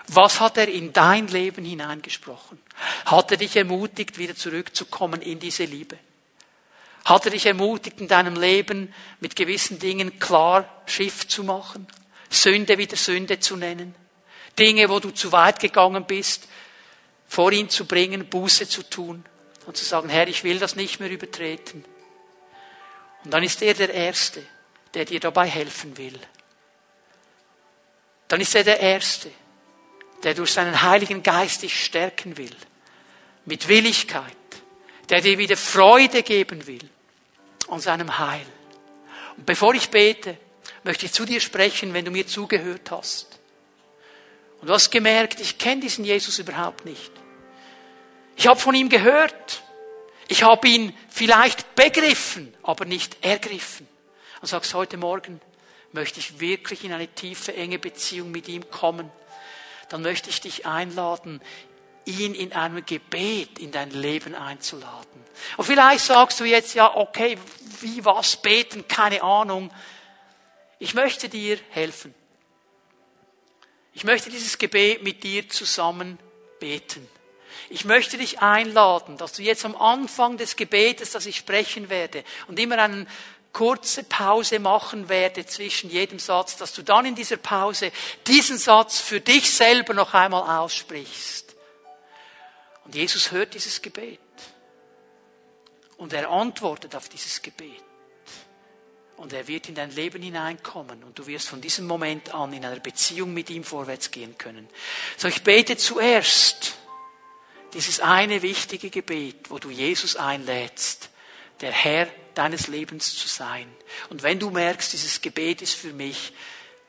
Was 0.08 0.40
hat 0.40 0.58
er 0.58 0.68
in 0.68 0.94
dein 0.94 1.28
Leben 1.28 1.66
hineingesprochen? 1.66 2.60
Hat 3.06 3.32
er 3.32 3.38
dich 3.38 3.56
ermutigt, 3.56 4.18
wieder 4.18 4.36
zurückzukommen 4.36 5.22
in 5.22 5.40
diese 5.40 5.66
Liebe? 5.66 5.98
Hat 7.06 7.26
er 7.26 7.32
dich 7.32 7.46
ermutigt, 7.46 8.02
in 8.02 8.08
deinem 8.08 8.36
Leben 8.36 8.94
mit 9.20 9.36
gewissen 9.36 9.80
Dingen 9.80 10.20
klar 10.20 10.84
Schiff 10.86 11.28
zu 11.28 11.44
machen? 11.44 11.88
Sünde 12.30 12.78
wieder 12.78 12.98
Sünde 12.98 13.40
zu 13.40 13.56
nennen? 13.56 13.96
Dinge, 14.58 14.90
wo 14.90 15.00
du 15.00 15.12
zu 15.12 15.32
weit 15.32 15.60
gegangen 15.60 16.06
bist, 16.06 16.48
vor 17.28 17.52
ihn 17.52 17.70
zu 17.70 17.86
bringen, 17.86 18.28
Buße 18.28 18.68
zu 18.68 18.84
tun 18.84 19.26
und 19.66 19.78
zu 19.78 19.86
sagen, 19.86 20.10
Herr, 20.10 20.28
ich 20.28 20.44
will 20.44 20.60
das 20.60 20.76
nicht 20.76 21.00
mehr 21.00 21.10
übertreten. 21.10 21.84
Und 23.24 23.32
dann 23.32 23.44
ist 23.44 23.62
er 23.62 23.74
der 23.74 23.94
Erste, 23.94 24.44
der 24.94 25.06
dir 25.06 25.20
dabei 25.20 25.48
helfen 25.48 25.98
will. 25.98 26.20
Dann 28.28 28.42
ist 28.42 28.56
er 28.56 28.64
der 28.64 28.80
Erste, 28.80 29.30
der 30.26 30.34
durch 30.34 30.52
seinen 30.52 30.82
Heiligen 30.82 31.22
Geist 31.22 31.62
dich 31.62 31.86
stärken 31.86 32.36
will. 32.36 32.56
Mit 33.46 33.68
Willigkeit. 33.68 34.36
Der 35.10 35.22
dir 35.22 35.38
wieder 35.38 35.56
Freude 35.56 36.24
geben 36.24 36.66
will 36.66 36.90
an 37.68 37.80
seinem 37.80 38.18
Heil. 38.18 38.46
Und 39.38 39.46
bevor 39.46 39.76
ich 39.76 39.92
bete, 39.92 40.36
möchte 40.84 41.06
ich 41.06 41.14
zu 41.14 41.26
dir 41.26 41.40
sprechen, 41.40 41.94
wenn 41.94 42.06
du 42.06 42.12
mir 42.12 42.26
zugehört 42.26 42.90
hast. 42.90 43.40
Und 44.62 44.68
du 44.68 44.74
hast 44.74 44.90
gemerkt, 44.90 45.40
ich 45.42 45.60
kenne 45.60 45.82
diesen 45.82 46.04
Jesus 46.04 46.40
überhaupt 46.40 46.86
nicht. 46.86 47.12
Ich 48.36 48.48
habe 48.48 48.60
von 48.60 48.74
ihm 48.74 48.90
gehört. 48.90 49.62
Ich 50.28 50.42
habe 50.42 50.68
ihn 50.68 50.98
vielleicht 51.08 51.76
begriffen, 51.76 52.52
aber 52.64 52.86
nicht 52.86 53.24
ergriffen. 53.24 53.88
Und 54.42 54.48
sagst 54.48 54.74
heute 54.74 54.98
Morgen, 54.98 55.40
möchte 55.92 56.20
ich 56.20 56.40
wirklich 56.40 56.84
in 56.84 56.94
eine 56.94 57.08
tiefe, 57.08 57.56
enge 57.56 57.78
Beziehung 57.78 58.32
mit 58.32 58.48
ihm 58.48 58.72
kommen 58.72 59.12
dann 59.90 60.02
möchte 60.02 60.30
ich 60.30 60.42
dich 60.42 60.66
einladen, 60.66 61.42
ihn 62.06 62.36
in 62.36 62.54
einem 62.54 62.86
Gebet 62.86 63.60
in 63.60 63.72
dein 63.72 63.92
Leben 63.92 64.36
einzuladen. 64.36 65.24
Und 65.58 65.66
vielleicht 65.66 66.06
sagst 66.06 66.40
du 66.40 66.46
jetzt, 66.46 66.76
ja, 66.76 66.96
okay, 66.96 67.38
wie 67.82 68.06
was 68.06 68.38
beten, 68.38 68.88
keine 68.88 69.24
Ahnung. 69.24 69.72
Ich 70.80 70.94
möchte 70.94 71.30
dir 71.30 71.58
helfen. 71.70 72.14
Ich 73.94 74.04
möchte 74.04 74.30
dieses 74.30 74.58
Gebet 74.58 75.04
mit 75.04 75.24
dir 75.24 75.48
zusammen 75.50 76.20
beten. 76.60 77.08
Ich 77.70 77.86
möchte 77.86 78.18
dich 78.18 78.40
einladen, 78.40 79.18
dass 79.18 79.34
du 79.34 79.42
jetzt 79.42 79.66
am 79.66 79.76
Anfang 79.76 80.38
des 80.38 80.56
Gebetes, 80.56 81.12
das 81.12 81.26
ich 81.26 81.38
sprechen 81.38 81.90
werde, 81.90 82.24
und 82.48 82.60
immer 82.60 82.78
einen 82.78 83.08
kurze 83.56 84.04
Pause 84.04 84.60
machen 84.60 85.08
werde 85.08 85.46
zwischen 85.46 85.90
jedem 85.90 86.20
Satz, 86.20 86.58
dass 86.58 86.74
du 86.74 86.82
dann 86.82 87.06
in 87.06 87.16
dieser 87.16 87.38
Pause 87.38 87.90
diesen 88.28 88.58
Satz 88.58 89.00
für 89.00 89.22
dich 89.22 89.50
selber 89.50 89.94
noch 89.94 90.14
einmal 90.14 90.60
aussprichst. 90.60 91.56
Und 92.84 92.96
Jesus 92.96 93.32
hört 93.32 93.54
dieses 93.54 93.82
Gebet. 93.82 94.20
Und 95.96 96.12
er 96.12 96.30
antwortet 96.30 96.98
auf 96.98 97.08
dieses 97.08 97.42
Gebet. 97.42 97.82
Und 99.16 99.32
er 99.32 99.48
wird 99.48 99.70
in 99.70 99.76
dein 99.76 99.92
Leben 99.92 100.22
hineinkommen 100.22 101.02
und 101.06 101.18
du 101.18 101.26
wirst 101.26 101.48
von 101.48 101.62
diesem 101.62 101.88
Moment 101.88 102.34
an 102.34 102.52
in 102.52 102.66
einer 102.66 102.82
Beziehung 102.82 103.34
mit 103.34 103.50
ihm 103.50 103.64
vorwärts 103.64 104.12
gehen 104.12 104.38
können. 104.38 104.68
So, 105.16 105.30
ich 105.30 105.44
bete 105.44 105.78
zuerst 105.78 106.76
dieses 107.74 108.02
eine 108.02 108.42
wichtige 108.42 108.90
Gebet, 108.90 109.50
wo 109.50 109.60
du 109.60 109.70
Jesus 109.70 110.18
einlädst, 110.18 111.10
der 111.62 111.72
Herr 111.72 112.10
deines 112.38 112.68
Lebens 112.68 113.16
zu 113.16 113.28
sein. 113.28 113.68
Und 114.10 114.24
wenn 114.24 114.40
du 114.40 114.50
merkst, 114.50 114.94
dieses 114.94 115.22
Gebet 115.22 115.62
ist 115.62 115.74
für 115.74 115.94
mich, 115.94 116.34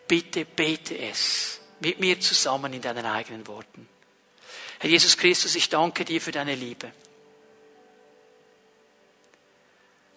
bitte 0.08 0.44
bete 0.44 0.98
es 0.98 1.60
mit 1.80 2.00
mir 2.00 2.20
zusammen 2.20 2.72
in 2.72 2.82
deinen 2.82 3.06
eigenen 3.06 3.46
Worten. 3.46 3.88
Herr 4.78 4.90
Jesus 4.90 5.16
Christus, 5.16 5.54
ich 5.54 5.68
danke 5.68 6.04
dir 6.04 6.20
für 6.20 6.32
deine 6.32 6.54
Liebe. 6.54 6.92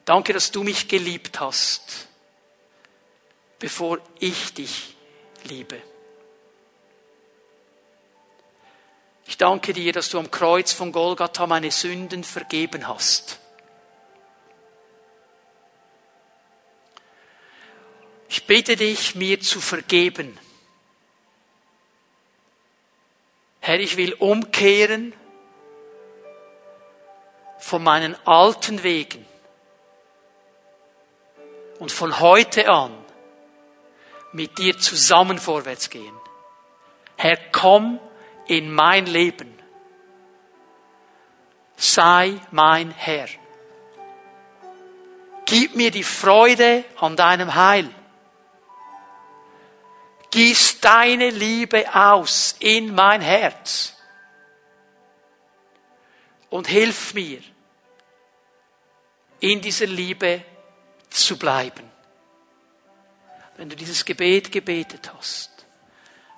Danke, 0.05 0.33
dass 0.33 0.51
du 0.51 0.63
mich 0.63 0.87
geliebt 0.87 1.39
hast, 1.39 2.07
bevor 3.59 3.99
ich 4.19 4.53
dich 4.53 4.95
liebe. 5.43 5.81
Ich 9.27 9.37
danke 9.37 9.73
dir, 9.73 9.93
dass 9.93 10.09
du 10.09 10.17
am 10.17 10.31
Kreuz 10.31 10.73
von 10.73 10.91
Golgatha 10.91 11.45
meine 11.45 11.69
Sünden 11.69 12.23
vergeben 12.23 12.87
hast. 12.87 13.39
Bitte 18.49 18.75
dich, 18.75 19.13
mir 19.13 19.39
zu 19.39 19.61
vergeben. 19.61 20.35
Herr, 23.59 23.79
ich 23.79 23.95
will 23.95 24.13
umkehren 24.13 25.13
von 27.59 27.83
meinen 27.83 28.15
alten 28.25 28.81
Wegen 28.81 29.23
und 31.77 31.91
von 31.91 32.19
heute 32.19 32.67
an 32.69 32.91
mit 34.31 34.57
dir 34.57 34.79
zusammen 34.79 35.37
vorwärts 35.37 35.91
gehen. 35.91 36.17
Herr, 37.17 37.37
komm 37.51 37.99
in 38.47 38.73
mein 38.73 39.05
Leben. 39.05 39.53
Sei 41.77 42.33
mein 42.49 42.89
Herr. 42.89 43.27
Gib 45.45 45.75
mir 45.75 45.91
die 45.91 46.03
Freude 46.03 46.83
an 46.99 47.15
deinem 47.15 47.53
Heil. 47.53 47.93
Gieß 50.31 50.79
deine 50.81 51.29
Liebe 51.29 51.85
aus 51.93 52.55
in 52.59 52.93
mein 52.93 53.21
Herz. 53.21 53.95
und 56.49 56.67
hilf 56.67 57.13
mir, 57.13 57.41
in 59.39 59.61
dieser 59.61 59.85
Liebe 59.85 60.43
zu 61.09 61.37
bleiben. 61.37 61.89
Wenn 63.55 63.69
du 63.69 63.75
dieses 63.75 64.05
Gebet 64.05 64.51
gebetet 64.51 65.11
hast, 65.13 65.49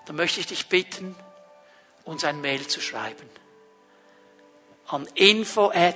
dann 0.06 0.16
möchte 0.16 0.40
ich 0.40 0.48
dich 0.48 0.68
bitten, 0.68 1.16
uns 2.04 2.24
ein 2.24 2.42
Mail 2.42 2.68
zu 2.68 2.82
schreiben. 2.82 3.30
An 4.88 5.08
info 5.16 5.72
at 5.72 5.96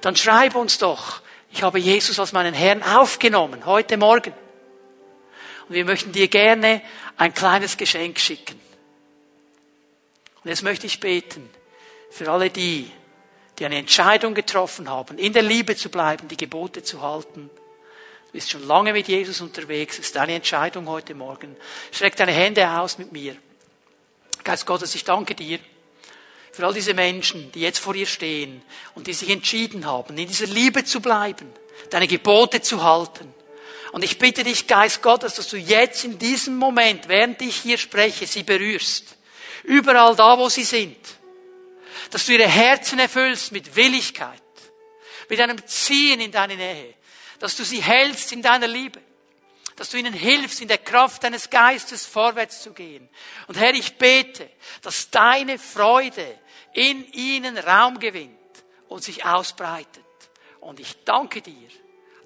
Dann 0.00 0.16
schreib 0.16 0.54
uns 0.54 0.78
doch, 0.78 1.20
ich 1.52 1.62
habe 1.62 1.78
Jesus 1.78 2.18
als 2.18 2.32
meinen 2.32 2.54
Herrn 2.54 2.82
aufgenommen, 2.82 3.66
heute 3.66 3.96
Morgen. 3.96 4.32
Und 5.68 5.74
wir 5.74 5.84
möchten 5.84 6.12
dir 6.12 6.28
gerne 6.28 6.82
ein 7.16 7.34
kleines 7.34 7.76
Geschenk 7.76 8.18
schicken. 8.18 8.60
Und 10.42 10.48
jetzt 10.48 10.62
möchte 10.62 10.86
ich 10.86 11.00
beten 11.00 11.48
für 12.10 12.30
alle 12.30 12.50
die, 12.50 12.90
die 13.58 13.66
eine 13.66 13.76
Entscheidung 13.76 14.34
getroffen 14.34 14.88
haben, 14.88 15.18
in 15.18 15.32
der 15.32 15.42
Liebe 15.42 15.76
zu 15.76 15.90
bleiben, 15.90 16.28
die 16.28 16.36
Gebote 16.36 16.82
zu 16.82 17.02
halten. 17.02 17.50
Du 18.26 18.32
bist 18.32 18.50
schon 18.50 18.66
lange 18.66 18.92
mit 18.92 19.08
Jesus 19.08 19.40
unterwegs, 19.40 19.98
ist 19.98 20.16
deine 20.16 20.34
Entscheidung 20.34 20.88
heute 20.88 21.14
Morgen. 21.14 21.56
Streck 21.92 22.16
deine 22.16 22.32
Hände 22.32 22.68
aus 22.70 22.96
mit 22.96 23.12
mir. 23.12 23.36
Geist 24.44 24.64
Gottes, 24.66 24.94
ich 24.94 25.04
danke 25.04 25.34
dir 25.34 25.58
für 26.60 26.66
all 26.66 26.74
diese 26.74 26.92
Menschen, 26.92 27.50
die 27.52 27.60
jetzt 27.60 27.78
vor 27.78 27.94
dir 27.94 28.04
stehen 28.04 28.60
und 28.94 29.06
die 29.06 29.14
sich 29.14 29.30
entschieden 29.30 29.86
haben, 29.86 30.18
in 30.18 30.28
dieser 30.28 30.46
Liebe 30.46 30.84
zu 30.84 31.00
bleiben, 31.00 31.50
deine 31.88 32.06
Gebote 32.06 32.60
zu 32.60 32.82
halten. 32.82 33.32
Und 33.92 34.04
ich 34.04 34.18
bitte 34.18 34.44
dich, 34.44 34.66
Geist 34.66 35.00
Gottes, 35.00 35.36
dass 35.36 35.48
du 35.48 35.56
jetzt 35.56 36.04
in 36.04 36.18
diesem 36.18 36.56
Moment, 36.56 37.08
während 37.08 37.40
ich 37.40 37.56
hier 37.56 37.78
spreche, 37.78 38.26
sie 38.26 38.42
berührst. 38.42 39.16
Überall 39.64 40.14
da, 40.14 40.36
wo 40.36 40.50
sie 40.50 40.64
sind. 40.64 40.98
Dass 42.10 42.26
du 42.26 42.32
ihre 42.32 42.46
Herzen 42.46 42.98
erfüllst 42.98 43.52
mit 43.52 43.74
Willigkeit, 43.74 44.42
mit 45.30 45.40
einem 45.40 45.66
Ziehen 45.66 46.20
in 46.20 46.30
deine 46.30 46.56
Nähe. 46.56 46.94
Dass 47.38 47.56
du 47.56 47.64
sie 47.64 47.82
hältst 47.82 48.32
in 48.32 48.42
deiner 48.42 48.68
Liebe. 48.68 49.00
Dass 49.76 49.88
du 49.88 49.96
ihnen 49.96 50.12
hilfst, 50.12 50.60
in 50.60 50.68
der 50.68 50.76
Kraft 50.76 51.24
deines 51.24 51.48
Geistes 51.48 52.04
vorwärts 52.04 52.62
zu 52.62 52.74
gehen. 52.74 53.08
Und 53.46 53.58
Herr, 53.58 53.72
ich 53.72 53.96
bete, 53.96 54.50
dass 54.82 55.08
deine 55.08 55.58
Freude 55.58 56.38
in 56.72 57.10
ihnen 57.12 57.58
Raum 57.58 57.98
gewinnt 57.98 58.38
und 58.88 59.02
sich 59.02 59.24
ausbreitet. 59.24 60.04
Und 60.60 60.80
ich 60.80 61.04
danke 61.04 61.42
dir, 61.42 61.68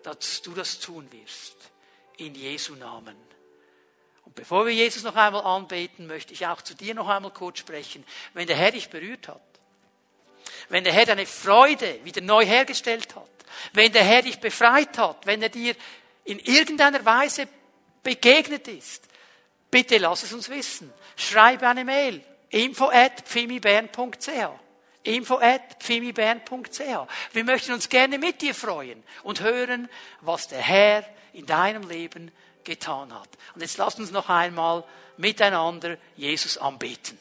dass 0.03 0.43
du 0.43 0.53
das 0.53 0.81
tun 0.81 1.11
wirst. 1.13 1.57
In 2.17 2.35
Jesu 2.35 2.75
Namen. 2.77 3.17
Und 4.25 4.35
bevor 4.35 4.67
wir 4.67 4.73
Jesus 4.73 5.03
noch 5.03 5.17
einmal 5.17 5.43
anbeten, 5.43 6.07
möchte 6.07 6.33
ich 6.33 6.47
auch 6.47 6.63
zu 6.63 6.75
dir 6.75 6.95
noch 6.95 7.09
einmal 7.09 7.33
kurz 7.33 7.59
sprechen. 7.59 8.05
Wenn 8.35 8.47
der 8.47 8.57
Herr 8.57 8.71
dich 8.71 8.89
berührt 8.89 9.29
hat, 9.29 9.43
wenn 10.69 10.85
der 10.85 10.93
Herr 10.93 11.07
deine 11.07 11.27
Freude 11.27 12.01
wieder 12.05 12.21
neu 12.21 12.45
hergestellt 12.45 13.17
hat, 13.17 13.29
wenn 13.73 13.93
der 13.93 14.05
Herr 14.05 14.23
dich 14.23 14.39
befreit 14.39 14.97
hat, 14.99 15.27
wenn 15.27 15.43
er 15.43 15.49
dir 15.49 15.75
in 16.25 16.39
irgendeiner 16.39 17.05
Weise 17.05 17.49
begegnet 18.03 18.69
ist, 18.69 19.05
bitte 19.71 19.99
lass 19.99 20.23
es 20.23 20.33
uns 20.33 20.49
wissen. 20.49 20.93
Schreibe 21.17 21.67
eine 21.67 21.85
Mail. 21.85 22.25
Info 22.55 22.91
at 22.91 23.21
pfimibern.ch 23.27 24.29
info 25.03 25.39
at 25.39 25.83
pfimibern.ch 25.83 26.81
Wir 27.33 27.45
möchten 27.45 27.73
uns 27.73 27.89
gerne 27.89 28.19
mit 28.19 28.41
dir 28.41 28.55
freuen 28.55 29.03
und 29.23 29.41
hören, 29.41 29.89
was 30.21 30.49
der 30.49 30.61
Herr 30.61 31.05
in 31.33 31.47
deinem 31.47 31.89
Leben 31.89 32.31
getan 32.63 33.13
hat. 33.13 33.29
Und 33.55 33.61
jetzt 33.61 33.77
lasst 33.77 33.99
uns 33.99 34.13
noch 34.13 34.29
einmal 34.29 34.85
miteinander 35.17 35.99
Jesus 36.17 36.57
anbeten. 36.57 37.19